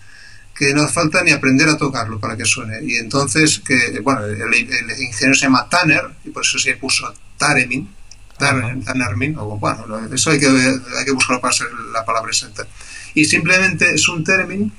que 0.58 0.74
no 0.74 0.82
hace 0.82 0.92
falta 0.92 1.22
ni 1.22 1.30
aprender 1.30 1.68
a 1.68 1.76
tocarlo 1.76 2.18
para 2.18 2.36
que 2.36 2.44
suene. 2.44 2.78
Y 2.82 2.96
entonces, 2.96 3.60
que 3.60 4.00
bueno, 4.00 4.24
el, 4.24 4.42
el 4.42 5.02
ingeniero 5.02 5.34
se 5.34 5.42
llama 5.42 5.68
Tanner, 5.68 6.02
y 6.24 6.30
por 6.30 6.42
eso 6.42 6.58
se 6.58 6.74
puso 6.74 7.14
Taremin, 7.36 7.88
Tanner, 8.36 8.84
Tannermin, 8.84 9.38
o 9.38 9.56
bueno, 9.56 9.84
eso 10.12 10.30
hay 10.30 10.40
que, 10.40 10.48
hay 10.48 11.04
que 11.04 11.12
buscarlo 11.12 11.40
para 11.40 11.52
ser 11.52 11.68
la 11.92 12.04
palabra 12.04 12.30
exacta. 12.30 12.66
Y 13.14 13.24
simplemente 13.24 13.94
es 13.94 14.08
un 14.08 14.24
Teremin 14.24 14.72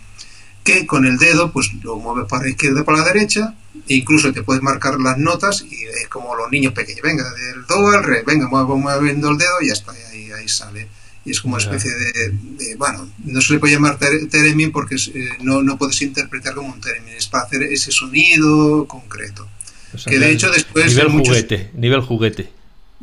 que 0.66 0.86
con 0.86 1.06
el 1.06 1.18
dedo 1.18 1.52
pues 1.54 1.72
lo 1.82 1.96
mueves 1.96 2.28
para 2.28 2.44
la 2.44 2.50
izquierda 2.50 2.84
para 2.84 2.98
la 3.00 3.06
derecha, 3.06 3.56
e 3.88 3.96
incluso 3.96 4.34
te 4.34 4.44
puedes 4.44 4.62
marcar 4.62 5.00
las 5.00 5.18
notas 5.18 5.64
y 5.70 5.86
es 5.86 6.10
como 6.10 6.36
los 6.36 6.52
niños 6.52 6.74
pequeños, 6.74 7.02
venga, 7.02 7.24
del 7.32 7.66
do 7.66 7.88
al 7.88 8.04
re, 8.04 8.24
venga, 8.28 8.50
muevo 8.50 8.78
moviendo 8.78 9.30
el 9.30 9.38
dedo 9.38 9.62
y 9.62 9.68
ya 9.68 9.74
está, 9.74 9.94
ahí, 9.94 10.30
ahí 10.32 10.48
sale 10.50 10.99
y 11.30 11.32
es 11.32 11.42
como 11.42 11.56
una 11.56 11.64
especie 11.64 11.92
de, 11.92 12.34
de, 12.58 12.76
bueno, 12.76 13.08
no 13.24 13.40
se 13.40 13.54
le 13.54 13.60
puede 13.60 13.74
llamar 13.74 14.00
teremin 14.00 14.72
porque 14.72 14.96
eh, 14.96 15.30
no, 15.42 15.62
no 15.62 15.78
puedes 15.78 16.02
interpretar 16.02 16.56
como 16.56 16.74
un 16.74 16.82
teremin, 16.82 17.14
es 17.14 17.28
para 17.28 17.44
hacer 17.44 17.62
ese 17.64 17.92
sonido 17.92 18.88
concreto. 18.88 19.48
O 19.94 19.98
sea, 20.00 20.12
que 20.12 20.18
de 20.18 20.32
hecho 20.32 20.50
después... 20.50 20.88
Nivel 20.88 21.10
muchos... 21.10 21.28
juguete, 21.28 21.70
nivel 21.76 22.02
juguete. 22.02 22.50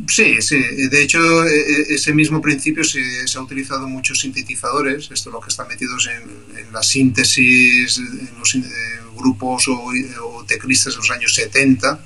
Sí, 0.09 0.43
sí. 0.43 0.59
De 0.91 1.03
hecho, 1.03 1.47
e, 1.47 1.57
e, 1.57 1.95
ese 1.95 2.13
mismo 2.13 2.43
principio 2.43 2.83
se, 2.83 3.29
se 3.29 3.39
ha 3.39 3.41
utilizado 3.41 3.87
en 3.87 3.93
muchos 3.93 4.19
sintetizadores, 4.19 5.09
esto 5.13 5.31
es 5.31 5.33
lo 5.33 5.41
que 5.41 5.49
está 5.49 5.65
metidos 5.65 6.09
en, 6.09 6.59
en 6.59 6.73
la 6.73 6.83
síntesis, 6.83 7.99
en 7.99 8.31
los 8.41 8.57
eh, 8.57 8.63
grupos 9.17 9.69
o, 9.69 9.93
o, 10.25 10.45
teclistas 10.45 10.95
de 10.95 10.99
los 10.99 11.11
años 11.13 11.33
70. 11.33 12.01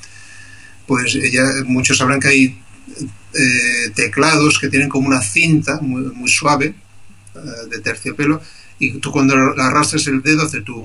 Pues 0.86 1.14
ya 1.32 1.44
muchos 1.64 1.96
sabrán 1.96 2.20
que 2.20 2.28
hay 2.28 2.59
eh, 3.34 3.90
teclados 3.94 4.58
que 4.58 4.68
tienen 4.68 4.88
como 4.88 5.08
una 5.08 5.22
cinta 5.22 5.78
muy, 5.80 6.02
muy 6.02 6.30
suave 6.30 6.74
eh, 7.34 7.38
de 7.70 7.78
terciopelo 7.80 8.40
y 8.78 8.98
tú 8.98 9.10
cuando 9.10 9.34
arrastras 9.58 10.06
el 10.06 10.22
dedo 10.22 10.42
hace 10.42 10.62
tu 10.62 10.80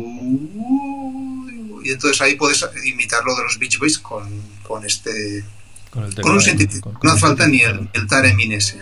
y 1.83 1.91
entonces 1.91 2.19
ahí 2.21 2.35
puedes 2.35 2.65
imitar 2.83 3.23
lo 3.23 3.35
de 3.35 3.43
los 3.43 3.59
Beach 3.59 3.77
Boys 3.77 3.99
con, 3.99 4.27
con 4.63 4.83
este 4.85 5.43
con, 5.91 6.03
el 6.03 6.15
con 6.15 6.33
un 6.33 6.41
sintetizador. 6.41 6.97
No 7.03 7.11
hace 7.11 7.19
falta 7.21 7.47
ni 7.47 7.61
el, 7.61 7.89
el 7.93 8.07
Taremin 8.07 8.53
ese. 8.53 8.81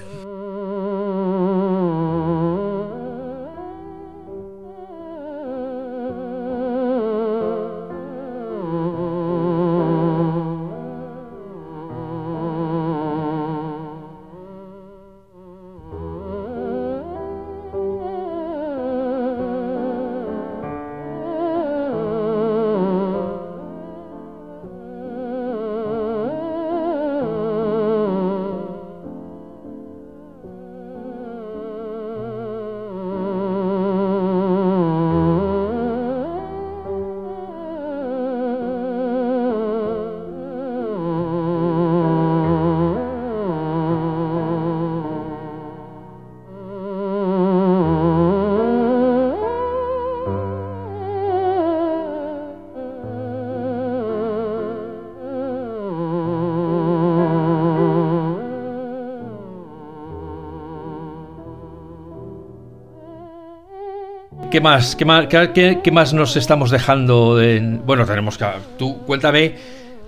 ¿Qué 64.54 64.62
más? 64.62 64.96
¿Qué 64.96 65.04
más, 65.04 65.26
qué, 65.30 65.92
más 65.92 66.14
nos 66.14 66.36
estamos 66.36 66.70
dejando? 66.70 67.38
De... 67.38 67.60
Bueno, 67.84 68.06
tenemos 68.06 68.38
que... 68.38 68.46
Tú 68.78 69.00
cuéntame, 69.00 69.56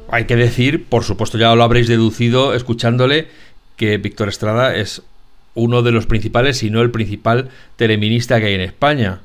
hay 0.08 0.26
que 0.26 0.36
decir, 0.36 0.86
por 0.86 1.04
supuesto 1.04 1.40
ya 1.40 1.56
lo 1.56 1.64
habréis 1.64 1.88
deducido 1.88 2.54
escuchándole, 2.54 3.28
que 3.76 3.98
Víctor 3.98 4.30
Estrada 4.30 4.76
es 4.76 5.02
uno 5.56 5.82
de 5.82 5.92
los 5.92 6.06
principales, 6.06 6.60
si 6.60 6.70
no 6.70 6.84
el 6.84 6.92
principal 6.92 7.50
teleminista 7.76 8.40
que 8.40 8.46
hay 8.46 8.54
en 8.54 8.62
España. 8.62 9.22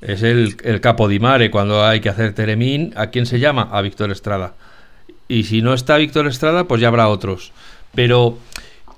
Es 0.00 0.22
el, 0.22 0.56
el 0.62 0.80
capo 0.80 1.08
di 1.08 1.18
mare 1.18 1.50
cuando 1.50 1.84
hay 1.84 1.98
que 1.98 2.08
hacer 2.08 2.32
telemín. 2.32 2.92
¿A 2.94 3.08
quién 3.08 3.26
se 3.26 3.40
llama? 3.40 3.70
A 3.72 3.80
Víctor 3.80 4.12
Estrada. 4.12 4.54
Y 5.26 5.42
si 5.42 5.62
no 5.62 5.74
está 5.74 5.96
Víctor 5.96 6.28
Estrada, 6.28 6.68
pues 6.68 6.80
ya 6.80 6.86
habrá 6.86 7.08
otros. 7.08 7.50
Pero, 7.92 8.38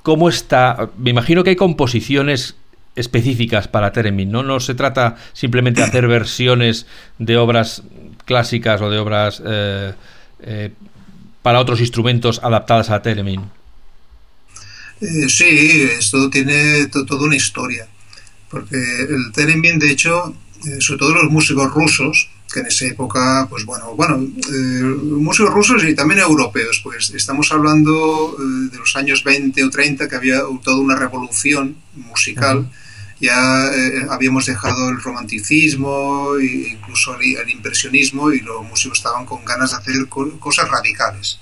¿cómo 0.02 0.28
está? 0.28 0.90
Me 0.98 1.08
imagino 1.08 1.44
que 1.44 1.50
hay 1.50 1.56
composiciones 1.56 2.56
específicas 2.98 3.68
para 3.68 3.92
Teremin, 3.92 4.30
¿no? 4.30 4.42
No 4.42 4.60
se 4.60 4.74
trata 4.74 5.16
simplemente 5.32 5.80
de 5.80 5.86
hacer 5.86 6.06
versiones 6.18 6.86
de 7.18 7.36
obras 7.36 7.82
clásicas 8.24 8.80
o 8.80 8.90
de 8.90 8.98
obras 8.98 9.42
eh, 9.44 9.92
eh, 10.40 10.72
para 11.42 11.60
otros 11.60 11.80
instrumentos 11.80 12.40
adaptadas 12.42 12.90
a 12.90 13.00
Teremin. 13.00 13.42
Eh, 15.00 15.28
sí, 15.28 15.88
esto 15.98 16.28
tiene 16.28 16.88
toda 16.88 17.24
una 17.24 17.36
historia, 17.36 17.86
porque 18.50 18.76
el 18.76 19.32
Teremin, 19.32 19.78
de 19.78 19.90
hecho, 19.90 20.34
eh, 20.66 20.80
sobre 20.80 20.98
todo 20.98 21.14
los 21.14 21.30
músicos 21.30 21.72
rusos, 21.72 22.28
que 22.52 22.60
en 22.60 22.66
esa 22.66 22.86
época, 22.86 23.46
pues 23.48 23.64
bueno, 23.64 23.94
bueno, 23.94 24.18
músicos 24.18 25.52
rusos 25.52 25.84
y 25.84 25.94
también 25.94 26.20
europeos, 26.20 26.80
pues 26.82 27.10
estamos 27.10 27.52
hablando 27.52 28.36
de 28.38 28.78
los 28.78 28.96
años 28.96 29.22
20 29.22 29.64
o 29.64 29.70
30 29.70 30.08
que 30.08 30.16
había 30.16 30.40
toda 30.64 30.78
una 30.78 30.96
revolución 30.96 31.76
musical. 31.94 32.58
Uh 32.58 32.62
-huh 32.62 32.87
ya 33.20 33.70
eh, 33.74 34.06
habíamos 34.10 34.46
dejado 34.46 34.90
el 34.90 35.02
romanticismo 35.02 36.36
e 36.40 36.70
incluso 36.72 37.16
el, 37.16 37.36
el, 37.36 37.50
impresionismo 37.50 38.32
y 38.32 38.40
los 38.40 38.64
músicos 38.64 38.98
estaban 38.98 39.26
con 39.26 39.44
ganas 39.44 39.72
de 39.72 39.76
hacer 39.78 40.08
co 40.08 40.38
cosas 40.38 40.68
radicales. 40.70 41.40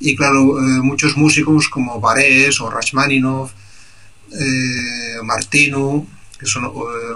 Y 0.00 0.16
claro, 0.16 0.58
eh, 0.58 0.82
muchos 0.82 1.16
músicos 1.16 1.68
como 1.68 2.00
Barés 2.00 2.60
o 2.60 2.70
Rachmaninov, 2.70 3.50
eh, 4.32 5.22
Martino, 5.22 6.06
que 6.38 6.46
son 6.46 6.72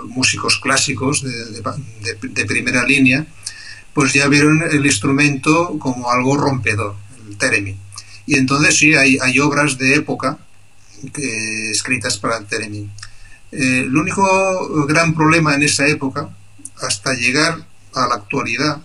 músicos 0.09 0.61
clásicos 0.61 1.22
de, 1.22 1.32
de, 1.46 1.62
de, 1.62 2.28
de, 2.28 2.44
primera 2.46 2.84
línea, 2.84 3.26
pues 3.92 4.12
ya 4.12 4.28
vieron 4.28 4.62
el 4.70 4.86
instrumento 4.86 5.76
como 5.80 6.12
algo 6.12 6.36
rompedor, 6.36 6.94
el 7.28 7.36
theremin. 7.36 7.76
Y 8.24 8.36
entonces 8.36 8.78
sí, 8.78 8.94
hay, 8.94 9.18
hay 9.20 9.40
obras 9.40 9.78
de 9.78 9.94
época 9.94 10.38
escritas 11.12 12.18
para 12.18 12.38
el 12.38 12.46
theremin. 12.46 12.92
Eh, 13.53 13.80
el 13.80 13.97
único 13.97 14.86
gran 14.86 15.14
problema 15.14 15.55
en 15.55 15.62
esa 15.62 15.86
época, 15.86 16.28
hasta 16.80 17.14
llegar 17.14 17.64
a 17.94 18.07
la 18.09 18.14
actualidad, 18.16 18.80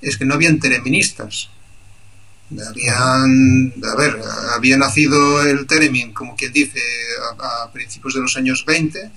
es 0.00 0.16
que 0.16 0.24
no 0.24 0.34
habían 0.34 0.58
tereministas. 0.58 1.50
Habían, 2.68 3.72
a 3.82 3.96
ver, 3.96 4.16
había 4.54 4.76
nacido 4.76 5.42
el 5.42 5.66
Teremin, 5.66 6.12
como 6.12 6.36
quien 6.36 6.52
dice, 6.52 6.80
a, 7.40 7.70
principios 7.72 8.14
de 8.14 8.20
los 8.20 8.36
años 8.36 8.64
20, 8.64 9.10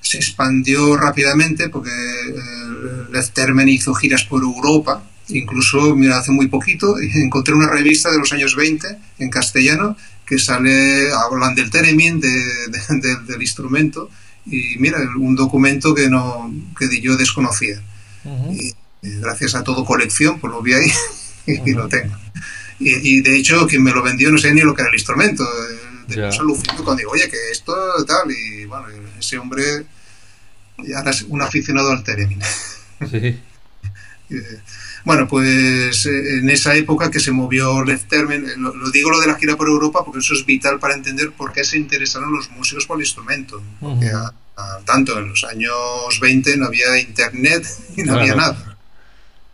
se 0.00 0.16
expandió 0.16 0.96
rápidamente 0.96 1.68
porque 1.68 1.90
eh, 1.90 3.22
Termen 3.34 3.68
hizo 3.68 3.92
giras 3.94 4.24
por 4.24 4.42
Europa, 4.42 5.02
incluso, 5.28 5.94
mira, 5.94 6.18
hace 6.18 6.32
muy 6.32 6.48
poquito 6.48 6.96
encontré 6.98 7.54
una 7.54 7.68
revista 7.68 8.10
de 8.10 8.18
los 8.18 8.32
años 8.32 8.54
20 8.56 8.86
en 9.18 9.30
castellano 9.30 9.96
que 10.26 10.38
sale, 10.38 11.10
hablan 11.12 11.54
del 11.54 11.70
Teremin, 11.70 12.20
de, 12.20 12.28
de, 12.28 12.80
de, 13.00 13.16
del 13.26 13.40
instrumento, 13.40 14.10
y 14.44 14.76
mira, 14.78 14.98
un 15.16 15.34
documento 15.34 15.94
que, 15.94 16.10
no, 16.10 16.52
que 16.78 17.00
yo 17.00 17.16
desconocía. 17.16 17.80
Uh 18.24 18.28
-huh. 18.28 18.56
y, 18.56 18.74
y, 19.06 19.20
gracias 19.20 19.54
a 19.54 19.62
todo 19.62 19.84
colección, 19.84 20.40
pues 20.40 20.52
lo 20.52 20.62
vi 20.62 20.74
ahí 20.74 20.92
y, 21.46 21.52
uh 21.52 21.64
-huh. 21.64 21.74
lo 21.76 21.88
tengo. 21.88 22.16
Y, 22.78 22.90
y, 22.90 23.20
de 23.22 23.36
hecho, 23.36 23.66
quien 23.66 23.82
me 23.82 23.92
lo 23.92 24.02
vendió 24.02 24.30
no 24.30 24.38
sé 24.38 24.52
ni 24.52 24.60
lo 24.60 24.74
que 24.74 24.82
era 24.82 24.90
el 24.90 24.96
instrumento. 24.96 25.44
De 26.08 26.14
yeah. 26.14 26.30
cuando 26.84 26.96
digo, 26.96 27.12
oye, 27.12 27.28
que 27.28 27.50
esto 27.50 27.74
tal, 28.04 28.30
y 28.30 28.64
bueno, 28.66 28.86
ese 29.18 29.38
hombre 29.38 29.86
ahora 30.94 31.10
es 31.10 31.22
un 31.22 31.42
aficionado 31.42 31.90
al 31.90 32.02
Teremin. 32.04 32.40
Sí. 33.10 33.40
Bueno, 35.06 35.28
pues 35.28 36.04
eh, 36.06 36.38
en 36.40 36.50
esa 36.50 36.74
época 36.74 37.12
que 37.12 37.20
se 37.20 37.30
movió 37.30 37.84
Left 37.84 38.08
Termen, 38.08 38.44
eh, 38.44 38.54
lo, 38.56 38.74
lo, 38.74 38.90
digo 38.90 39.08
lo 39.08 39.20
de 39.20 39.28
la 39.28 39.36
gira 39.36 39.56
por 39.56 39.68
Europa 39.68 40.04
porque 40.04 40.18
eso 40.18 40.34
es 40.34 40.44
vital 40.44 40.80
para 40.80 40.94
entender 40.94 41.30
por 41.30 41.52
qué 41.52 41.62
se 41.62 41.78
interesaron 41.78 42.32
los 42.32 42.50
músicos 42.50 42.86
por 42.86 42.96
el 42.96 43.04
instrumento. 43.04 43.62
Porque 43.78 44.06
-huh. 44.06 44.32
a, 44.56 44.74
a, 44.76 44.80
tanto 44.84 45.16
en 45.16 45.28
los 45.28 45.44
años 45.44 46.18
20 46.20 46.56
no 46.56 46.66
había 46.66 46.98
internet 46.98 47.64
y 47.96 48.02
no 48.02 48.14
claro. 48.14 48.20
había 48.20 48.34
nada. 48.34 48.78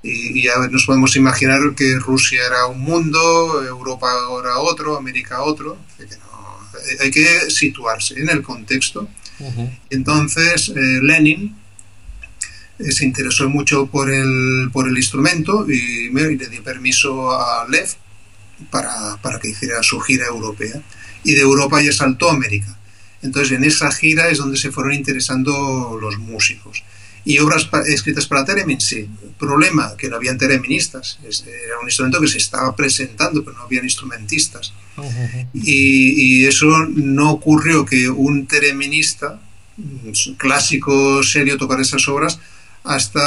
Y, 0.02 0.38
y, 0.38 0.42
ya 0.44 0.54
nos 0.70 0.86
podemos 0.86 1.14
imaginar 1.16 1.60
que 1.76 1.96
Rusia 1.98 2.40
era 2.46 2.64
un 2.64 2.80
mundo, 2.80 3.62
Europa 3.62 4.08
era 4.40 4.56
otro, 4.58 4.96
América 4.96 5.42
otro. 5.42 5.76
Que 5.98 6.06
no, 6.16 6.60
hay 6.98 7.10
que 7.10 7.50
situarse 7.50 8.18
en 8.18 8.30
el 8.30 8.40
contexto. 8.40 9.06
Uh 9.38 9.52
-huh. 9.52 9.78
Entonces, 9.90 10.70
eh, 10.70 11.00
Lenin 11.02 11.61
se 12.78 13.04
interesó 13.04 13.48
mucho 13.48 13.86
por 13.86 14.10
el, 14.10 14.70
por 14.72 14.88
el 14.88 14.96
instrumento 14.96 15.66
y, 15.68 16.06
y, 16.06 16.10
le 16.10 16.48
dio 16.48 16.62
permiso 16.62 17.30
a 17.32 17.66
Lev 17.68 17.88
para, 18.70 19.16
para, 19.22 19.38
que 19.38 19.48
hiciera 19.48 19.82
su 19.82 20.00
gira 20.00 20.26
europea. 20.26 20.80
Y 21.24 21.32
de 21.32 21.40
Europa 21.40 21.80
ya 21.80 21.92
saltó 21.92 22.30
a 22.30 22.34
América. 22.34 22.76
Entonces 23.22 23.52
en 23.52 23.64
esa 23.64 23.90
gira 23.92 24.28
es 24.28 24.38
donde 24.38 24.56
se 24.56 24.72
fueron 24.72 24.92
interesando 24.92 25.96
los 26.00 26.18
músicos. 26.18 26.82
Y 27.24 27.38
obras 27.38 27.66
pa 27.66 27.82
escritas 27.82 28.26
para 28.26 28.44
Teremin, 28.44 28.80
sí. 28.80 29.08
Problema, 29.38 29.96
que 29.96 30.08
no 30.08 30.16
habían 30.16 30.38
tereministas. 30.38 31.20
Era 31.22 31.78
un 31.80 31.86
instrumento 31.86 32.20
que 32.20 32.26
se 32.26 32.38
estaba 32.38 32.74
presentando, 32.74 33.44
pero 33.44 33.56
no 33.56 33.62
habían 33.62 33.84
instrumentistas. 33.84 34.72
Uh 34.96 35.02
-huh. 35.02 35.48
y, 35.54 36.42
y, 36.42 36.46
eso 36.46 36.66
no 36.88 37.30
ocurrió 37.30 37.84
que 37.84 38.10
un 38.10 38.46
tereminista 38.46 39.40
clásico, 40.36 41.22
serio, 41.22 41.56
tocar 41.56 41.80
esas 41.80 42.06
obras 42.08 42.38
hasta 42.84 43.20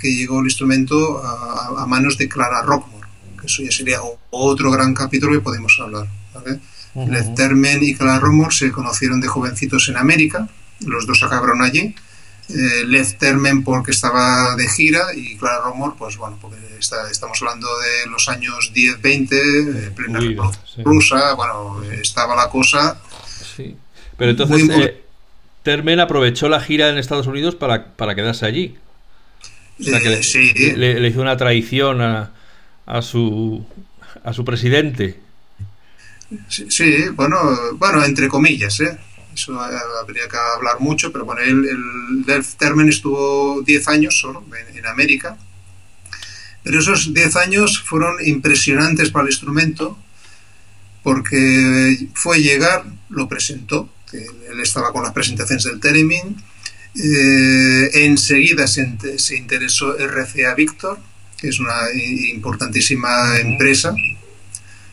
que 0.00 0.14
llegó 0.14 0.40
el 0.40 0.46
instrumento 0.46 1.22
a, 1.24 1.82
a 1.82 1.86
manos 1.86 2.18
de 2.18 2.28
Clara 2.28 2.62
Rockmore. 2.62 3.06
que 3.40 3.46
eso 3.46 3.62
ya 3.62 3.70
sería 3.70 3.98
otro 4.30 4.70
gran 4.70 4.94
capítulo 4.94 5.32
que 5.32 5.40
podemos 5.40 5.76
hablar. 5.80 6.06
¿vale? 6.34 6.60
Led 6.94 7.34
Termen 7.34 7.82
y 7.82 7.94
Clara 7.94 8.18
Romor 8.18 8.54
se 8.54 8.72
conocieron 8.72 9.20
de 9.20 9.28
jovencitos 9.28 9.88
en 9.88 9.96
América, 9.98 10.48
los 10.80 11.06
dos 11.06 11.22
acabaron 11.22 11.60
allí. 11.62 11.94
Eh, 12.48 12.84
Led 12.86 13.06
Termen 13.18 13.64
porque 13.64 13.90
estaba 13.90 14.54
de 14.56 14.68
gira 14.68 15.02
y 15.14 15.36
Clara 15.36 15.62
Romor, 15.64 15.96
pues 15.98 16.16
bueno, 16.16 16.38
porque 16.40 16.56
está, 16.78 17.10
estamos 17.10 17.38
hablando 17.42 17.66
de 17.80 18.08
los 18.10 18.28
años 18.28 18.70
10, 18.72 19.02
20, 19.02 19.36
eh, 19.36 19.90
plena 19.94 20.20
sí. 20.20 20.36
rusa, 20.84 21.34
bueno, 21.34 21.82
estaba 22.00 22.34
la 22.36 22.48
cosa 22.48 23.00
Sí. 23.56 23.76
Pero 24.16 24.30
entonces 24.30 24.64
Muy, 24.64 24.74
muy- 24.76 24.84
eh, 24.84 25.02
Termen 25.62 25.98
aprovechó 26.00 26.48
la 26.48 26.60
gira 26.60 26.88
en 26.88 26.98
Estados 26.98 27.26
Unidos 27.26 27.56
para, 27.56 27.94
para 27.96 28.14
quedarse 28.14 28.46
allí. 28.46 28.78
O 29.78 29.82
sea, 29.82 30.00
que 30.00 30.08
Eh, 30.08 30.10
le, 30.10 30.22
sí. 30.22 30.52
le- 30.54 31.00
le 31.00 31.08
hizo 31.08 31.20
una 31.20 31.36
traición 31.36 32.00
a, 32.00 32.32
a 32.86 33.02
su 33.02 33.64
a 34.24 34.32
su 34.32 34.44
presidente. 34.44 35.20
Sí, 36.48 36.66
sí, 36.70 37.08
bueno, 37.14 37.38
bueno, 37.74 38.04
entre 38.04 38.28
comillas, 38.28 38.80
¿eh? 38.80 38.98
Eso 39.32 39.52
eh, 39.54 39.76
habría 40.00 40.26
que 40.28 40.36
hablar 40.56 40.80
mucho, 40.80 41.12
pero 41.12 41.24
bueno, 41.24 41.40
él, 41.42 41.66
el 41.68 42.24
Delf 42.24 42.54
Termen 42.54 42.88
estuvo 42.88 43.62
10 43.62 43.86
años 43.88 44.18
solo 44.18 44.44
en, 44.70 44.76
en 44.78 44.86
América, 44.86 45.36
pero 46.64 46.80
esos 46.80 47.14
10 47.14 47.36
años 47.36 47.80
fueron 47.80 48.16
impresionantes 48.26 49.10
para 49.10 49.24
el 49.24 49.30
instrumento 49.32 49.98
porque 51.02 52.08
fue 52.14 52.40
llegar, 52.42 52.84
lo 53.10 53.28
presentó, 53.28 53.88
él, 54.12 54.60
estaba 54.60 54.92
con 54.92 55.02
las 55.04 55.12
presentaciones 55.12 55.64
del 55.64 55.78
Theremin, 55.80 56.36
eh, 57.02 57.90
enseguida 58.06 58.66
se, 58.66 59.18
se 59.18 59.36
interesó 59.36 59.96
RCA 59.98 60.54
Victor, 60.54 60.98
que 61.38 61.48
es 61.48 61.58
una 61.60 61.74
importantísima 62.32 63.38
empresa 63.38 63.94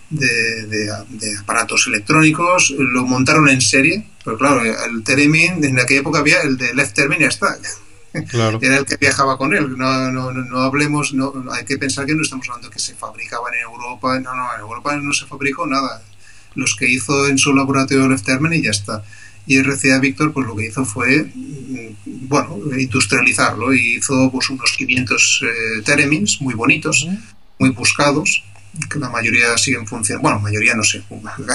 de, 0.10 0.66
de- 0.68 0.92
de 1.10 1.38
aparatos 1.40 1.88
electrónicos, 1.88 2.72
lo 2.78 3.06
montaron 3.06 3.50
en 3.50 3.62
serie, 3.62 4.06
pero 4.24 4.38
claro, 4.38 4.62
el 4.64 5.04
Theremin, 5.04 5.64
en 5.64 5.80
aquella 5.80 6.02
época 6.02 6.20
había 6.20 6.42
el 6.42 6.58
de 6.58 6.74
Left 6.74 6.94
Theremin 6.96 7.20
y 7.20 7.24
ya 7.24 7.30
está, 7.30 7.58
Claro. 8.30 8.60
era 8.62 8.78
el 8.78 8.86
que 8.86 8.98
viajaba 8.98 9.40
con 9.40 9.56
él, 9.56 9.76
no, 9.76 10.12
no, 10.12 10.32
no, 10.32 10.44
no 10.44 10.60
hablemos, 10.62 11.14
no, 11.16 11.34
hay 11.52 11.66
que 11.66 11.78
pensar 11.80 12.06
que 12.06 12.14
no 12.14 12.22
estamos 12.22 12.48
hablando 12.48 12.70
que 12.70 12.78
se 12.78 12.94
fabricaban 12.94 13.54
en 13.56 13.62
Europa, 13.62 14.20
no, 14.20 14.36
no, 14.36 14.54
en 14.54 14.60
Europa 14.62 14.96
no 14.98 15.14
se 15.14 15.26
fabricó 15.26 15.66
nada, 15.66 16.04
los 16.54 16.76
que 16.76 16.88
hizo 16.88 17.28
en 17.28 17.40
su 17.40 17.56
laboratorio 17.56 18.08
Left 18.08 18.26
Theremin 18.26 18.54
y 18.54 18.62
ya 18.62 18.70
está. 18.70 19.04
Y 19.46 19.58
RCA 19.58 20.00
Victor, 20.00 20.32
pues 20.32 20.48
lo 20.48 20.56
que 20.56 20.68
hizo 20.68 20.86
fue, 20.86 21.24
mm, 21.24 22.28
bueno, 22.28 22.58
industrializarlo. 22.78 23.74
Y 23.74 23.96
hizo 23.96 24.32
pues 24.32 24.50
unos 24.50 24.72
500 24.78 25.42
eh, 25.44 25.82
Theremins 25.84 26.42
muy 26.42 26.54
bonitos, 26.54 27.08
muy 27.60 27.70
buscados, 27.72 28.44
que 28.90 29.00
la 29.00 29.10
mayoría 29.10 29.58
siguen 29.58 29.86
funcionando, 29.86 30.24
bueno, 30.24 30.40
mayoría 30.40 30.74
no 30.76 30.84
sé, 30.84 31.04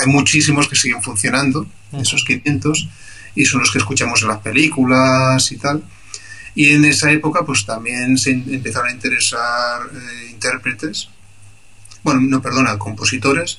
hay 0.01 0.07
muchísimos 0.07 0.68
que 0.68 0.76
siguen 0.76 1.03
funcionando, 1.03 1.66
esos 1.93 2.24
500, 2.24 2.89
y 3.34 3.45
son 3.45 3.61
los 3.61 3.72
que 3.72 3.78
escuchamos 3.78 4.22
en 4.22 4.28
las 4.28 4.39
películas 4.39 5.51
y 5.51 5.57
tal. 5.57 5.82
Y 6.55 6.70
en 6.74 6.84
esa 6.84 7.11
época, 7.11 7.45
pues 7.45 7.64
también 7.66 8.18
se 8.18 8.32
em- 8.32 8.45
empezaron 8.49 8.89
a 8.89 8.93
interesar 8.93 9.82
eh, 9.93 10.30
intérpretes, 10.30 11.09
bueno, 12.03 12.20
no, 12.20 12.41
perdona, 12.41 12.78
compositores, 12.78 13.59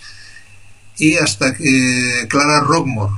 y 0.97 1.15
hasta 1.15 1.53
que 1.53 2.27
Clara 2.29 2.61
Rockmore, 2.61 3.13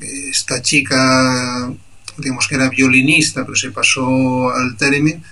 esta 0.00 0.60
chica, 0.62 1.72
digamos 2.18 2.46
que 2.48 2.54
era 2.56 2.68
violinista, 2.68 3.44
pero 3.44 3.56
se 3.56 3.70
pasó 3.70 4.50
al 4.52 4.76
Theremin, 4.76 5.22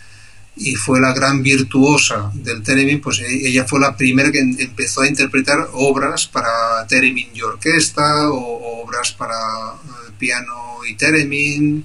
y 0.56 0.74
fue 0.74 1.00
la 1.00 1.12
gran 1.12 1.42
virtuosa 1.42 2.30
del 2.34 2.62
Theremin, 2.62 3.00
pues 3.00 3.20
e- 3.20 3.48
ella 3.48 3.64
fue 3.64 3.80
la 3.80 3.96
primera 3.96 4.30
que 4.30 4.40
em- 4.40 4.56
empezó 4.58 5.02
a 5.02 5.08
interpretar 5.08 5.68
obras 5.72 6.26
para 6.26 6.86
Theremin 6.88 7.28
y 7.34 7.40
orquesta, 7.42 8.28
o 8.30 8.82
obras 8.82 9.12
para 9.12 9.34
eh, 9.34 10.12
piano 10.18 10.84
y 10.88 10.94
Theremin, 10.96 11.84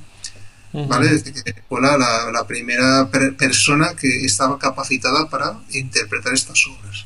¿vale? 0.90 1.08
Desde 1.10 1.32
que 1.32 1.56
fue 1.70 1.80
la, 1.82 1.98
la- 1.98 2.32
la 2.32 2.46
primera 2.48 3.10
per- 3.10 3.38
persona 3.38 3.94
que 3.96 4.26
estaba 4.26 4.60
capacitada 4.60 5.30
para 5.30 5.58
interpretar 5.72 6.34
estas 6.34 6.66
obras. 6.68 7.06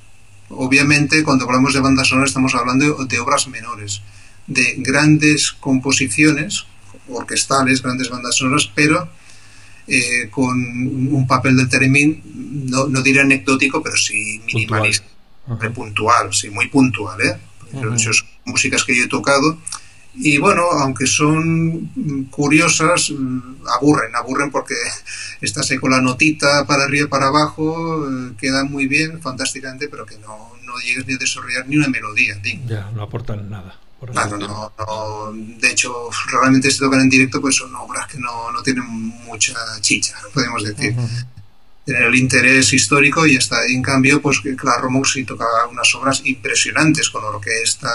Obviamente, 0.49 1.23
cuando 1.23 1.45
hablamos 1.45 1.73
de 1.75 1.79
banda 1.81 2.03
sonora, 2.03 2.25
estamos 2.27 2.55
hablando 2.55 2.97
de, 2.97 3.05
de 3.05 3.19
obras 3.19 3.47
menores, 3.47 4.01
de 4.49 4.75
grandes 4.79 5.53
composiciones 5.53 6.65
orquestales, 7.07 7.81
grandes 7.81 8.09
bandas 8.09 8.35
sonoras, 8.35 8.69
pero 8.75 9.09
eh, 9.87 10.29
con 10.29 10.57
un 10.57 11.25
papel 11.25 11.55
del 11.55 11.69
Theremin, 11.69 12.67
no, 12.69 12.87
no 12.87 13.01
diré 13.01 13.21
anecdótico, 13.21 13.81
pero 13.81 13.95
sí 13.95 14.41
minimalista, 14.45 15.07
Ajá. 15.47 15.69
puntual, 15.71 16.33
sí, 16.33 16.49
muy 16.49 16.67
puntual, 16.67 17.21
¿eh? 17.21 17.37
Esas 17.95 18.25
músicas 18.45 18.83
que 18.83 18.97
yo 18.97 19.03
he 19.03 19.07
tocado 19.07 19.57
y 20.15 20.37
bueno, 20.37 20.63
aunque 20.63 21.05
son 21.05 22.27
curiosas, 22.29 23.11
mm, 23.11 23.67
aburren, 23.79 24.15
aburren 24.15 24.51
porque 24.51 24.75
estás 25.41 25.69
ahí 25.71 25.77
con 25.77 25.91
la 25.91 26.01
notita 26.01 26.65
para 26.65 26.83
arriba 26.83 27.05
y 27.05 27.09
para 27.09 27.27
abajo, 27.27 28.05
eh, 28.05 28.33
quedan 28.37 28.71
muy 28.71 28.87
bien, 28.87 29.21
fantásticamente, 29.21 29.87
pero 29.87 30.05
que 30.05 30.17
no, 30.17 30.53
no 30.63 30.73
llegues 30.85 31.07
ni 31.07 31.13
a 31.13 31.17
desarrollar 31.17 31.67
ni 31.67 31.77
una 31.77 31.87
melodía. 31.87 32.39
Ya, 32.67 32.89
no 32.93 33.03
aportan 33.03 33.49
nada. 33.49 33.79
Claro, 33.99 34.37
decirlo. 34.37 34.73
no, 34.77 34.85
no, 34.85 35.31
de 35.59 35.71
hecho, 35.71 35.93
realmente 36.31 36.71
se 36.71 36.79
tocan 36.79 37.01
en 37.01 37.09
directo, 37.09 37.41
pues 37.41 37.55
son 37.55 37.73
obras 37.75 38.07
que 38.07 38.17
no, 38.17 38.51
no 38.51 38.61
tienen 38.63 38.85
mucha 38.85 39.53
chicha, 39.81 40.15
podemos 40.33 40.63
decir. 40.63 40.93
Ujú. 40.97 41.07
Tener 41.85 42.03
el 42.03 42.15
interés 42.15 42.71
histórico 42.71 43.25
y 43.25 43.35
está. 43.35 43.65
En 43.65 43.81
cambio, 43.81 44.21
pues 44.21 44.41
Romox 44.43 45.13
sí 45.13 45.23
tocaba 45.23 45.65
unas 45.71 45.93
obras 45.95 46.21
impresionantes 46.23 47.09
con 47.09 47.23
orquesta, 47.23 47.89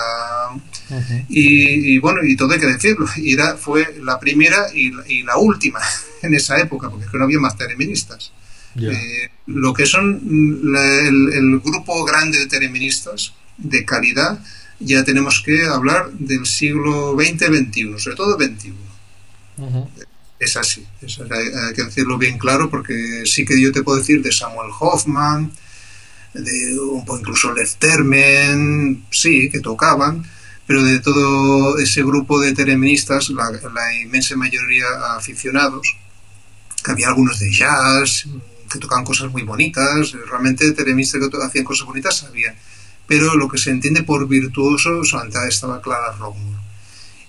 Ujú. 0.90 1.14
y, 1.28 1.94
y 1.94 1.98
bueno, 1.98 2.24
y 2.24 2.34
todo 2.36 2.52
hay 2.54 2.58
que 2.60 2.66
decirlo, 2.66 3.06
y 3.16 3.34
era, 3.34 3.56
fue 3.56 3.96
la 4.02 4.18
primera 4.18 4.66
y, 4.74 4.90
la- 4.90 5.06
y 5.08 5.22
la 5.22 5.36
última 5.36 5.78
en 6.22 6.34
esa 6.34 6.58
época, 6.58 6.90
porque 6.90 7.04
es 7.06 7.10
que 7.10 7.18
no 7.18 7.24
había 7.24 7.38
más 7.38 7.56
tereministas. 7.56 8.32
Eh, 8.76 9.30
lo 9.46 9.72
que 9.72 9.86
son 9.86 10.20
mm, 10.24 10.72
la- 10.72 10.98
el, 11.08 11.32
el 11.32 11.60
grupo 11.60 12.04
grande 12.04 12.38
de 12.40 12.46
tereministas 12.46 13.32
de 13.56 13.84
calidad, 13.84 14.40
ya 14.84 15.04
tenemos 15.04 15.42
que 15.44 15.66
hablar 15.66 16.10
del 16.12 16.46
siglo 16.46 17.14
XX-XXI, 17.16 17.98
sobre 17.98 18.16
todo 18.16 18.36
XXI. 18.38 18.74
Ujú. 19.58 19.88
Es 20.38 20.56
así, 20.56 20.86
es- 21.00 21.20
hay, 21.20 21.74
que 21.74 21.84
decirlo 21.84 22.18
bien 22.18 22.38
claro, 22.38 22.68
porque 22.70 23.22
sí 23.24 23.44
que 23.44 23.60
yo 23.60 23.72
te 23.72 23.82
puedo 23.82 23.98
decir 23.98 24.22
de 24.22 24.32
Samuel 24.32 24.70
Hoffman, 24.78 25.52
de 26.34 26.78
un 26.78 27.04
poco 27.04 27.20
incluso 27.20 27.52
Led 27.54 27.68
Termen, 27.78 29.04
sí, 29.10 29.48
que 29.50 29.60
tocaban, 29.60 30.24
pero 30.66 30.82
de 30.82 30.98
todo 31.00 31.78
ese 31.78 32.02
grupo 32.02 32.40
de 32.40 32.52
tereministas, 32.52 33.30
la, 33.30 33.50
la 33.50 33.94
inmensa 33.94 34.34
mayoría 34.36 34.86
aficionados, 35.16 35.96
que 36.82 36.90
había 36.90 37.08
algunos 37.08 37.38
de 37.38 37.50
jazz, 37.52 38.26
que 38.70 38.78
tocaban 38.78 39.04
cosas 39.04 39.30
muy 39.30 39.42
bonitas, 39.42 40.12
realmente 40.28 40.72
tereministas 40.72 41.20
que 41.30 41.36
hacían 41.42 41.64
cosas 41.64 41.86
bonitas 41.86 42.24
había, 42.24 42.54
pero 43.06 43.34
lo 43.34 43.48
que 43.48 43.58
se 43.58 43.70
entiende 43.70 44.02
por 44.02 44.26
virtuoso, 44.28 45.04
solamente 45.04 45.38
estaba 45.48 45.80
Clara 45.80 46.12
Rockmore. 46.18 46.58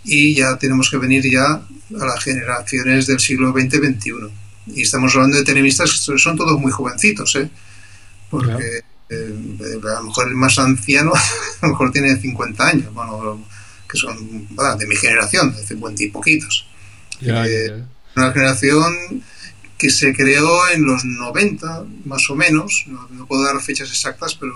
Y 0.04 0.36
ya 0.36 0.58
tenemos 0.58 0.90
que 0.90 0.98
venir 0.98 1.30
ya 1.30 1.46
a 1.46 2.06
las 2.06 2.24
generaciones 2.24 3.08
del 3.08 3.20
siglo 3.20 3.52
XX-XXI. 3.52 4.32
Y 4.68 4.82
estamos 4.82 5.16
hablando 5.16 5.38
de 5.38 5.44
teremistas 5.44 6.06
que 6.08 6.18
son 6.18 6.38
todos 6.38 6.60
muy 6.60 6.72
jovencitos, 6.72 7.36
¿eh? 7.36 7.50
Porque 8.30 8.84
eh, 9.10 9.36
a 9.84 10.00
lo 10.00 10.04
mejor 10.04 10.28
el 10.28 10.36
más 10.36 10.58
anciano 10.58 11.14
a 11.62 11.66
lo 11.66 11.74
mejor 11.74 11.92
tiene 11.92 12.16
50 12.16 12.68
años, 12.68 12.94
bueno, 12.94 13.46
que 13.90 13.98
son 13.98 14.48
bueno, 14.50 14.76
de 14.78 14.88
mi 14.88 14.96
generación, 14.96 15.56
de 15.56 15.66
50 15.66 16.04
y 16.04 16.10
poquitos. 16.10 16.68
Eh. 17.22 17.84
Una 18.16 18.32
generación 18.32 19.24
que 19.78 19.90
se 19.90 20.14
creó 20.16 20.70
en 20.70 20.86
los 20.86 21.04
90, 21.04 21.84
más 22.06 22.30
o 22.30 22.36
menos, 22.36 22.86
no, 22.88 23.08
no 23.12 23.26
puedo 23.26 23.44
dar 23.44 23.60
fechas 23.62 23.90
exactas, 23.90 24.36
pero 24.36 24.54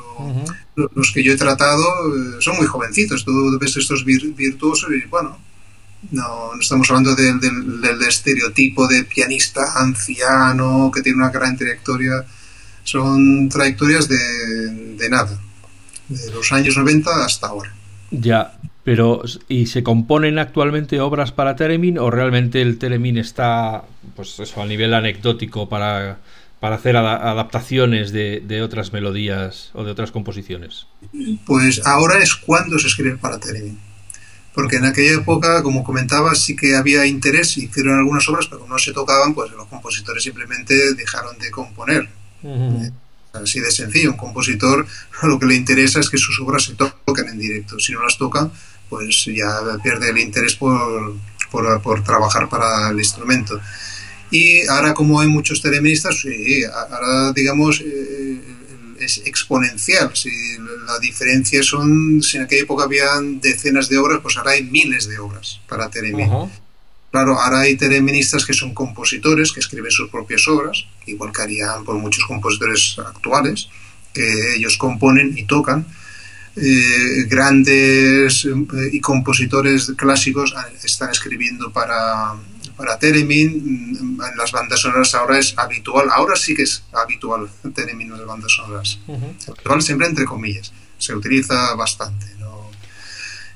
los 0.95 1.11
que 1.11 1.23
yo 1.23 1.33
he 1.33 1.37
tratado 1.37 1.83
eh, 2.15 2.37
son 2.39 2.55
muy 2.57 2.65
jovencitos. 2.67 3.25
Tú 3.25 3.57
ves 3.59 3.75
estos 3.75 4.05
vir- 4.05 4.33
virtuosos 4.35 4.89
y 4.91 5.05
bueno, 5.07 5.37
no, 6.11 6.55
no 6.55 6.61
estamos 6.61 6.89
hablando 6.89 7.15
del, 7.15 7.39
del- 7.41 7.81
del 7.81 8.01
estereotipo 8.03 8.87
de 8.87 9.03
pianista 9.03 9.61
anciano 9.75 10.89
que 10.93 11.01
tiene 11.01 11.17
una 11.17 11.29
gran 11.31 11.57
trayectoria. 11.57 12.25
Son 12.83 13.49
trayectorias 13.49 14.07
de, 14.07 14.17
de 14.95 15.09
nada, 15.09 15.37
de 16.07 16.31
los 16.31 16.51
años 16.53 16.77
90 16.77 17.25
hasta 17.25 17.47
ahora. 17.47 17.73
Ya, 18.11 18.57
pero 18.89 19.21
¿y 19.47 19.67
se 19.67 19.83
componen 19.83 20.39
actualmente 20.39 20.99
obras 20.99 21.31
para 21.31 21.55
Teremin 21.55 21.99
o 21.99 22.09
realmente 22.09 22.59
el 22.59 22.79
Teremin 22.79 23.19
está 23.19 23.83
pues 24.15 24.39
eso 24.39 24.63
a 24.63 24.65
nivel 24.65 24.95
anecdótico 24.95 25.69
para, 25.69 26.17
para 26.59 26.77
hacer 26.77 26.97
ada- 26.97 27.29
adaptaciones 27.29 28.11
de, 28.11 28.41
de 28.43 28.63
otras 28.63 28.91
melodías 28.91 29.69
o 29.75 29.83
de 29.83 29.91
otras 29.91 30.09
composiciones? 30.11 30.87
Pues 31.45 31.85
ahora 31.85 32.17
es 32.17 32.33
cuando 32.33 32.79
se 32.79 32.87
escribe 32.87 33.17
para 33.17 33.39
Theremin. 33.39 33.77
Porque 34.55 34.77
en 34.77 34.85
aquella 34.85 35.19
época, 35.21 35.61
como 35.61 35.83
comentaba, 35.83 36.33
sí 36.33 36.55
que 36.55 36.75
había 36.75 37.05
interés, 37.05 37.55
hicieron 37.59 37.99
algunas 37.99 38.27
obras, 38.27 38.47
pero 38.47 38.61
como 38.61 38.73
no 38.73 38.79
se 38.79 38.91
tocaban, 38.91 39.35
pues 39.35 39.51
los 39.51 39.67
compositores 39.67 40.23
simplemente 40.23 40.95
dejaron 40.95 41.37
de 41.37 41.51
componer. 41.51 42.09
así 43.33 43.59
de 43.59 43.69
sencillo. 43.69 44.09
Un 44.13 44.17
compositor 44.17 44.87
lo 45.23 45.37
que 45.39 45.45
le 45.45 45.53
interesa 45.53 45.99
es 45.99 46.09
que 46.09 46.17
sus 46.17 46.39
obras 46.39 46.63
se 46.63 46.73
toquen 46.73 47.27
en 47.29 47.37
directo. 47.37 47.77
Si 47.79 47.93
no 47.93 48.01
las 48.03 48.17
toca, 48.17 48.49
pues 48.89 49.25
ya 49.25 49.59
pierde 49.83 50.09
el 50.09 50.17
interés 50.17 50.55
por, 50.55 51.15
por, 51.51 51.81
por 51.81 52.03
trabajar 52.03 52.49
para 52.49 52.89
el 52.89 52.97
instrumento. 52.97 53.59
Y 54.31 54.67
ahora 54.67 54.93
como 54.93 55.19
hay 55.19 55.27
muchos 55.27 55.61
teleministas, 55.61 56.19
sí, 56.21 56.63
ahora 56.65 57.31
digamos 57.33 57.81
eh, 57.81 58.41
es 58.99 59.19
exponencial. 59.25 60.11
Si 60.13 60.29
la 60.85 60.99
diferencia 60.99 61.63
son, 61.63 62.21
si 62.21 62.37
en 62.37 62.43
aquella 62.43 62.63
época 62.63 62.83
habían 62.83 63.39
decenas 63.39 63.89
de 63.89 63.97
obras, 63.97 64.19
pues 64.21 64.37
ahora 64.37 64.51
hay 64.51 64.63
miles 64.63 65.07
de 65.07 65.19
obras 65.19 65.59
para 65.67 65.89
Teremin. 65.89 66.29
Claro, 67.11 67.39
ahora 67.39 67.61
hay 67.61 67.75
tereministas 67.75 68.45
que 68.45 68.53
son 68.53 68.75
compositores, 68.75 69.51
que 69.51 69.61
escriben 69.61 69.91
sus 69.91 70.11
propias 70.11 70.47
obras, 70.47 70.85
igual 71.07 71.31
que 71.31 71.41
harían 71.41 71.83
por 71.83 71.95
muchos 71.95 72.23
compositores 72.25 72.97
actuales, 72.99 73.67
que 74.13 74.55
ellos 74.55 74.77
componen 74.77 75.35
y 75.35 75.45
tocan. 75.45 75.87
Eh, 76.55 77.25
grandes 77.27 78.45
eh, 78.45 78.89
y 78.91 78.99
compositores 78.99 79.93
clásicos 79.95 80.53
están 80.83 81.09
escribiendo 81.11 81.71
para, 81.71 82.33
para 82.75 82.97
Teremin, 82.99 83.97
en 83.99 84.37
las 84.37 84.51
bandas 84.51 84.81
sonoras 84.81 85.13
ahora 85.15 85.39
es 85.39 85.57
habitual, 85.57 86.07
ahora 86.11 86.35
sí 86.35 86.55
que 86.55 86.63
es 86.63 86.83
habitual 86.91 87.49
Teremin 87.73 88.11
en 88.11 88.17
las 88.17 88.25
bandas 88.25 88.51
sonoras. 88.51 88.99
Habitual 89.47 89.81
siempre 89.81 90.07
entre 90.07 90.25
comillas, 90.25 90.73
se 90.97 91.15
utiliza 91.15 91.75
bastante. 91.75 92.25
¿no? 92.39 92.69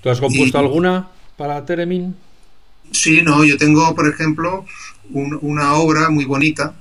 ¿Tú 0.01 0.09
has 0.09 0.19
compuesto 0.19 0.57
alguna 0.57 1.09
para 1.35 1.65
Teremin? 1.65 2.15
Sí, 2.91 3.21
no, 3.23 3.43
yo 3.43 3.57
tengo, 3.57 3.95
por 3.95 4.07
ejemplo, 4.07 4.65
una 5.09 5.73
obra 5.73 6.09
muy 6.09 6.25
bonita. 6.25 6.75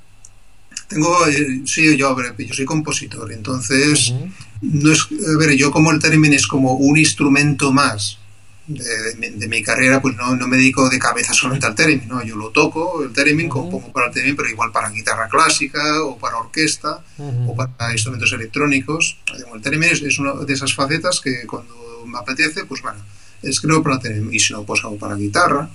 Tengo, 0.92 1.26
eh, 1.26 1.62
sí, 1.64 1.96
yo, 1.96 2.16
yo 2.38 2.54
soy 2.54 2.64
compositor, 2.64 3.32
entonces, 3.32 4.12
no 4.60 4.92
es, 4.92 5.08
a 5.34 5.38
ver, 5.38 5.56
yo 5.56 5.70
como 5.70 5.90
el 5.90 5.98
Teremin 5.98 6.34
es 6.34 6.46
como 6.46 6.74
un 6.74 6.98
instrumento 6.98 7.72
más 7.72 8.18
de, 8.66 9.48
mi 9.48 9.62
carrera, 9.62 10.00
pues 10.00 10.16
no, 10.16 10.36
no, 10.36 10.46
me 10.46 10.56
dedico 10.56 10.88
de 10.88 10.98
cabeza 10.98 11.32
solamente 11.32 11.66
al 11.66 11.74
theremin, 11.74 12.08
¿no? 12.08 12.24
Yo 12.24 12.36
lo 12.36 12.50
toco, 12.50 13.02
el 13.02 13.12
theremin, 13.12 13.48
compongo 13.48 13.92
para 13.92 14.06
el 14.06 14.12
theremin, 14.12 14.36
pero 14.36 14.48
igual 14.48 14.70
para 14.70 14.90
guitarra 14.90 15.28
clásica 15.28 16.02
o 16.02 16.16
para 16.16 16.36
orquesta 16.36 17.02
o 17.18 17.56
para 17.56 17.92
instrumentos 17.92 18.32
electrónicos. 18.32 19.18
El 19.52 19.60
theremin 19.60 19.90
es, 19.90 20.18
una 20.18 20.34
de 20.34 20.52
esas 20.52 20.74
facetas 20.74 21.20
que 21.20 21.46
cuando 21.46 22.04
me 22.06 22.18
apetece, 22.18 22.64
pues 22.64 22.82
bueno, 22.82 23.04
escribo 23.42 23.82
para 23.82 23.96
el 23.96 24.02
theremin 24.02 24.34
y 24.34 24.38
si 24.38 24.52
no, 24.52 24.62
pues 24.64 24.84
hago 24.84 24.96
para 24.96 25.16
guitarra. 25.16 25.68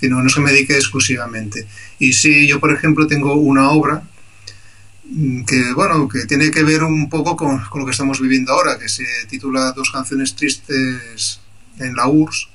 sino 0.00 0.20
no, 0.20 0.28
se 0.28 0.40
me 0.40 0.50
dedique 0.50 0.74
exclusivamente. 0.74 1.66
Y 2.00 2.12
sí, 2.12 2.48
yo 2.48 2.58
por 2.58 2.72
ejemplo 2.72 3.06
tengo 3.06 3.34
una 3.34 3.70
obra 3.70 4.02
que 5.46 5.72
bueno 5.74 6.08
que 6.08 6.26
tiene 6.26 6.50
que 6.50 6.62
ver 6.62 6.82
un 6.82 7.08
poco 7.10 7.36
con, 7.36 7.62
con, 7.66 7.80
lo 7.80 7.86
que 7.86 7.92
estamos 7.92 8.20
viviendo 8.20 8.52
ahora 8.52 8.78
que 8.78 8.88
se 8.88 9.04
titula 9.28 9.72
dos 9.72 9.90
canciones 9.90 10.34
tristes 10.34 11.40
en 11.78 11.94
la 11.94 12.08
URSS 12.08 12.48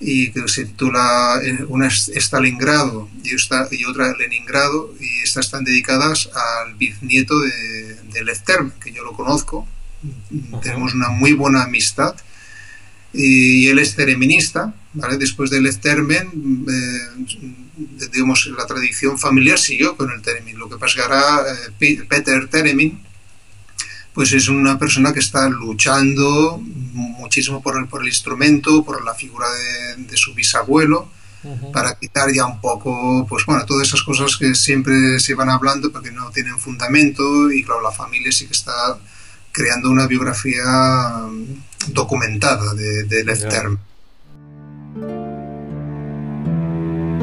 y 0.00 0.30
que 0.30 0.46
se 0.48 0.66
titula 0.66 1.40
eh, 1.42 1.64
una 1.68 1.88
Stalingrado 1.90 3.08
y, 3.22 3.34
esta, 3.34 3.68
y 3.70 3.84
otra 3.84 4.12
Leningrado 4.16 4.94
y 5.00 5.22
estas 5.22 5.46
están 5.46 5.64
dedicadas 5.64 6.30
al 6.34 6.74
bisnieto 6.74 7.38
de, 7.40 7.94
de 8.12 8.24
Lev 8.24 8.72
que 8.80 8.92
yo 8.92 9.04
lo 9.04 9.12
conozco. 9.12 9.66
Tenemos 10.62 10.94
una 10.94 11.08
muy 11.08 11.32
buena 11.32 11.62
amistad 11.62 12.14
y 13.12 13.68
él 13.68 13.78
es 13.78 13.94
tereminista 13.94 14.74
¿vale? 14.94 15.18
después 15.18 15.50
de 15.50 15.60
Lev 15.60 15.78
eh, 15.84 16.28
digamos 18.12 18.46
la 18.56 18.66
tradición 18.66 19.18
familiar 19.18 19.58
siguió 19.58 19.96
con 19.96 20.10
el 20.10 20.22
teremin 20.22 20.58
lo 20.58 20.68
que 20.68 20.76
pasa 20.76 20.86
es 20.86 20.94
que 20.94 21.02
ahora 21.02 21.42
eh, 21.80 22.04
Peter 22.08 22.48
Teremin 22.48 23.00
pues 24.14 24.32
es 24.32 24.48
una 24.48 24.78
persona 24.78 25.12
que 25.12 25.18
está 25.18 25.48
luchando 25.48 26.60
muchísimo 26.60 27.60
por 27.60 27.76
el, 27.76 27.88
por 27.88 28.02
el 28.02 28.08
instrumento, 28.08 28.84
por 28.84 29.04
la 29.04 29.12
figura 29.12 29.46
de, 29.98 30.16
su 30.16 30.32
bisabuelo, 30.34 31.10
para 31.72 31.98
quitar 31.98 32.32
ya 32.32 32.46
un 32.46 32.60
poco, 32.60 33.26
pues 33.28 33.44
bueno, 33.44 33.66
todas 33.66 33.88
esas 33.88 34.02
cosas 34.02 34.36
que 34.36 34.54
siempre 34.54 35.18
se 35.18 35.34
van 35.34 35.50
hablando 35.50 35.90
porque 35.92 36.12
no 36.12 36.30
tienen 36.30 36.58
fundamento 36.58 37.50
y 37.50 37.64
claro, 37.64 37.82
la 37.82 37.90
familia 37.90 38.30
sí 38.30 38.46
que 38.46 38.52
está 38.52 38.98
creando 39.52 39.90
una 39.90 40.06
biografía 40.06 40.62
documentada 41.88 42.72
de, 42.74 43.02
de 43.02 43.24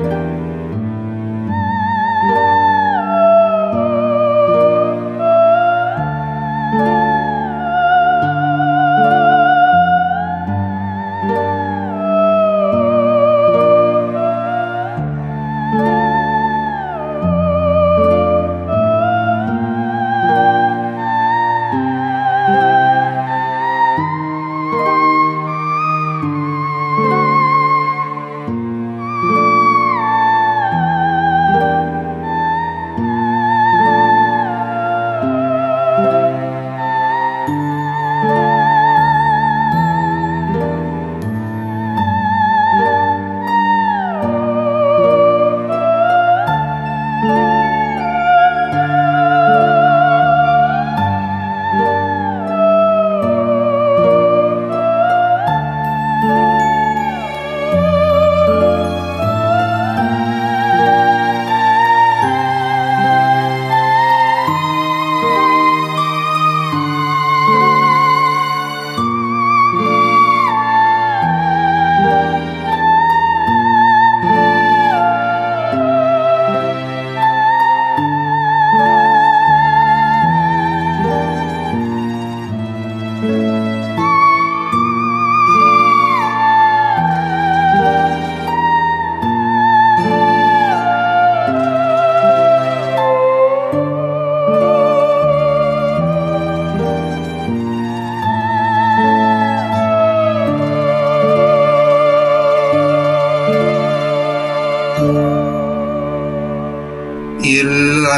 Thank 0.04 0.36
you. 0.36 0.41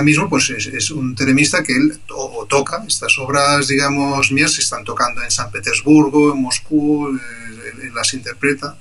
Mismo 0.04 0.30
pues 0.30 0.50
es, 0.50 0.92
un 0.92 1.16
teremista 1.16 1.64
que 1.64 1.74
él 1.74 2.00
o, 2.10 2.46
toca. 2.48 2.84
Estas 2.88 3.18
obras, 3.18 3.68
digamos, 3.68 4.32
mías 4.32 4.54
se 4.54 4.62
están 4.62 4.84
tocando 4.84 5.22
en 5.24 5.32
San 5.32 5.52
Petersburgo, 5.52 6.34
en 6.34 6.42
Moscú, 6.42 7.10
eh, 7.10 7.74
él, 7.84 7.94
las 7.94 8.14
interpreta. 8.14 8.78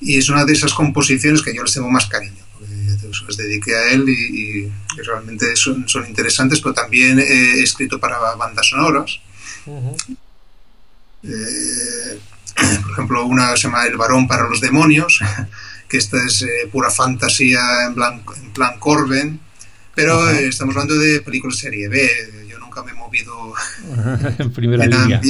Y 0.00 0.18
es 0.18 0.28
una 0.28 0.44
de 0.44 0.52
esas 0.52 0.72
composiciones 0.72 1.42
que 1.42 1.54
yo 1.54 1.62
les 1.62 1.74
tengo 1.74 1.90
más 1.90 2.06
cariño. 2.06 2.44
Les 3.26 3.36
dediqué 3.36 3.74
a 3.74 3.90
él 3.92 4.08
y, 4.08 4.70
realmente 5.02 5.56
son, 5.56 5.88
son, 5.88 6.06
interesantes, 6.06 6.60
pero 6.60 6.74
también 6.74 7.18
he 7.18 7.60
escrito 7.62 7.98
para 7.98 8.18
bandas 8.36 8.68
sonoras. 8.68 9.20
eh, 11.22 12.18
por 12.82 12.92
ejemplo, 12.92 13.24
una 13.24 13.56
se 13.56 13.64
llama 13.64 13.86
El 13.86 13.96
varón 13.96 14.28
para 14.28 14.48
los 14.48 14.60
demonios, 14.60 15.20
que 15.88 15.96
esta 15.96 16.24
es 16.24 16.42
eh, 16.42 16.68
pura 16.70 16.90
fantasía 16.90 17.86
en 17.86 17.94
plan, 17.94 18.22
en 18.36 18.52
plan 18.52 18.78
Corben 18.78 19.40
pero 19.98 20.30
estamos 20.30 20.76
hablando 20.76 20.94
de 20.94 21.20
películas 21.22 21.58
serie 21.58 21.88
B. 21.88 22.08
Yo 22.48 22.58
nunca 22.60 22.84
me 22.84 22.92
he 22.92 22.94
movido 22.94 23.52
en 24.38 24.52
primera 24.52 24.86
línea. 24.86 25.20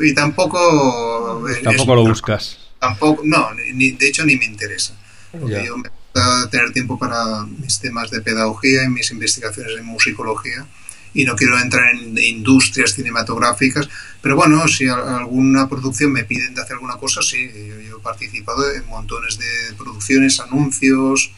y 0.00 0.14
tampoco. 0.14 1.44
Tampoco 1.64 1.94
lo 1.96 2.04
buscas. 2.04 2.58
Tampoco, 2.78 3.22
no, 3.24 3.48
ni, 3.74 3.90
de 3.90 4.08
hecho 4.08 4.24
ni 4.24 4.36
me 4.36 4.44
interesa. 4.44 4.94
Porque 5.32 5.64
yo 5.66 5.76
me 5.76 5.88
gusta 5.88 6.48
tener 6.48 6.72
tiempo 6.72 6.96
para 6.96 7.44
mis 7.44 7.80
temas 7.80 8.08
de 8.12 8.20
pedagogía 8.20 8.84
y 8.84 8.88
mis 8.88 9.10
investigaciones 9.10 9.76
en 9.76 9.84
musicología. 9.84 10.64
y 11.12 11.24
no 11.24 11.34
quiero 11.34 11.58
entrar 11.58 11.94
en 11.94 12.16
industrias 12.18 12.92
cinematográficas, 12.94 13.88
pero 14.20 14.34
bueno, 14.34 14.66
si 14.66 14.88
alguna 14.88 15.68
producción 15.68 16.10
me 16.10 16.24
piden 16.24 16.54
de 16.54 16.62
hacer 16.62 16.74
alguna 16.74 16.96
cosa, 16.96 17.22
sí, 17.22 17.50
yo, 17.88 17.98
he 17.98 18.02
participado 18.02 18.72
en 18.72 18.84
montones 18.86 19.38
de 19.38 19.74
producciones, 19.76 20.40
anuncios, 20.40 21.30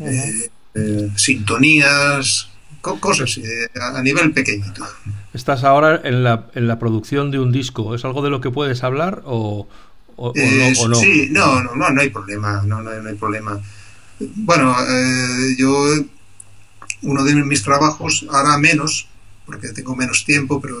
eh, 0.00 0.50
eh, 0.74 1.10
sintonías, 1.16 2.48
cosas 2.80 3.40
a 3.80 4.02
nivel 4.02 4.32
pequeñito. 4.32 4.86
Estás 5.34 5.64
ahora 5.64 6.00
en 6.04 6.24
la, 6.24 6.46
en 6.54 6.66
la 6.66 6.78
producción 6.78 7.30
de 7.30 7.38
un 7.38 7.52
disco, 7.52 7.94
¿es 7.94 8.04
algo 8.04 8.22
de 8.22 8.30
lo 8.30 8.40
que 8.40 8.50
puedes 8.50 8.82
hablar 8.82 9.22
o, 9.24 9.68
o, 10.16 10.32
no, 10.88 10.94
Sí, 10.94 11.28
no, 11.30 11.62
no, 11.62 11.74
no, 11.74 11.90
no 11.90 12.00
hay 12.00 12.10
problema, 12.10 12.62
no, 12.64 12.82
no, 12.82 12.90
hay 12.90 13.14
problema. 13.16 13.60
Bueno, 14.18 14.76
yo 15.56 15.94
uno 17.02 17.24
de 17.24 17.34
mis 17.34 17.62
trabajos, 17.62 18.26
ahora 18.30 18.58
menos, 18.58 19.08
porque 19.46 19.68
tengo 19.68 19.96
menos 19.96 20.24
tiempo, 20.24 20.60
pero 20.60 20.76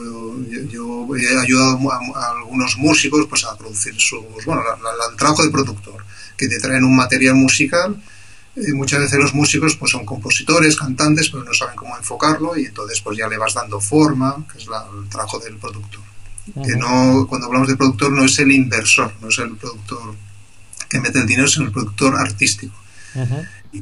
yo, 0.68 1.08
he 1.16 1.38
ayudado 1.38 1.78
a, 1.90 2.30
algunos 2.38 2.76
músicos 2.76 3.26
pues, 3.28 3.44
a 3.44 3.56
producir 3.56 3.94
sus, 3.96 4.20
bueno, 4.44 4.62
el 5.10 5.16
trabajo 5.16 5.42
de 5.42 5.50
productor, 5.50 6.04
que 6.36 6.48
te 6.48 6.58
traen 6.58 6.84
un 6.84 6.96
material 6.96 7.34
musical. 7.34 8.00
Y 8.56 8.72
muchas 8.72 9.00
veces 9.00 9.18
los 9.18 9.34
músicos 9.34 9.76
pues, 9.76 9.92
son 9.92 10.04
compositores, 10.04 10.76
cantantes, 10.76 11.30
pero 11.30 11.44
no 11.44 11.54
saben 11.54 11.76
cómo 11.76 11.96
enfocarlo 11.96 12.56
y 12.56 12.66
entonces 12.66 13.00
pues 13.00 13.16
ya 13.16 13.28
le 13.28 13.38
vas 13.38 13.54
dando 13.54 13.80
forma, 13.80 14.44
que 14.50 14.58
es 14.58 14.64
el 14.64 15.08
trabajo 15.08 15.38
del 15.38 15.56
productor. 15.56 16.02
Que 16.64 16.74
no, 16.74 17.26
cuando 17.28 17.46
hablamos 17.46 17.68
de 17.68 17.76
productor 17.76 18.10
no 18.12 18.24
es 18.24 18.38
el 18.40 18.50
inversor, 18.50 19.12
no 19.20 19.28
es 19.28 19.38
el 19.38 19.56
productor 19.56 20.14
que 20.88 20.98
mete 20.98 21.20
el 21.20 21.26
dinero, 21.26 21.46
sino 21.46 21.66
el 21.66 21.72
productor 21.72 22.16
artístico. 22.16 22.74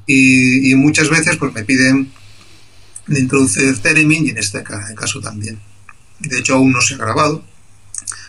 y, 0.06 0.70
y, 0.70 0.74
muchas 0.74 1.08
veces 1.08 1.36
pues 1.36 1.52
me 1.54 1.64
piden 1.64 2.12
de 3.06 3.20
introducir 3.20 3.78
Theremin 3.78 4.26
y 4.26 4.30
en 4.30 4.38
este 4.38 4.62
caso 4.62 5.20
también. 5.20 5.58
De 6.20 6.38
hecho, 6.38 6.56
aún 6.56 6.72
no 6.72 6.80
se 6.80 6.94
ha 6.94 6.98
grabado, 6.98 7.42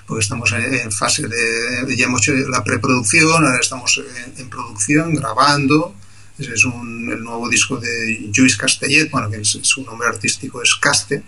porque 0.06 0.24
estamos 0.24 0.52
en 0.54 0.92
fase 0.92 1.28
de. 1.28 1.96
Ya 1.96 2.06
hemos 2.06 2.22
hecho 2.22 2.34
la 2.50 2.64
preproducción, 2.64 3.46
ahora 3.46 3.60
estamos 3.60 4.02
en, 4.38 4.50
producción, 4.50 5.14
grabando. 5.14 5.96
Ese 6.40 6.54
es 6.54 6.64
el 6.64 7.24
nuevo 7.24 7.50
disco 7.50 7.78
de 7.78 8.30
Lluís 8.32 8.56
Castellet, 8.56 9.12
bueno, 9.12 9.30
que 9.30 9.44
su 9.44 9.84
nombre 9.84 10.08
artístico 10.08 10.64
es 10.64 10.74
Caste. 10.76 11.22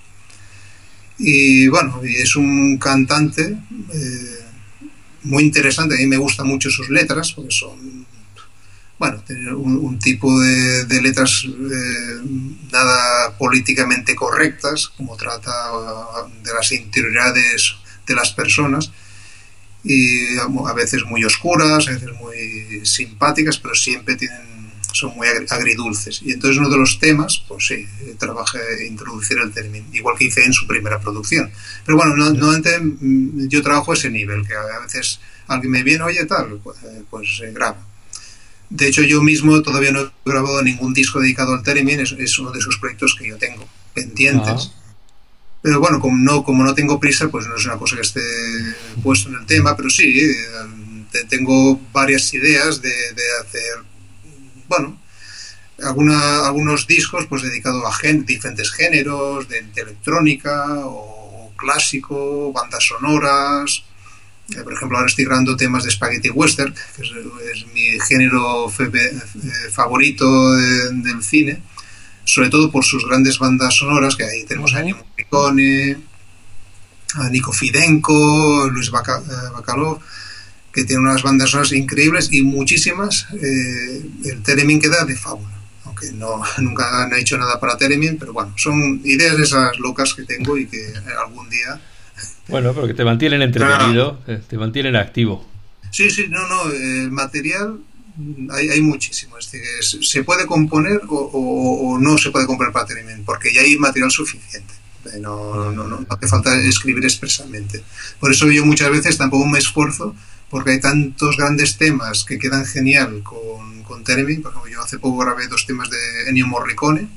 Y 1.18 1.68
bueno, 1.68 2.02
y 2.04 2.16
es 2.16 2.36
un 2.36 2.78
cantante 2.78 3.58
eh, 3.94 4.40
muy 5.24 5.44
interesante, 5.44 5.96
a 5.96 5.98
mí 5.98 6.08
me 6.08 6.18
gustan 6.18 6.48
mucho 6.48 6.70
sus 6.70 6.90
letras, 6.90 7.34
porque 7.34 7.52
son 7.52 8.08
bueno, 8.98 9.24
un, 9.58 9.98
tipo 9.98 10.40
de, 10.40 11.02
letras 11.02 11.44
eh, 11.46 12.22
nada 12.72 13.36
políticamente 13.38 14.16
correctas, 14.16 14.90
como 14.90 15.18
trata 15.18 15.52
de 16.44 16.54
las 16.54 16.72
interioridades 16.72 17.76
de 18.06 18.14
las 18.16 18.32
personas, 18.32 18.92
y 19.84 20.38
a 20.38 20.74
veces 20.74 21.04
muy 21.06 21.24
oscuras, 21.24 21.88
a 21.88 21.92
veces 21.92 22.12
muy 22.20 22.86
simpáticas, 22.86 23.58
pero 23.58 23.74
siempre 23.74 24.16
tienen, 24.16 24.51
son 24.94 25.16
muy 25.16 25.28
agridulces. 25.50 26.22
Y 26.24 26.34
entonces 26.34 26.60
uno 26.60 26.70
de 26.70 26.78
los 26.78 27.00
temas, 27.00 27.44
pues 27.48 27.68
sí, 27.68 27.86
trabajé 28.18 28.86
introducir 28.88 29.38
el 29.40 29.52
término, 29.52 29.86
igual 29.94 30.18
que 30.18 30.26
hice 30.26 30.44
en 30.44 30.54
su 30.54 30.68
primera 30.68 31.00
producción. 31.00 31.52
Pero 31.86 31.98
bueno, 31.98 32.16
normalmente 32.16 32.80
no, 32.82 33.48
yo 33.48 33.62
trabajo 33.62 33.94
ese 33.94 34.10
nivel, 34.10 34.46
que 34.48 34.54
a 34.54 34.80
veces 34.80 35.20
alguien 35.48 35.72
me 35.72 35.84
viene, 35.84 36.04
oye, 36.04 36.26
tal, 36.26 36.60
pues, 36.64 36.78
eh, 36.84 37.04
pues 37.10 37.42
grabo 37.54 37.92
de 38.72 38.88
hecho, 38.88 39.02
yo 39.02 39.22
mismo 39.22 39.62
todavía 39.62 39.92
no 39.92 40.02
he 40.02 40.12
grabado 40.24 40.62
ningún 40.64 40.94
disco 40.94 41.20
dedicado 41.20 41.54
al 41.54 41.62
Theremin, 41.62 42.00
es, 42.00 42.40
uno 42.40 42.52
de 42.52 42.60
esos 42.60 42.78
proyectos 42.78 43.16
que 43.20 43.28
yo 43.28 43.38
tengo 43.38 43.68
pendientes. 43.94 44.72
Pero 45.62 45.82
bueno, 45.82 46.00
como 46.00 46.16
no, 46.16 46.44
como 46.44 46.64
no 46.64 46.74
tengo 46.74 46.98
prisa, 46.98 47.28
pues 47.28 47.48
no 47.48 47.58
es 47.58 47.66
una 47.66 47.78
cosa 47.78 47.98
que 47.98 48.02
esté 48.02 48.22
puesto 49.04 49.28
en 49.28 49.36
el 49.36 49.46
tema, 49.46 49.76
pero 49.76 49.90
sí, 49.90 50.22
eh, 50.22 51.26
tengo 51.30 51.82
varias 51.92 52.34
ideas 52.34 52.82
de, 52.82 52.94
hacer, 53.42 53.84
bueno, 54.72 54.98
alguna, 55.84 56.46
algunos 56.46 56.88
discos 56.88 57.26
pues 57.28 57.42
dedicados 57.42 57.84
a 57.84 58.08
diferentes 58.26 58.72
géneros, 58.72 59.50
de 59.50 59.66
electrónica 59.76 60.86
o 60.86 61.52
clásico, 61.58 62.54
bandas 62.54 62.86
sonoras, 62.86 63.84
eh, 64.50 64.64
por 64.64 64.74
ejemplo, 64.74 64.98
ahora 64.98 65.10
estoy 65.10 65.26
grabando 65.26 65.58
temas 65.58 65.84
de 65.84 65.92
spaghetti 65.92 66.30
western, 66.30 66.74
que 66.96 67.02
es, 67.02 67.68
mi 67.74 68.00
género 68.00 68.70
eh, 68.70 69.70
favorito 69.72 70.54
del 70.54 71.22
cine, 71.22 71.62
sobre 72.24 72.50
todo 72.50 72.72
por 72.72 72.86
sus 72.86 73.06
grandes 73.06 73.38
bandas 73.38 73.76
sonoras, 73.76 74.16
que 74.16 74.24
ahí 74.24 74.46
tenemos 74.46 74.74
a 74.74 74.80
Ennio 74.80 74.98
Morricone, 74.98 75.98
a 77.16 77.30
Nico 77.30 77.52
Fidenco, 77.52 78.70
Luis 78.70 78.88
eh, 78.88 78.92
Bacalov, 78.92 80.00
que 80.74 80.86
tienen 80.86 81.06
unas 81.06 81.24
bandas 81.24 81.50
sonoras 81.50 81.72
increíbles 81.74 82.30
y 82.32 82.42
muchísimas. 82.44 83.28
el 83.32 84.42
Teremin 84.44 84.80
queda 84.80 85.06
de 85.06 85.16
fábula, 85.16 85.60
aunque 85.86 86.12
no, 86.14 86.42
nunca 86.60 87.04
han 87.04 87.14
hecho 87.14 87.38
nada 87.38 87.60
para 87.60 87.78
Teremin, 87.78 88.18
pero 88.18 88.34
bueno, 88.34 88.54
son 88.58 89.02
ideas 89.04 89.40
esas 89.40 89.78
locas 89.80 90.14
que 90.14 90.24
tengo 90.24 90.58
y 90.58 90.68
que 90.68 90.94
algún 91.26 91.50
día 91.50 91.80
bueno, 92.48 92.74
pero 92.74 92.88
que 92.88 92.94
te 92.94 93.06
mantienen 93.06 93.42
entretenido, 93.42 94.22
eh, 94.28 94.42
te 94.48 94.58
mantienen 94.58 94.96
activo. 94.96 95.48
Sí, 95.92 96.10
sí, 96.10 96.26
no, 96.30 96.48
no, 96.48 96.72
el 96.72 97.12
material 97.12 97.80
hay, 98.52 98.70
hay 98.70 98.82
muchísimo. 98.82 99.38
Es 99.38 99.52
decir, 99.52 100.06
se 100.06 100.24
puede 100.24 100.46
componer 100.46 101.02
o, 101.08 101.98
no 102.00 102.18
se 102.18 102.32
puede 102.32 102.46
componer 102.46 102.74
para 102.74 102.88
porque 103.26 103.54
ya 103.54 103.62
hay 103.62 103.78
material 103.78 104.12
suficiente. 104.12 104.74
Eh, 105.14 105.20
no, 105.20 105.72
no, 105.72 105.88
no, 105.88 106.06
hace 106.10 106.28
falta 106.28 106.56
escribir 106.62 107.04
expresamente. 107.04 107.84
Por 108.20 108.32
eso 108.32 108.50
yo 108.52 108.66
muchas 108.66 108.92
veces 108.92 109.18
tampoco 109.18 109.46
me 109.48 109.60
esfuerzo, 109.60 110.16
porque 110.52 110.72
hay 110.72 110.82
tantos 110.82 111.38
grandes 111.38 111.78
temas 111.78 112.26
que 112.26 112.38
quedan 112.38 112.66
genial 112.66 113.24
con, 113.24 113.82
con 113.84 114.04
Por 114.04 114.20
ejemplo, 114.20 114.68
yo 114.70 114.82
hace 114.82 115.00
poco 115.00 115.20
grabé 115.20 115.48
dos 115.48 115.66
temas 115.66 115.90
de 115.90 115.98
Ennio 116.28 116.46
Morricone 116.46 117.08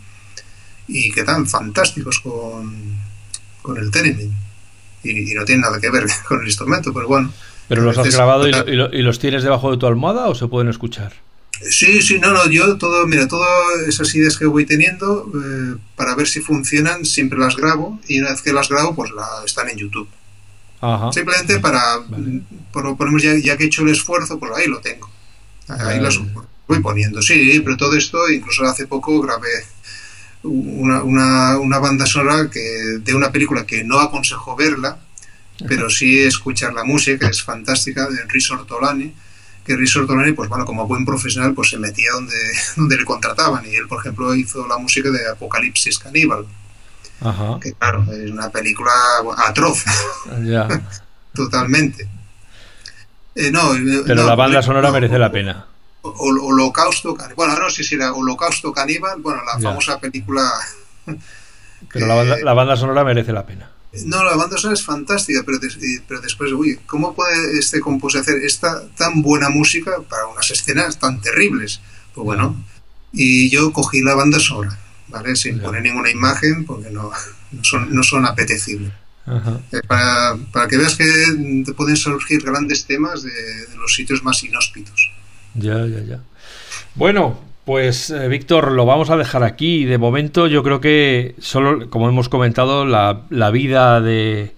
y 0.86 1.10
quedan 1.10 1.46
fantásticos 1.46 2.20
con, 2.20 2.96
con 3.60 3.76
el 3.76 3.90
Theremin 3.90 4.32
y, 5.02 5.34
no 5.34 5.44
tiene 5.44 5.62
nada 5.62 5.80
que 5.80 5.90
ver 5.90 6.06
con 6.28 6.40
el 6.40 6.46
instrumento, 6.46 6.94
pero 6.94 7.08
bueno. 7.08 7.32
¿Pero 7.68 7.82
los 7.82 7.98
has 7.98 8.14
grabado 8.14 8.46
y, 8.46 9.02
los 9.02 9.18
tienes 9.18 9.42
debajo 9.42 9.72
de 9.72 9.78
tu 9.78 9.86
almohada 9.86 10.28
o 10.28 10.34
se 10.34 10.46
pueden 10.46 10.68
escuchar? 10.68 11.12
Sí, 11.68 12.02
sí, 12.02 12.18
no, 12.18 12.32
no, 12.32 12.48
yo 12.50 12.76
todo, 12.78 13.06
mira, 13.06 13.26
todas 13.26 13.48
esas 13.88 14.14
ideas 14.14 14.36
que 14.36 14.46
voy 14.46 14.66
teniendo, 14.66 15.30
eh, 15.34 15.76
para 15.96 16.14
ver 16.14 16.28
si 16.28 16.40
funcionan, 16.40 17.04
siempre 17.04 17.38
las 17.38 17.56
grabo 17.56 17.98
y 18.06 18.20
una 18.20 18.30
vez 18.30 18.42
que 18.42 18.52
las 18.52 18.68
grabo, 18.68 18.94
pues 18.94 19.10
la, 19.12 19.26
están 19.44 19.68
en 19.70 19.78
YouTube. 19.78 20.08
Simplemente 21.12 21.60
para, 21.60 21.82
ponemos 22.72 23.22
ya, 23.22 23.34
ya, 23.36 23.56
que 23.56 23.64
he 23.64 23.66
hecho 23.66 23.82
el 23.82 23.90
esfuerzo, 23.90 24.38
pues 24.38 24.52
ahí 24.56 24.66
lo 24.66 24.80
tengo. 24.80 25.08
Ahí 25.68 25.98
las 26.00 26.20
voy 26.68 26.80
poniendo, 26.80 27.22
sí, 27.22 27.60
pero 27.64 27.76
todo 27.76 27.96
esto, 27.96 28.28
incluso 28.30 28.64
hace 28.64 28.86
poco 28.86 29.20
grabé 29.20 29.48
una, 30.42 31.02
una, 31.02 31.58
una, 31.58 31.78
banda 31.78 32.06
sonora 32.06 32.50
que, 32.50 32.60
de 33.00 33.14
una 33.14 33.32
película 33.32 33.64
que 33.64 33.82
no 33.84 33.98
aconsejo 34.00 34.56
verla, 34.56 34.98
pero 35.66 35.88
sí 35.88 36.18
escuchar 36.18 36.74
la 36.74 36.84
música, 36.84 37.28
es 37.28 37.42
fantástica, 37.42 38.08
de 38.08 38.20
Enrique 38.20 38.52
Ortolani, 38.52 39.14
que 39.64 39.72
Enrique 39.72 39.98
Ortolani, 39.98 40.32
pues 40.32 40.48
bueno, 40.48 40.66
como 40.66 40.86
buen 40.86 41.04
profesional, 41.04 41.54
pues 41.54 41.70
se 41.70 41.78
metía 41.78 42.12
donde, 42.12 42.36
donde 42.76 42.96
le 42.96 43.04
contrataban, 43.04 43.64
y 43.66 43.74
él, 43.74 43.88
por 43.88 44.00
ejemplo, 44.00 44.34
hizo 44.34 44.66
la 44.68 44.78
música 44.78 45.10
de 45.10 45.30
Apocalipsis 45.30 45.98
Caníbal, 45.98 46.46
que 47.60 47.72
claro, 47.72 48.04
es 48.12 48.30
una 48.30 48.50
película 48.50 48.92
atroz, 49.38 49.84
totalmente. 51.34 52.08
Eh, 53.34 53.50
no, 53.50 53.74
eh, 53.74 54.02
pero 54.06 54.24
la 54.24 54.34
banda 54.34 54.62
sonora 54.62 54.90
merece 54.92 55.18
la 55.18 55.32
pena. 55.32 55.66
Holocausto 56.02 57.14
Caníbal. 57.14 57.34
Bueno, 57.34 57.58
no 57.58 57.70
sé 57.70 57.82
si 57.82 57.94
era 57.94 58.12
Holocausto 58.12 58.72
Caníbal, 58.72 59.20
bueno, 59.20 59.40
la 59.44 59.58
famosa 59.58 59.98
película. 59.98 60.50
Pero 61.92 62.06
la, 62.06 62.14
banda, 62.14 62.36
la 62.42 62.54
banda 62.54 62.76
sonora 62.76 63.04
merece 63.04 63.30
la 63.30 63.44
pena. 63.44 63.70
No, 64.06 64.24
la 64.24 64.34
banda 64.36 64.56
sonora 64.56 64.74
es 64.74 64.82
fantástica, 64.82 65.42
pero, 65.44 65.58
pero 66.08 66.20
después, 66.20 66.50
uy, 66.52 66.80
¿cómo 66.86 67.14
puede 67.14 67.58
este 67.58 67.80
compositor 67.80 68.22
hacer 68.22 68.36
esta 68.42 68.88
tan 68.96 69.22
buena 69.22 69.50
música 69.50 70.00
para 70.08 70.26
unas 70.26 70.50
escenas 70.50 70.98
tan 70.98 71.20
terribles? 71.20 71.80
Pues 72.14 72.24
bueno, 72.24 72.56
y 73.12 73.50
yo 73.50 73.72
cogí 73.72 74.00
la 74.02 74.14
banda 74.14 74.40
sonora, 74.40 74.76
¿vale? 75.14 75.36
Sin 75.36 75.60
poner 75.60 75.82
ninguna 75.82 76.10
imagen, 76.10 76.64
porque 76.64 76.90
no, 76.90 77.10
no, 77.52 77.64
son, 77.64 77.94
no 77.94 78.02
son 78.02 78.26
apetecibles. 78.26 78.92
Eh, 79.26 79.80
para, 79.86 80.36
para, 80.52 80.68
que 80.68 80.76
veas 80.76 80.96
que 80.96 81.04
te 81.64 81.72
pueden 81.72 81.96
surgir 81.96 82.42
grandes 82.42 82.84
temas 82.84 83.22
de 83.22 83.32
los 83.78 83.94
sitios 83.94 84.22
más 84.22 84.42
inhóspitos. 84.42 85.10
Ya, 85.54 85.86
ya, 85.86 86.00
ya. 86.00 86.20
Bueno, 86.94 87.40
pues 87.64 88.10
eh, 88.10 88.28
Víctor, 88.28 88.72
lo 88.72 88.84
vamos 88.84 89.10
a 89.10 89.16
dejar 89.16 89.42
aquí. 89.44 89.84
De 89.84 89.98
momento 89.98 90.46
yo 90.46 90.62
creo 90.62 90.80
que 90.80 91.34
solo, 91.38 91.88
como 91.88 92.08
hemos 92.08 92.28
comentado, 92.28 92.84
la, 92.84 93.22
la 93.30 93.50
vida 93.50 94.00
de, 94.00 94.52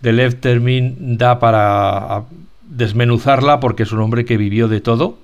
de 0.00 0.12
Lev 0.12 0.40
Termin 0.40 1.18
da 1.18 1.38
para 1.38 2.24
desmenuzarla 2.62 3.60
porque 3.60 3.82
es 3.82 3.92
un 3.92 4.00
hombre 4.00 4.24
que 4.24 4.36
vivió 4.36 4.68
de 4.68 4.80
todo. 4.80 5.18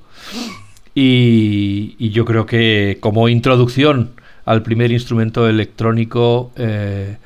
Y, 0.94 1.96
y 1.98 2.10
yo 2.10 2.26
creo 2.26 2.44
que 2.44 2.98
como 3.00 3.30
introducción 3.30 4.12
al 4.44 4.62
primer 4.62 4.92
instrumento 4.92 5.48
electrónico 5.48 6.52
eh, 6.56 7.16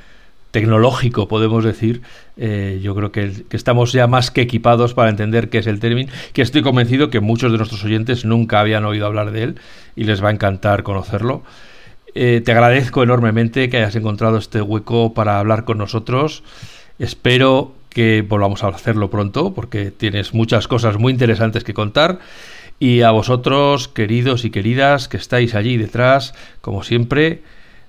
tecnológico, 0.50 1.28
podemos 1.28 1.64
decir, 1.64 2.02
eh, 2.36 2.80
yo 2.82 2.94
creo 2.94 3.12
que, 3.12 3.30
estamos 3.50 3.92
ya 3.92 4.06
más 4.06 4.30
que 4.30 4.40
equipados 4.40 4.94
para 4.94 5.10
entender 5.10 5.50
qué 5.50 5.58
es 5.58 5.66
el 5.66 5.80
término, 5.80 6.10
que 6.32 6.42
estoy 6.42 6.62
convencido 6.62 7.10
que 7.10 7.20
muchos 7.20 7.52
de 7.52 7.58
nuestros 7.58 7.84
oyentes 7.84 8.24
nunca 8.24 8.60
habían 8.60 8.84
oído 8.84 9.06
hablar 9.06 9.32
de 9.32 9.42
él 9.42 9.60
y 9.96 10.04
les 10.04 10.22
va 10.24 10.28
a 10.28 10.32
encantar 10.32 10.82
conocerlo. 10.82 11.42
Eh, 12.14 12.40
te 12.42 12.52
agradezco 12.52 13.02
enormemente 13.02 13.68
que 13.68 13.76
hayas 13.76 13.94
encontrado 13.96 14.38
este 14.38 14.62
hueco 14.62 15.12
para 15.12 15.38
hablar 15.38 15.64
con 15.64 15.76
nosotros. 15.76 16.42
Espero 16.98 17.74
que 17.90 18.24
volvamos 18.26 18.64
a 18.64 18.68
hacerlo 18.68 19.10
pronto 19.10 19.52
porque 19.52 19.90
tienes 19.90 20.32
muchas 20.32 20.68
cosas 20.68 20.96
muy 20.98 21.12
interesantes 21.12 21.64
que 21.64 21.74
contar. 21.74 22.18
Y 22.78 23.02
a 23.02 23.10
vosotros, 23.10 23.88
queridos 23.88 24.44
y 24.44 24.50
queridas, 24.50 25.08
que 25.08 25.16
estáis 25.16 25.54
allí 25.54 25.76
detrás, 25.76 26.34
como 26.60 26.82
siempre, 26.82 27.42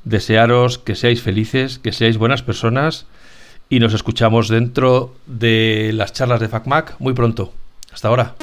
desearos 0.05 0.77
que 0.77 0.95
seáis 0.95 1.21
felices, 1.21 1.79
que 1.79 1.91
seáis 1.91 2.17
buenas 2.17 2.41
personas 2.41 3.05
y 3.69 3.79
nos 3.79 3.93
escuchamos 3.93 4.47
dentro 4.47 5.13
de 5.25 5.91
las 5.93 6.13
charlas 6.13 6.39
de 6.39 6.47
FacMac 6.47 6.95
muy 6.99 7.13
pronto. 7.13 7.53
Hasta 7.91 8.07
ahora. 8.07 8.35